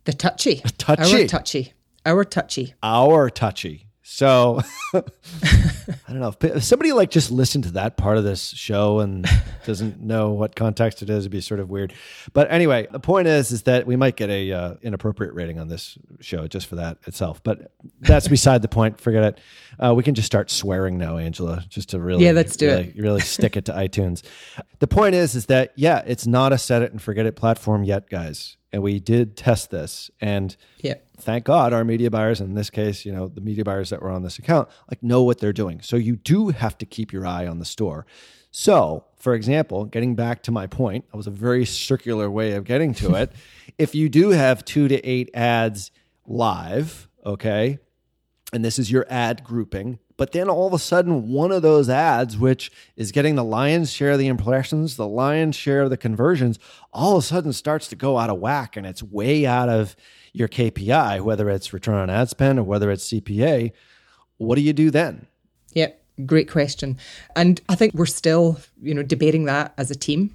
The 0.05 0.13
touchy. 0.13 0.63
Touchy. 0.79 1.23
Our 1.23 1.27
touchy. 1.27 1.73
Our 2.05 2.25
touchy. 2.25 2.75
Our 2.83 3.31
touchy. 3.31 3.87
So 4.07 4.61
I 4.95 5.03
don't 6.09 6.21
know 6.21 6.35
if 6.39 6.63
somebody 6.63 6.93
like 6.93 7.11
just 7.11 7.31
listened 7.31 7.65
to 7.65 7.71
that 7.71 7.97
part 7.97 8.19
of 8.19 8.23
this 8.23 8.51
show 8.51 9.01
and 9.01 9.27
doesn't 9.67 9.99
know 9.99 10.33
what 10.33 10.55
context 10.55 11.01
it 11.01 11.09
is, 11.09 11.21
it'd 11.25 11.33
be 11.33 11.41
sort 11.41 11.59
of 11.59 11.71
weird. 11.71 11.95
But 12.35 12.53
anyway, 12.53 12.87
the 12.91 13.01
point 13.01 13.29
is, 13.29 13.51
is 13.51 13.63
that 13.63 13.87
we 13.87 13.97
might 13.97 14.17
get 14.17 14.29
a 14.29 14.53
uh, 14.53 14.75
inappropriate 14.83 15.33
rating 15.33 15.59
on 15.59 15.69
this 15.69 15.97
show 16.21 16.47
just 16.47 16.67
for 16.67 16.77
that 16.77 16.99
itself. 17.07 17.43
But 17.43 17.73
that's 18.01 18.29
beside 18.29 18.61
the 18.61 18.69
point. 18.69 19.01
Forget 19.01 19.25
it. 19.25 19.41
Uh, 19.83 19.95
we 19.95 20.03
can 20.03 20.15
just 20.15 20.27
start 20.27 20.51
swearing 20.51 20.99
now, 20.99 21.17
Angela, 21.17 21.65
just 21.71 21.89
to 21.89 21.99
really, 21.99 22.27
yeah, 22.27 22.33
let's 22.33 22.57
do 22.57 22.67
really, 22.67 22.89
it. 22.95 22.99
really 22.99 23.21
stick 23.23 23.57
it 23.57 23.65
to 23.65 23.73
iTunes. 23.73 24.23
The 24.81 24.87
point 24.87 25.15
is, 25.15 25.35
is 25.35 25.47
that 25.47 25.73
yeah, 25.77 26.03
it's 26.07 26.27
not 26.27 26.53
a 26.53 26.59
set 26.59 26.83
it 26.83 26.93
and 26.93 27.01
forget 27.01 27.25
it 27.25 27.37
platform 27.37 27.85
yet, 27.85 28.11
guys 28.11 28.59
and 28.75 28.83
we 28.83 28.99
did 28.99 29.37
test 29.37 29.71
this. 29.71 30.11
And 30.21 30.57
yeah. 30.81 30.95
thank 31.17 31.45
god 31.45 31.73
our 31.73 31.85
media 31.85 32.11
buyers 32.11 32.41
in 32.41 32.55
this 32.55 32.71
case 32.71 33.05
you 33.05 33.13
know 33.13 33.29
the 33.29 33.41
media 33.41 33.65
buyers 33.65 33.91
that 33.91 34.03
were 34.03 34.11
on 34.11 34.25
this 34.25 34.39
account 34.39 34.69
like 34.91 35.03
know 35.03 35.23
what 35.23 35.39
they're 35.39 35.53
doing. 35.53 35.81
So 35.81 35.97
you 35.97 36.17
do 36.17 36.49
have 36.49 36.77
to 36.79 36.87
keep 36.87 37.13
your 37.13 37.25
eye 37.25 37.47
on 37.47 37.61
the 37.61 37.65
store. 37.65 38.05
So 38.51 39.05
for 39.17 39.35
example 39.35 39.85
getting 39.85 40.17
back 40.17 40.43
to 40.43 40.51
my 40.51 40.67
point 40.67 41.09
that 41.11 41.17
was 41.17 41.29
a 41.29 41.31
very 41.31 41.65
circular 41.65 42.29
way 42.29 42.53
of 42.53 42.65
getting 42.65 42.93
to 42.95 43.15
it. 43.15 43.33
If 43.77 43.97
you 43.97 44.09
do 44.09 44.31
have 44.31 44.65
two 44.65 44.87
to 44.87 45.05
eight 45.05 45.31
ads 45.35 45.91
live 46.27 47.09
okay 47.25 47.79
and 48.53 48.65
this 48.65 48.79
is 48.79 48.91
your 48.91 49.05
ad 49.09 49.43
grouping 49.43 49.99
but 50.17 50.33
then 50.33 50.49
all 50.49 50.67
of 50.67 50.73
a 50.73 50.79
sudden, 50.79 51.29
one 51.29 51.51
of 51.51 51.63
those 51.63 51.89
ads, 51.89 52.39
which 52.39 52.71
is 52.97 53.13
getting 53.13 53.35
the 53.35 53.45
lion's 53.45 53.91
share 53.91 54.13
of 54.13 54.19
the 54.19 54.29
impressions, 54.29 54.97
the 54.97 55.09
lion's 55.09 55.57
share 55.57 55.83
of 55.83 55.91
the 55.91 55.97
conversions, 55.97 56.59
all 56.93 57.17
of 57.17 57.25
a 57.25 57.27
sudden 57.27 57.53
starts 57.53 57.89
to 57.89 57.97
go 57.97 58.19
out 58.19 58.31
of 58.31 58.39
whack 58.39 58.77
and 58.77 58.87
it's 58.87 59.03
way 59.03 59.45
out 59.45 59.69
of 59.69 59.97
your 60.33 60.49
KPI, 60.49 61.21
whether 61.21 61.51
it's 61.51 61.73
return 61.73 61.97
on 61.97 62.11
ad 62.11 62.29
spend 62.29 62.59
or 62.59 62.63
whether 62.63 62.91
it's 62.91 63.09
CPA. 63.09 63.73
What 64.37 64.57
do 64.57 64.63
you 64.63 64.73
do 64.73 64.91
then? 64.91 65.27
Yep. 65.73 66.01
Great 66.27 66.49
question. 66.49 66.97
And 67.35 67.61
I 67.69 67.75
think 67.75 67.95
we're 67.95 68.07
still, 68.07 68.61
you 68.81 68.95
know, 68.95 69.03
debating 69.03 69.47
that 69.47 69.75
as 69.77 69.91
a 69.91 69.97
team. 69.97 70.35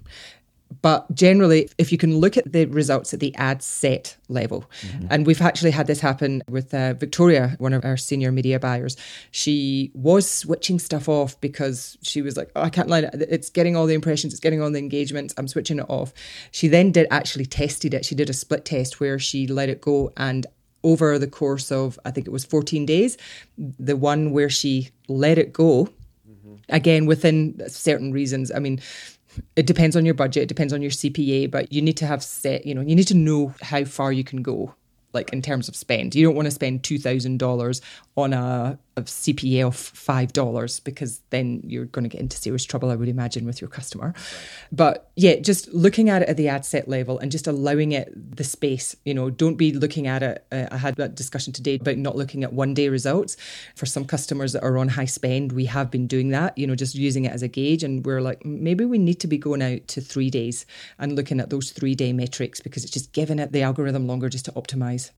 But 0.82 1.14
generally, 1.14 1.70
if 1.78 1.92
you 1.92 1.98
can 1.98 2.18
look 2.18 2.38
at 2.38 2.54
the 2.54 2.66
results 2.66 3.14
at 3.14 3.20
the 3.20 3.36
ad 3.36 3.64
set 3.64 4.16
level, 4.28 4.70
mm-hmm. 4.82 5.08
and 5.10 5.26
we've 5.26 5.42
actually 5.42 5.72
had 5.72 5.88
this 5.88 6.00
happen 6.00 6.44
with 6.48 6.74
uh, 6.74 6.94
Victoria, 6.94 7.56
one 7.58 7.74
of 7.74 7.84
our 7.84 7.98
senior 7.98 8.32
media 8.32 8.60
buyers. 8.60 8.96
She 9.32 9.92
was 9.94 10.30
switching 10.30 10.78
stuff 10.78 11.10
off 11.10 11.40
because 11.42 11.98
she 12.04 12.22
was 12.22 12.38
like, 12.38 12.52
oh, 12.56 12.62
I 12.62 12.70
can't 12.70 12.88
lie, 12.88 13.10
it's 13.14 13.50
getting 13.50 13.76
all 13.76 13.88
the 13.88 13.96
impressions, 13.96 14.32
it's 14.32 14.40
getting 14.40 14.62
all 14.62 14.72
the 14.72 14.80
engagements, 14.80 15.34
I'm 15.38 15.48
switching 15.48 15.80
it 15.80 15.90
off. 15.90 16.14
She 16.52 16.68
then 16.68 16.92
did 16.92 17.08
actually 17.10 17.46
tested 17.46 17.94
it. 17.94 18.06
She 18.06 18.16
did 18.16 18.30
a 18.30 18.34
split 18.34 18.66
test 18.66 19.00
where 19.00 19.18
she 19.18 19.48
let 19.48 19.70
it 19.70 19.82
go 19.82 20.14
and 20.18 20.46
over 20.84 21.20
the 21.20 21.28
course 21.28 21.72
of, 21.72 22.00
I 22.06 22.12
think 22.12 22.28
it 22.28 22.32
was 22.32 22.46
14 22.46 22.86
days, 22.86 23.18
the 23.58 23.98
one 23.98 24.32
where 24.32 24.50
she 24.50 24.90
let 25.08 25.38
it 25.38 25.52
go, 25.52 25.90
mm-hmm. 26.30 26.56
again, 26.70 27.06
within 27.06 27.62
certain 27.68 28.12
reasons. 28.12 28.52
I 28.52 28.60
mean, 28.60 28.80
it 29.56 29.66
depends 29.66 29.96
on 29.96 30.06
your 30.06 30.14
budget, 30.14 30.44
it 30.44 30.50
depends 30.50 30.74
on 30.74 30.82
your 30.82 30.92
CPA, 30.92 31.52
but 31.52 31.72
you 31.72 31.82
need 31.82 31.98
to 31.98 32.06
have 32.06 32.24
set, 32.24 32.66
you 32.66 32.74
know, 32.74 32.82
you 32.82 32.96
need 32.96 33.08
to 33.08 33.16
know 33.16 33.54
how 33.62 33.84
far 33.84 34.12
you 34.12 34.24
can 34.24 34.42
go 34.42 34.74
like 35.14 35.34
in 35.34 35.42
terms 35.42 35.68
of 35.68 35.76
spend. 35.76 36.14
You 36.16 36.26
don't 36.26 36.36
want 36.36 36.46
to 36.46 36.52
spend 36.52 36.84
$2,000 36.84 37.82
on 38.16 38.34
a, 38.34 38.78
a 39.00 39.06
CPA 39.06 39.68
of 39.68 39.76
$5 39.76 40.84
because 40.84 41.22
then 41.30 41.62
you're 41.66 41.86
going 41.86 42.04
to 42.04 42.10
get 42.10 42.22
into 42.22 42.38
serious 42.38 42.66
trouble, 42.66 42.90
I 42.90 42.96
would 42.96 43.10
imagine, 43.10 43.46
with 43.46 43.62
your 43.62 43.70
customer. 43.70 44.08
Right. 44.08 44.16
But 44.72 45.12
yeah, 45.16 45.36
just 45.36 45.74
looking 45.74 46.10
at 46.10 46.22
it 46.22 46.30
at 46.30 46.38
the 46.38 46.48
ad 46.48 46.66
set 46.66 46.88
level 46.88 47.20
and 47.20 47.32
just 47.32 47.48
allowing 47.48 47.92
it 47.92 48.36
the 48.36 48.44
space, 48.44 48.96
you 49.06 49.14
know, 49.14 49.30
don't 49.30 49.56
be 49.56 49.74
looking 49.74 50.08
at 50.08 50.24
it. 50.24 50.46
Uh, 50.52 50.68
I 50.72 50.78
had 50.78 50.96
that 50.96 51.16
discussion 51.16 51.54
today 51.54 51.76
about 51.76 51.98
not 51.98 52.16
looking 52.16 52.44
at 52.44 52.54
one 52.54 52.74
day 52.74 52.90
results. 52.90 53.38
For 53.76 53.86
some 53.86 54.06
customers 54.06 54.54
that 54.54 54.64
are 54.64 54.78
on 54.78 54.90
high 54.90 55.06
spend, 55.06 55.52
we 55.52 55.66
have 55.66 55.92
been 55.92 56.08
doing 56.08 56.30
that, 56.30 56.58
you 56.58 56.68
know, 56.68 56.76
just 56.76 56.96
using 56.96 57.26
it 57.26 57.34
as 57.34 57.44
a 57.44 57.48
gauge. 57.48 57.84
And 57.84 58.06
we're 58.06 58.22
like, 58.22 58.46
maybe 58.46 58.86
we 58.86 58.98
need 58.98 59.20
to 59.22 59.28
be 59.28 59.38
going 59.38 59.62
out 59.62 59.88
to 59.90 60.02
three 60.02 60.30
days 60.30 60.66
and 60.98 61.16
looking 61.16 61.40
at 61.40 61.50
those 61.50 61.72
three 61.72 61.96
day 61.96 62.14
metrics 62.14 62.60
because 62.60 62.84
it's 62.84 62.94
just 62.94 63.14
giving 63.14 63.40
it 63.40 63.52
the 63.52 63.62
algorithm 63.62 64.08
longer 64.08 64.30
just 64.30 64.46
to 64.46 64.52
optimize. 64.54 65.12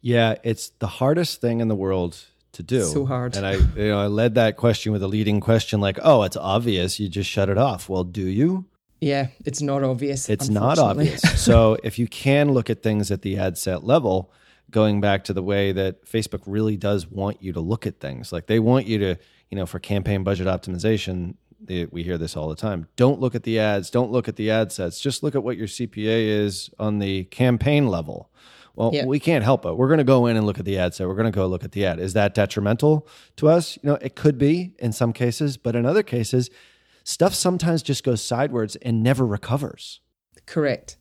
Yeah, 0.00 0.36
it's 0.42 0.70
the 0.78 0.86
hardest 0.86 1.40
thing 1.40 1.60
in 1.60 1.68
the 1.68 1.74
world 1.74 2.24
to 2.52 2.62
do. 2.62 2.84
So 2.84 3.06
hard. 3.06 3.36
And 3.36 3.46
I, 3.46 3.54
you 3.54 3.88
know, 3.88 4.00
I 4.00 4.06
led 4.06 4.34
that 4.36 4.56
question 4.56 4.92
with 4.92 5.02
a 5.02 5.08
leading 5.08 5.40
question 5.40 5.80
like, 5.80 5.98
"Oh, 6.02 6.22
it's 6.22 6.36
obvious. 6.36 7.00
You 7.00 7.08
just 7.08 7.28
shut 7.28 7.48
it 7.48 7.58
off." 7.58 7.88
Well, 7.88 8.04
do 8.04 8.26
you? 8.26 8.66
Yeah, 9.00 9.28
it's 9.44 9.60
not 9.60 9.82
obvious. 9.82 10.28
It's 10.28 10.48
not 10.48 10.78
obvious. 10.78 11.22
so 11.40 11.76
if 11.82 11.98
you 11.98 12.06
can 12.06 12.52
look 12.52 12.70
at 12.70 12.84
things 12.84 13.10
at 13.10 13.22
the 13.22 13.36
ad 13.36 13.58
set 13.58 13.82
level, 13.82 14.32
going 14.70 15.00
back 15.00 15.24
to 15.24 15.32
the 15.32 15.42
way 15.42 15.72
that 15.72 16.06
Facebook 16.06 16.42
really 16.46 16.76
does 16.76 17.08
want 17.08 17.42
you 17.42 17.52
to 17.52 17.60
look 17.60 17.84
at 17.84 17.98
things, 17.98 18.32
like 18.32 18.46
they 18.46 18.60
want 18.60 18.86
you 18.86 18.98
to, 18.98 19.18
you 19.50 19.56
know, 19.56 19.66
for 19.66 19.80
campaign 19.80 20.22
budget 20.22 20.46
optimization, 20.46 21.34
they, 21.60 21.86
we 21.86 22.04
hear 22.04 22.16
this 22.16 22.36
all 22.36 22.48
the 22.48 22.54
time. 22.54 22.86
Don't 22.94 23.20
look 23.20 23.34
at 23.34 23.42
the 23.42 23.58
ads. 23.58 23.90
Don't 23.90 24.12
look 24.12 24.28
at 24.28 24.36
the 24.36 24.50
ad 24.50 24.70
sets. 24.70 25.00
Just 25.00 25.24
look 25.24 25.34
at 25.34 25.42
what 25.42 25.56
your 25.56 25.66
CPA 25.66 26.28
is 26.44 26.70
on 26.78 27.00
the 27.00 27.24
campaign 27.24 27.88
level. 27.88 28.30
Well, 28.74 28.90
Yeah. 28.92 29.04
we 29.04 29.20
can't 29.20 29.44
help 29.44 29.64
it. 29.66 29.76
We're 29.76 29.88
going 29.88 29.98
to 29.98 30.04
go 30.04 30.26
in 30.26 30.36
and 30.36 30.46
look 30.46 30.58
at 30.58 30.64
the 30.64 30.78
ad 30.78 30.94
set. 30.94 31.06
We're 31.06 31.14
going 31.14 31.30
to 31.30 31.36
go 31.36 31.46
look 31.46 31.64
at 31.64 31.72
the 31.72 31.84
ad. 31.84 31.98
Is 32.00 32.14
that 32.14 32.34
detrimental 32.34 33.06
to 33.36 33.48
us? 33.48 33.76
You 33.82 33.90
know, 33.90 33.98
it 34.00 34.16
could 34.16 34.38
be 34.38 34.74
in 34.78 34.92
some 34.92 35.12
cases, 35.12 35.56
but 35.56 35.76
in 35.76 35.84
other 35.86 36.02
cases, 36.02 36.50
stuff 37.04 37.34
sometimes 37.34 37.82
just 37.82 38.02
goes 38.04 38.22
sideways 38.22 38.76
and 38.76 39.02
never 39.02 39.26
recovers. 39.26 40.00
Correct. 40.46 40.96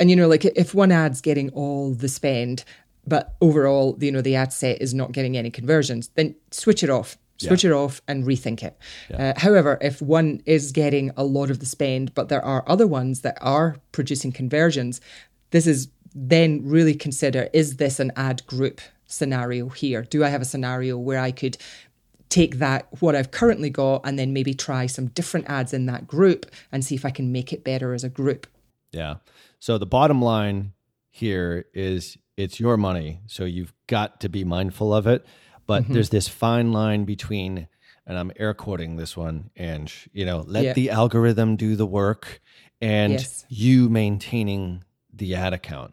And 0.00 0.10
you 0.10 0.16
know, 0.16 0.28
like 0.28 0.44
if 0.44 0.74
one 0.74 0.92
ad's 0.92 1.20
getting 1.20 1.50
all 1.50 1.92
the 1.92 2.08
spend, 2.08 2.64
but 3.06 3.34
overall, 3.40 3.96
you 4.00 4.12
know, 4.12 4.20
the 4.20 4.36
ad 4.36 4.52
set 4.52 4.80
is 4.80 4.94
not 4.94 5.12
getting 5.12 5.36
any 5.36 5.50
conversions, 5.50 6.08
then 6.14 6.34
switch 6.50 6.82
it 6.82 6.90
off. 6.90 7.16
Switch 7.40 7.64
it 7.64 7.70
off 7.70 8.02
and 8.08 8.24
rethink 8.24 8.64
it. 8.64 8.76
Uh, 9.14 9.32
however, 9.36 9.78
if 9.80 10.02
one 10.02 10.42
is 10.44 10.72
getting 10.72 11.12
a 11.16 11.22
lot 11.22 11.50
of 11.52 11.60
the 11.60 11.66
spend, 11.66 12.12
but 12.14 12.28
there 12.28 12.44
are 12.44 12.64
other 12.66 12.84
ones 12.86 13.20
that 13.20 13.38
are 13.40 13.76
producing 13.92 14.32
conversions, 14.32 15.00
this 15.52 15.64
is 15.64 15.86
then 16.20 16.62
really 16.64 16.94
consider 16.94 17.48
is 17.52 17.76
this 17.76 18.00
an 18.00 18.10
ad 18.16 18.44
group 18.46 18.80
scenario 19.06 19.68
here? 19.68 20.02
Do 20.02 20.24
I 20.24 20.28
have 20.28 20.42
a 20.42 20.44
scenario 20.46 20.98
where 20.98 21.20
I 21.20 21.30
could 21.30 21.56
take 22.28 22.58
that 22.58 22.86
what 23.00 23.14
I've 23.14 23.30
currently 23.30 23.70
got 23.70 24.02
and 24.04 24.18
then 24.18 24.32
maybe 24.32 24.52
try 24.52 24.86
some 24.86 25.06
different 25.08 25.48
ads 25.48 25.72
in 25.72 25.86
that 25.86 26.06
group 26.06 26.44
and 26.72 26.84
see 26.84 26.94
if 26.94 27.04
I 27.04 27.10
can 27.10 27.32
make 27.32 27.52
it 27.52 27.64
better 27.64 27.94
as 27.94 28.04
a 28.04 28.08
group? 28.08 28.46
Yeah. 28.92 29.16
So 29.60 29.78
the 29.78 29.86
bottom 29.86 30.20
line 30.20 30.72
here 31.10 31.66
is 31.72 32.18
it's 32.36 32.60
your 32.60 32.76
money. 32.76 33.20
So 33.26 33.44
you've 33.44 33.72
got 33.86 34.20
to 34.20 34.28
be 34.28 34.44
mindful 34.44 34.92
of 34.92 35.06
it. 35.06 35.24
But 35.66 35.84
Mm-hmm. 35.84 35.92
there's 35.94 36.10
this 36.10 36.28
fine 36.28 36.72
line 36.72 37.04
between, 37.04 37.68
and 38.06 38.18
I'm 38.18 38.32
air 38.36 38.54
quoting 38.54 38.96
this 38.96 39.16
one, 39.16 39.50
and 39.56 39.92
you 40.12 40.24
know, 40.24 40.44
let 40.46 40.64
Yeah. 40.64 40.72
the 40.72 40.90
algorithm 40.90 41.56
do 41.56 41.76
the 41.76 41.86
work 41.86 42.40
and 42.80 43.12
Yes. 43.14 43.44
you 43.48 43.88
maintaining 43.90 44.84
the 45.12 45.34
ad 45.34 45.52
account. 45.52 45.92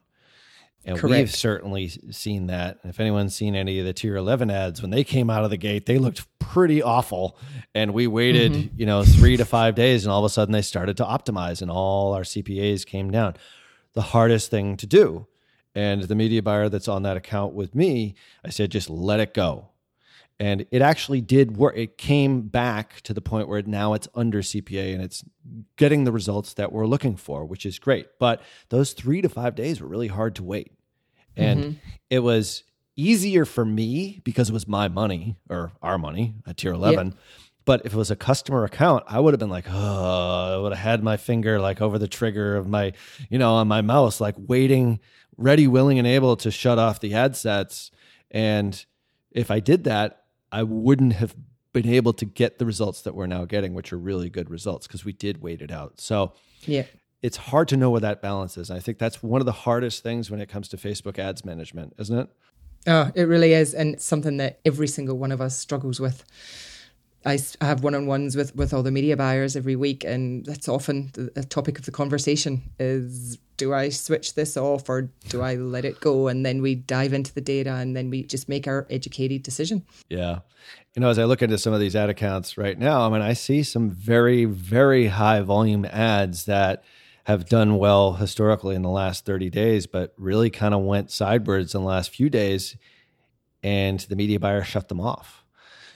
And 0.86 0.98
we've 1.22 1.34
certainly 1.36 1.90
seen 2.12 2.48
that. 2.48 2.80
If 2.84 3.00
anyone's 3.00 3.34
seen 3.36 3.56
any 3.56 3.80
of 3.80 3.86
the 3.86 3.94
tier 3.94 4.16
11 4.16 4.52
ads, 4.52 4.82
when 4.82 4.92
they 4.92 5.04
came 5.04 5.30
out 5.32 5.44
of 5.44 5.50
the 5.50 5.58
gate, 5.58 5.86
they 5.88 5.98
looked 5.98 6.26
pretty 6.40 6.82
awful. 6.84 7.38
And 7.74 7.94
we 7.94 8.06
waited, 8.08 8.52
Mm-hmm. 8.52 8.80
you 8.80 8.86
know, 8.86 9.04
three 9.04 9.36
to 9.38 9.46
five 9.46 9.74
days, 9.76 10.06
and 10.06 10.12
all 10.12 10.20
of 10.20 10.26
a 10.26 10.30
sudden 10.30 10.52
they 10.52 10.62
started 10.62 10.96
to 10.98 11.04
optimize, 11.04 11.62
and 11.62 11.72
all 11.72 12.14
our 12.14 12.22
CPAs 12.22 12.86
came 12.86 13.10
down. 13.10 13.36
The 13.94 14.02
hardest 14.02 14.52
thing 14.52 14.78
to 14.78 14.86
do. 14.86 15.28
And 15.74 16.04
the 16.04 16.16
media 16.16 16.42
buyer 16.42 16.70
that's 16.70 16.88
on 16.88 17.04
that 17.04 17.18
account 17.18 17.54
with 17.54 17.76
me, 17.76 18.16
I 18.46 18.50
said, 18.50 18.72
just 18.72 18.90
let 18.90 19.20
it 19.20 19.34
go. 19.34 19.70
And 20.40 20.66
it 20.70 20.82
actually 20.82 21.22
did 21.22 21.56
work. 21.56 21.78
It 21.78 21.98
came 21.98 22.42
back 22.42 23.02
to 23.02 23.14
the 23.14 23.22
point 23.22 23.48
where 23.48 23.62
now 23.62 23.94
it's 23.94 24.08
under 24.14 24.42
CPA 24.42 24.94
and 24.94 25.02
it's 25.02 25.24
getting 25.78 26.04
the 26.04 26.12
results 26.12 26.56
that 26.56 26.74
we're 26.74 26.88
looking 26.88 27.16
for, 27.16 27.46
which 27.46 27.66
is 27.66 27.80
great. 27.80 28.08
But 28.20 28.42
those 28.70 28.92
three 28.94 29.22
to 29.22 29.30
five 29.30 29.56
days 29.56 29.80
were 29.80 29.88
really 29.88 30.10
hard 30.10 30.36
to 30.36 30.44
wait. 30.44 30.74
And 31.38 31.60
mm-hmm. 31.60 31.74
it 32.10 32.20
was 32.20 32.64
easier 32.98 33.46
for 33.46 33.64
me 33.64 34.22
because 34.24 34.50
it 34.50 34.54
was 34.54 34.68
my 34.68 34.88
money 34.88 35.38
or 35.50 35.72
our 35.82 35.98
money 35.98 36.36
at 36.46 36.58
tier 36.58 36.74
11. 36.74 37.16
But 37.64 37.86
if 37.86 37.94
it 37.94 37.98
was 37.98 38.12
a 38.12 38.16
customer 38.16 38.64
account, 38.64 39.06
I 39.08 39.20
would 39.20 39.34
have 39.34 39.40
been 39.40 39.50
like, 39.50 39.66
oh, 39.70 40.54
I 40.54 40.58
would 40.58 40.72
have 40.74 40.84
had 40.84 41.04
my 41.04 41.18
finger 41.18 41.60
like 41.60 41.82
over 41.82 41.98
the 41.98 42.08
trigger 42.08 42.56
of 42.58 42.68
my, 42.68 42.94
you 43.30 43.40
know, 43.40 43.56
on 43.56 43.68
my 43.68 43.82
mouse, 43.82 44.22
like 44.22 44.36
waiting, 44.38 45.00
ready, 45.36 45.68
willing, 45.68 45.98
and 45.98 46.08
able 46.08 46.36
to 46.38 46.52
shut 46.52 46.78
off 46.78 47.00
the 47.00 47.14
ad 47.14 47.36
sets. 47.36 47.90
And 48.30 48.86
if 49.32 49.50
I 49.50 49.60
did 49.60 49.86
that, 49.86 50.25
I 50.52 50.64
wouldn't 50.64 51.14
have 51.14 51.36
been 51.74 51.88
able 51.90 52.14
to 52.14 52.26
get 52.26 52.58
the 52.58 52.66
results 52.66 53.02
that 53.02 53.16
we're 53.16 53.28
now 53.28 53.46
getting, 53.46 53.74
which 53.74 53.92
are 53.92 53.98
really 53.98 54.30
good 54.30 54.50
results 54.50 54.88
because 54.88 55.04
we 55.04 55.12
did 55.12 55.42
wait 55.42 55.62
it 55.62 55.72
out. 55.72 56.00
So 56.00 56.34
Yeah. 56.66 56.84
it's 57.22 57.38
hard 57.38 57.68
to 57.70 57.78
know 57.78 57.90
where 57.90 58.02
that 58.02 58.22
balance 58.22 58.58
is. 58.58 58.70
And 58.70 58.78
I 58.78 58.80
think 58.80 58.98
that's 58.98 59.22
one 59.22 59.42
of 59.42 59.46
the 59.46 59.52
hardest 59.52 60.02
things 60.04 60.32
when 60.32 60.40
it 60.40 60.48
comes 60.48 60.70
to 60.70 60.78
Facebook 60.78 61.20
ads 61.20 61.44
management, 61.44 61.94
isn't 62.00 62.18
it? 62.18 62.30
Oh, 62.88 63.12
it 63.16 63.24
really 63.24 63.54
is. 63.54 63.74
And 63.74 63.96
it's 63.96 64.06
something 64.06 64.38
that 64.38 64.60
every 64.64 64.88
single 64.88 65.18
one 65.18 65.32
of 65.32 65.42
us 65.42 65.58
struggles 65.58 66.00
with. 66.00 66.24
I 67.26 67.40
have 67.62 67.84
one 67.84 67.96
on 67.96 68.06
ones 68.06 68.36
with, 68.36 68.56
with 68.56 68.74
all 68.74 68.84
the 68.84 68.92
media 68.92 69.18
buyers 69.18 69.56
every 69.56 69.76
week, 69.76 70.04
and 70.04 70.46
that's 70.46 70.70
often 70.70 71.12
the 71.14 71.44
topic 71.44 71.80
of 71.80 71.86
the 71.86 71.92
conversation 71.92 72.62
is 72.80 73.38
do 73.58 73.74
I 73.74 73.90
switch 73.90 74.36
this 74.36 74.58
off 74.58 74.90
or 74.90 75.10
do 75.30 75.42
I 75.42 75.56
let 75.56 75.86
it 75.86 76.00
go? 76.00 76.28
And 76.28 76.46
then 76.46 76.62
we 76.62 76.76
dive 76.76 77.14
into 77.14 77.34
the 77.34 77.42
data 77.42 77.74
and 77.74 77.96
then 77.96 78.10
we 78.10 78.24
just 78.24 78.50
make 78.50 78.68
our 78.68 78.86
educated 78.90 79.44
decision. 79.44 79.86
Yeah. 80.10 80.40
You 80.94 81.00
know, 81.02 81.10
as 81.10 81.20
I 81.20 81.24
look 81.24 81.42
into 81.42 81.58
some 81.58 81.74
of 81.74 81.80
these 81.80 81.96
ad 81.96 82.10
accounts 82.10 82.58
right 82.58 82.78
now, 82.78 83.08
I 83.08 83.10
mean, 83.10 83.22
I 83.22 83.34
see 83.34 83.64
some 83.64 83.90
very, 83.90 84.46
very 84.46 85.08
high 85.08 85.42
volume 85.42 85.86
ads 85.86 86.46
that 86.46 86.84
have 87.26 87.48
done 87.48 87.78
well 87.78 88.14
historically 88.14 88.76
in 88.76 88.82
the 88.82 88.90
last 88.90 89.26
30 89.26 89.50
days, 89.50 89.88
but 89.88 90.14
really 90.18 90.50
kind 90.50 90.74
of 90.74 90.82
went 90.82 91.12
sideways 91.12 91.74
in 91.74 91.82
the 91.82 91.88
last 91.88 92.12
few 92.12 92.30
days, 92.30 92.78
and 93.64 94.00
the 94.02 94.16
media 94.16 94.40
buyer 94.40 94.64
shut 94.64 94.90
them 94.90 95.02
off. 95.02 95.45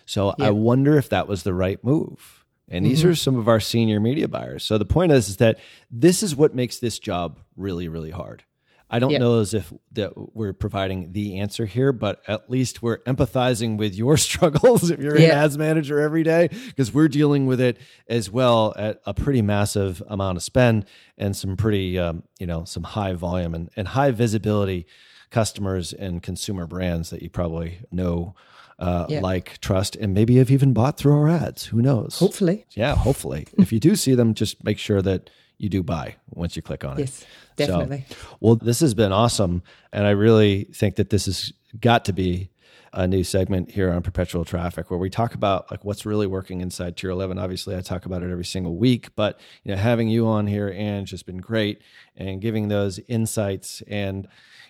So 0.09 0.33
I 0.39 0.49
wonder 0.49 0.97
if 0.97 1.09
that 1.09 1.27
was 1.27 1.43
the 1.43 1.53
right 1.53 1.81
move. 1.83 2.43
And 2.67 2.83
these 2.83 3.05
are 3.05 3.13
some 3.13 3.35
of 3.37 3.47
our 3.47 3.59
senior 3.59 3.99
media 3.99 4.27
buyers. 4.27 4.63
So 4.63 4.79
the 4.79 4.85
point 4.85 5.11
is, 5.11 5.29
is 5.29 5.37
that 5.37 5.59
this 5.91 6.23
is 6.23 6.35
what 6.35 6.55
makes 6.55 6.79
this 6.79 6.97
job 6.97 7.37
really, 7.55 7.87
really 7.89 8.09
hard. 8.09 8.43
I 8.89 8.97
don't 8.97 9.11
Yeah. 9.11 9.19
know 9.19 9.39
as 9.39 9.53
if 9.53 9.71
that 9.91 10.13
we're 10.35 10.53
providing 10.53 11.11
the 11.11 11.37
answer 11.37 11.67
here, 11.67 11.91
but 11.91 12.23
at 12.27 12.49
least 12.49 12.81
we're 12.81 12.97
empathizing 13.03 13.77
with 13.77 13.93
your 13.93 14.17
struggles 14.27 14.89
if 14.89 14.99
you're 14.99 15.15
an 15.15 15.21
Yeah. 15.21 15.43
ads 15.43 15.59
manager 15.59 15.99
every 15.99 16.23
day, 16.23 16.49
because 16.67 16.91
we're 16.91 17.07
dealing 17.07 17.45
with 17.45 17.61
it 17.61 17.77
as 18.07 18.31
well 18.31 18.73
at 18.77 19.01
a 19.05 19.13
pretty 19.13 19.43
massive 19.43 20.01
amount 20.07 20.37
of 20.37 20.43
spend 20.43 20.85
and 21.19 21.35
some 21.35 21.55
pretty, 21.55 21.99
um, 21.99 22.23
you 22.39 22.47
know, 22.47 22.63
some 22.65 22.81
high 22.81 23.13
volume 23.13 23.53
and, 23.53 23.69
and 23.75 23.89
high 23.89 24.09
visibility 24.09 24.87
customers 25.29 25.93
and 25.93 26.23
consumer 26.23 26.65
brands 26.65 27.11
that 27.11 27.21
you 27.21 27.29
probably 27.29 27.79
know, 27.91 28.33
uh, 28.79 29.05
Yeah. 29.09 29.19
like, 29.21 29.59
trust, 29.59 29.95
and 29.95 30.13
maybe 30.13 30.37
have 30.37 30.49
even 30.49 30.73
bought 30.73 30.97
through 30.97 31.13
our 31.13 31.27
ads. 31.29 31.65
Who 31.65 31.81
knows? 31.81 32.17
Hopefully. 32.19 32.65
Yeah, 32.71 32.95
hopefully. 32.95 33.47
if 33.57 33.71
you 33.71 33.79
do 33.79 33.95
see 33.95 34.15
them, 34.15 34.33
just 34.33 34.63
make 34.63 34.79
sure 34.79 35.01
that 35.01 35.29
you 35.57 35.69
do 35.69 35.83
buy 35.83 36.15
once 36.29 36.55
you 36.55 36.61
click 36.61 36.83
on 36.85 36.97
it. 36.97 37.01
Yes, 37.01 37.25
definitely. 37.57 38.05
So, 38.09 38.15
well, 38.39 38.55
this 38.55 38.79
has 38.79 38.93
been 38.93 39.11
awesome. 39.11 39.61
And 39.91 40.07
I 40.07 40.11
really 40.11 40.63
think 40.73 40.95
that 40.95 41.09
this 41.09 41.25
has 41.25 41.51
got 41.79 42.05
to 42.05 42.13
be 42.13 42.49
a 42.93 43.07
new 43.07 43.23
segment 43.23 43.69
here 43.71 43.91
on 43.91 44.01
perpetual 44.01 44.43
traffic 44.43 44.89
where 44.89 44.97
we 44.99 45.09
talk 45.09 45.35
about 45.35 45.69
like 45.69 45.85
what's 45.85 46.05
really 46.07 46.25
working 46.25 46.59
inside 46.61 46.97
tier 46.97 47.11
11 47.11 47.37
obviously 47.37 47.75
i 47.75 47.81
talk 47.81 48.07
about 48.07 48.23
it 48.23 48.31
every 48.31 48.43
single 48.43 48.75
week 48.77 49.09
but 49.15 49.39
you 49.63 49.71
know 49.71 49.77
having 49.79 50.07
you 50.07 50.25
on 50.25 50.47
here 50.47 50.73
and 50.75 51.05
just 51.05 51.27
been 51.27 51.37
great 51.37 51.83
and 52.17 52.41
giving 52.41 52.67
those 52.67 52.99
insights 53.07 53.83
and 53.87 54.27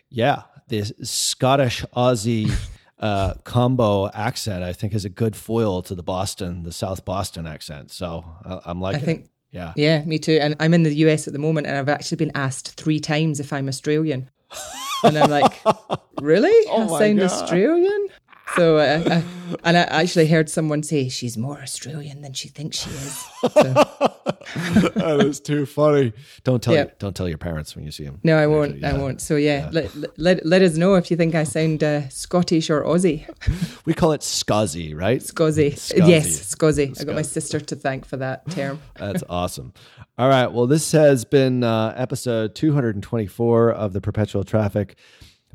yeah 0.09 0.41
this 0.67 0.91
scottish 1.01 1.85
aussie 1.95 2.51
uh, 2.99 3.33
combo 3.43 4.09
accent 4.09 4.63
i 4.63 4.73
think 4.73 4.93
is 4.93 5.05
a 5.05 5.09
good 5.09 5.35
foil 5.35 5.81
to 5.81 5.95
the 5.95 6.03
boston 6.03 6.63
the 6.63 6.71
south 6.71 7.05
boston 7.05 7.47
accent 7.47 7.91
so 7.91 8.25
I, 8.45 8.59
i'm 8.65 8.81
like 8.81 8.95
I 8.95 8.99
think, 8.99 9.29
yeah 9.51 9.73
yeah, 9.75 10.03
me 10.05 10.19
too. 10.19 10.37
And 10.39 10.55
I'm 10.59 10.75
in 10.75 10.83
the 10.83 10.93
US 11.07 11.25
at 11.25 11.33
the 11.33 11.39
moment, 11.39 11.65
and 11.65 11.75
I've 11.75 11.89
actually 11.89 12.17
been 12.17 12.31
asked 12.35 12.73
three 12.75 12.99
times 12.99 13.39
if 13.39 13.51
I'm 13.51 13.67
Australian. 13.67 14.29
And 15.03 15.17
I'm 15.17 15.29
like, 15.29 15.59
really? 16.21 16.53
Oh 16.69 16.93
I 16.93 16.99
sound 16.99 17.19
God. 17.19 17.31
Australian? 17.31 18.09
So, 18.55 18.77
uh, 18.77 19.03
uh, 19.05 19.21
and 19.63 19.77
I 19.77 19.81
actually 19.81 20.27
heard 20.27 20.49
someone 20.49 20.83
say 20.83 21.07
she's 21.09 21.37
more 21.37 21.61
Australian 21.61 22.21
than 22.21 22.33
she 22.33 22.47
thinks 22.49 22.77
she 22.77 22.89
is. 22.89 23.25
So, 23.41 23.49
that 24.95 25.17
is 25.25 25.39
too 25.39 25.65
funny. 25.65 26.13
Don't 26.43 26.61
tell 26.61 26.73
Yeah. 26.73 26.83
your, 26.83 26.91
don't 26.99 27.15
tell 27.15 27.29
your 27.29 27.37
parents 27.37 27.75
when 27.75 27.85
you 27.85 27.91
see 27.91 28.05
them. 28.05 28.19
no, 28.23 28.37
I 28.37 28.47
won't. 28.47 28.83
I 28.83 28.93
won't. 28.93 29.21
So, 29.21 29.35
yeah, 29.35 29.69
Let, 29.71 29.91
let, 30.19 30.45
let 30.45 30.61
us 30.61 30.75
know 30.77 30.95
if 30.95 31.09
you 31.11 31.17
think 31.17 31.35
I 31.35 31.43
sound 31.43 31.83
uh, 31.83 32.09
Scottish 32.09 32.69
or 32.69 32.83
Aussie. 32.83 33.25
We 33.85 33.93
call 33.93 34.11
it 34.11 34.21
scuzzy, 34.21 34.95
right? 34.95 35.19
Scuzzy. 35.21 35.73
Scuzzy. 35.73 36.07
Yes, 36.07 36.53
Scuzzy. 36.55 36.99
I 36.99 37.03
got 37.05 37.15
my 37.15 37.21
sister 37.23 37.59
to 37.59 37.75
thank 37.75 38.05
for 38.05 38.17
that 38.17 38.49
term. 38.51 38.79
That's 38.95 39.23
awesome. 39.29 39.73
All 40.17 40.29
right. 40.29 40.47
Well, 40.51 40.67
this 40.67 40.91
has 40.91 41.25
been 41.25 41.63
uh, 41.63 41.93
episode 41.97 42.53
224 42.55 43.71
of 43.71 43.93
the 43.93 44.01
Perpetual 44.01 44.43
Traffic 44.43 44.97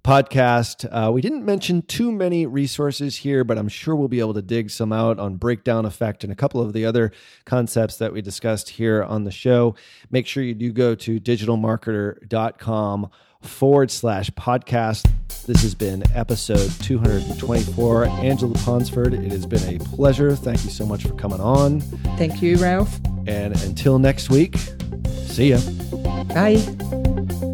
podcast. 0.05 0.87
Uh, 0.91 1.11
we 1.11 1.21
didn't 1.21 1.45
mention 1.45 1.83
too 1.83 2.13
many 2.13 2.47
resources 2.47 3.17
here, 3.17 3.43
but 3.43 3.59
I'm 3.59 3.69
sure 3.69 3.97
we'll 3.97 4.09
be 4.09 4.21
able 4.21 4.35
to 4.35 4.43
dig 4.43 4.71
some 4.71 4.93
out 4.93 5.19
on 5.19 5.37
breakdown 5.37 5.87
effect 5.87 6.23
and 6.23 6.33
a 6.33 6.37
couple 6.37 6.61
of 6.61 6.73
the 6.73 6.85
other 6.85 7.11
concepts 7.47 7.97
that 7.97 8.13
we 8.13 8.21
discussed 8.23 8.69
here 8.69 9.03
on 9.03 9.25
the 9.25 9.31
show. 9.31 9.75
Make 10.11 10.27
sure 10.27 10.43
you 10.43 10.55
do 10.55 10.71
go 10.73 10.95
to 10.95 11.19
digitalmarketer.com 11.19 13.11
forward 13.41 13.91
slash 13.91 14.31
podcast. 14.31 15.11
This 15.47 15.63
has 15.63 15.75
been 15.75 16.03
episode 16.15 16.71
224. 16.83 18.07
Angela 18.07 18.55
Ponsford, 18.55 19.15
it 19.15 19.31
has 19.33 19.47
been 19.47 19.75
a 19.75 19.79
pleasure. 19.79 20.37
Thank 20.37 20.65
you 20.65 20.71
so 20.71 20.87
much 20.87 21.03
for 21.03 21.15
coming 21.15 21.41
on. 21.41 21.81
Thank 22.17 22.43
you, 22.43 22.57
Ralph. 22.57 22.99
And 23.27 23.55
until 23.63 23.99
next 23.99 24.31
week, 24.31 24.57
see 25.27 25.51
ya. 25.51 25.59
Bye. 26.25 27.54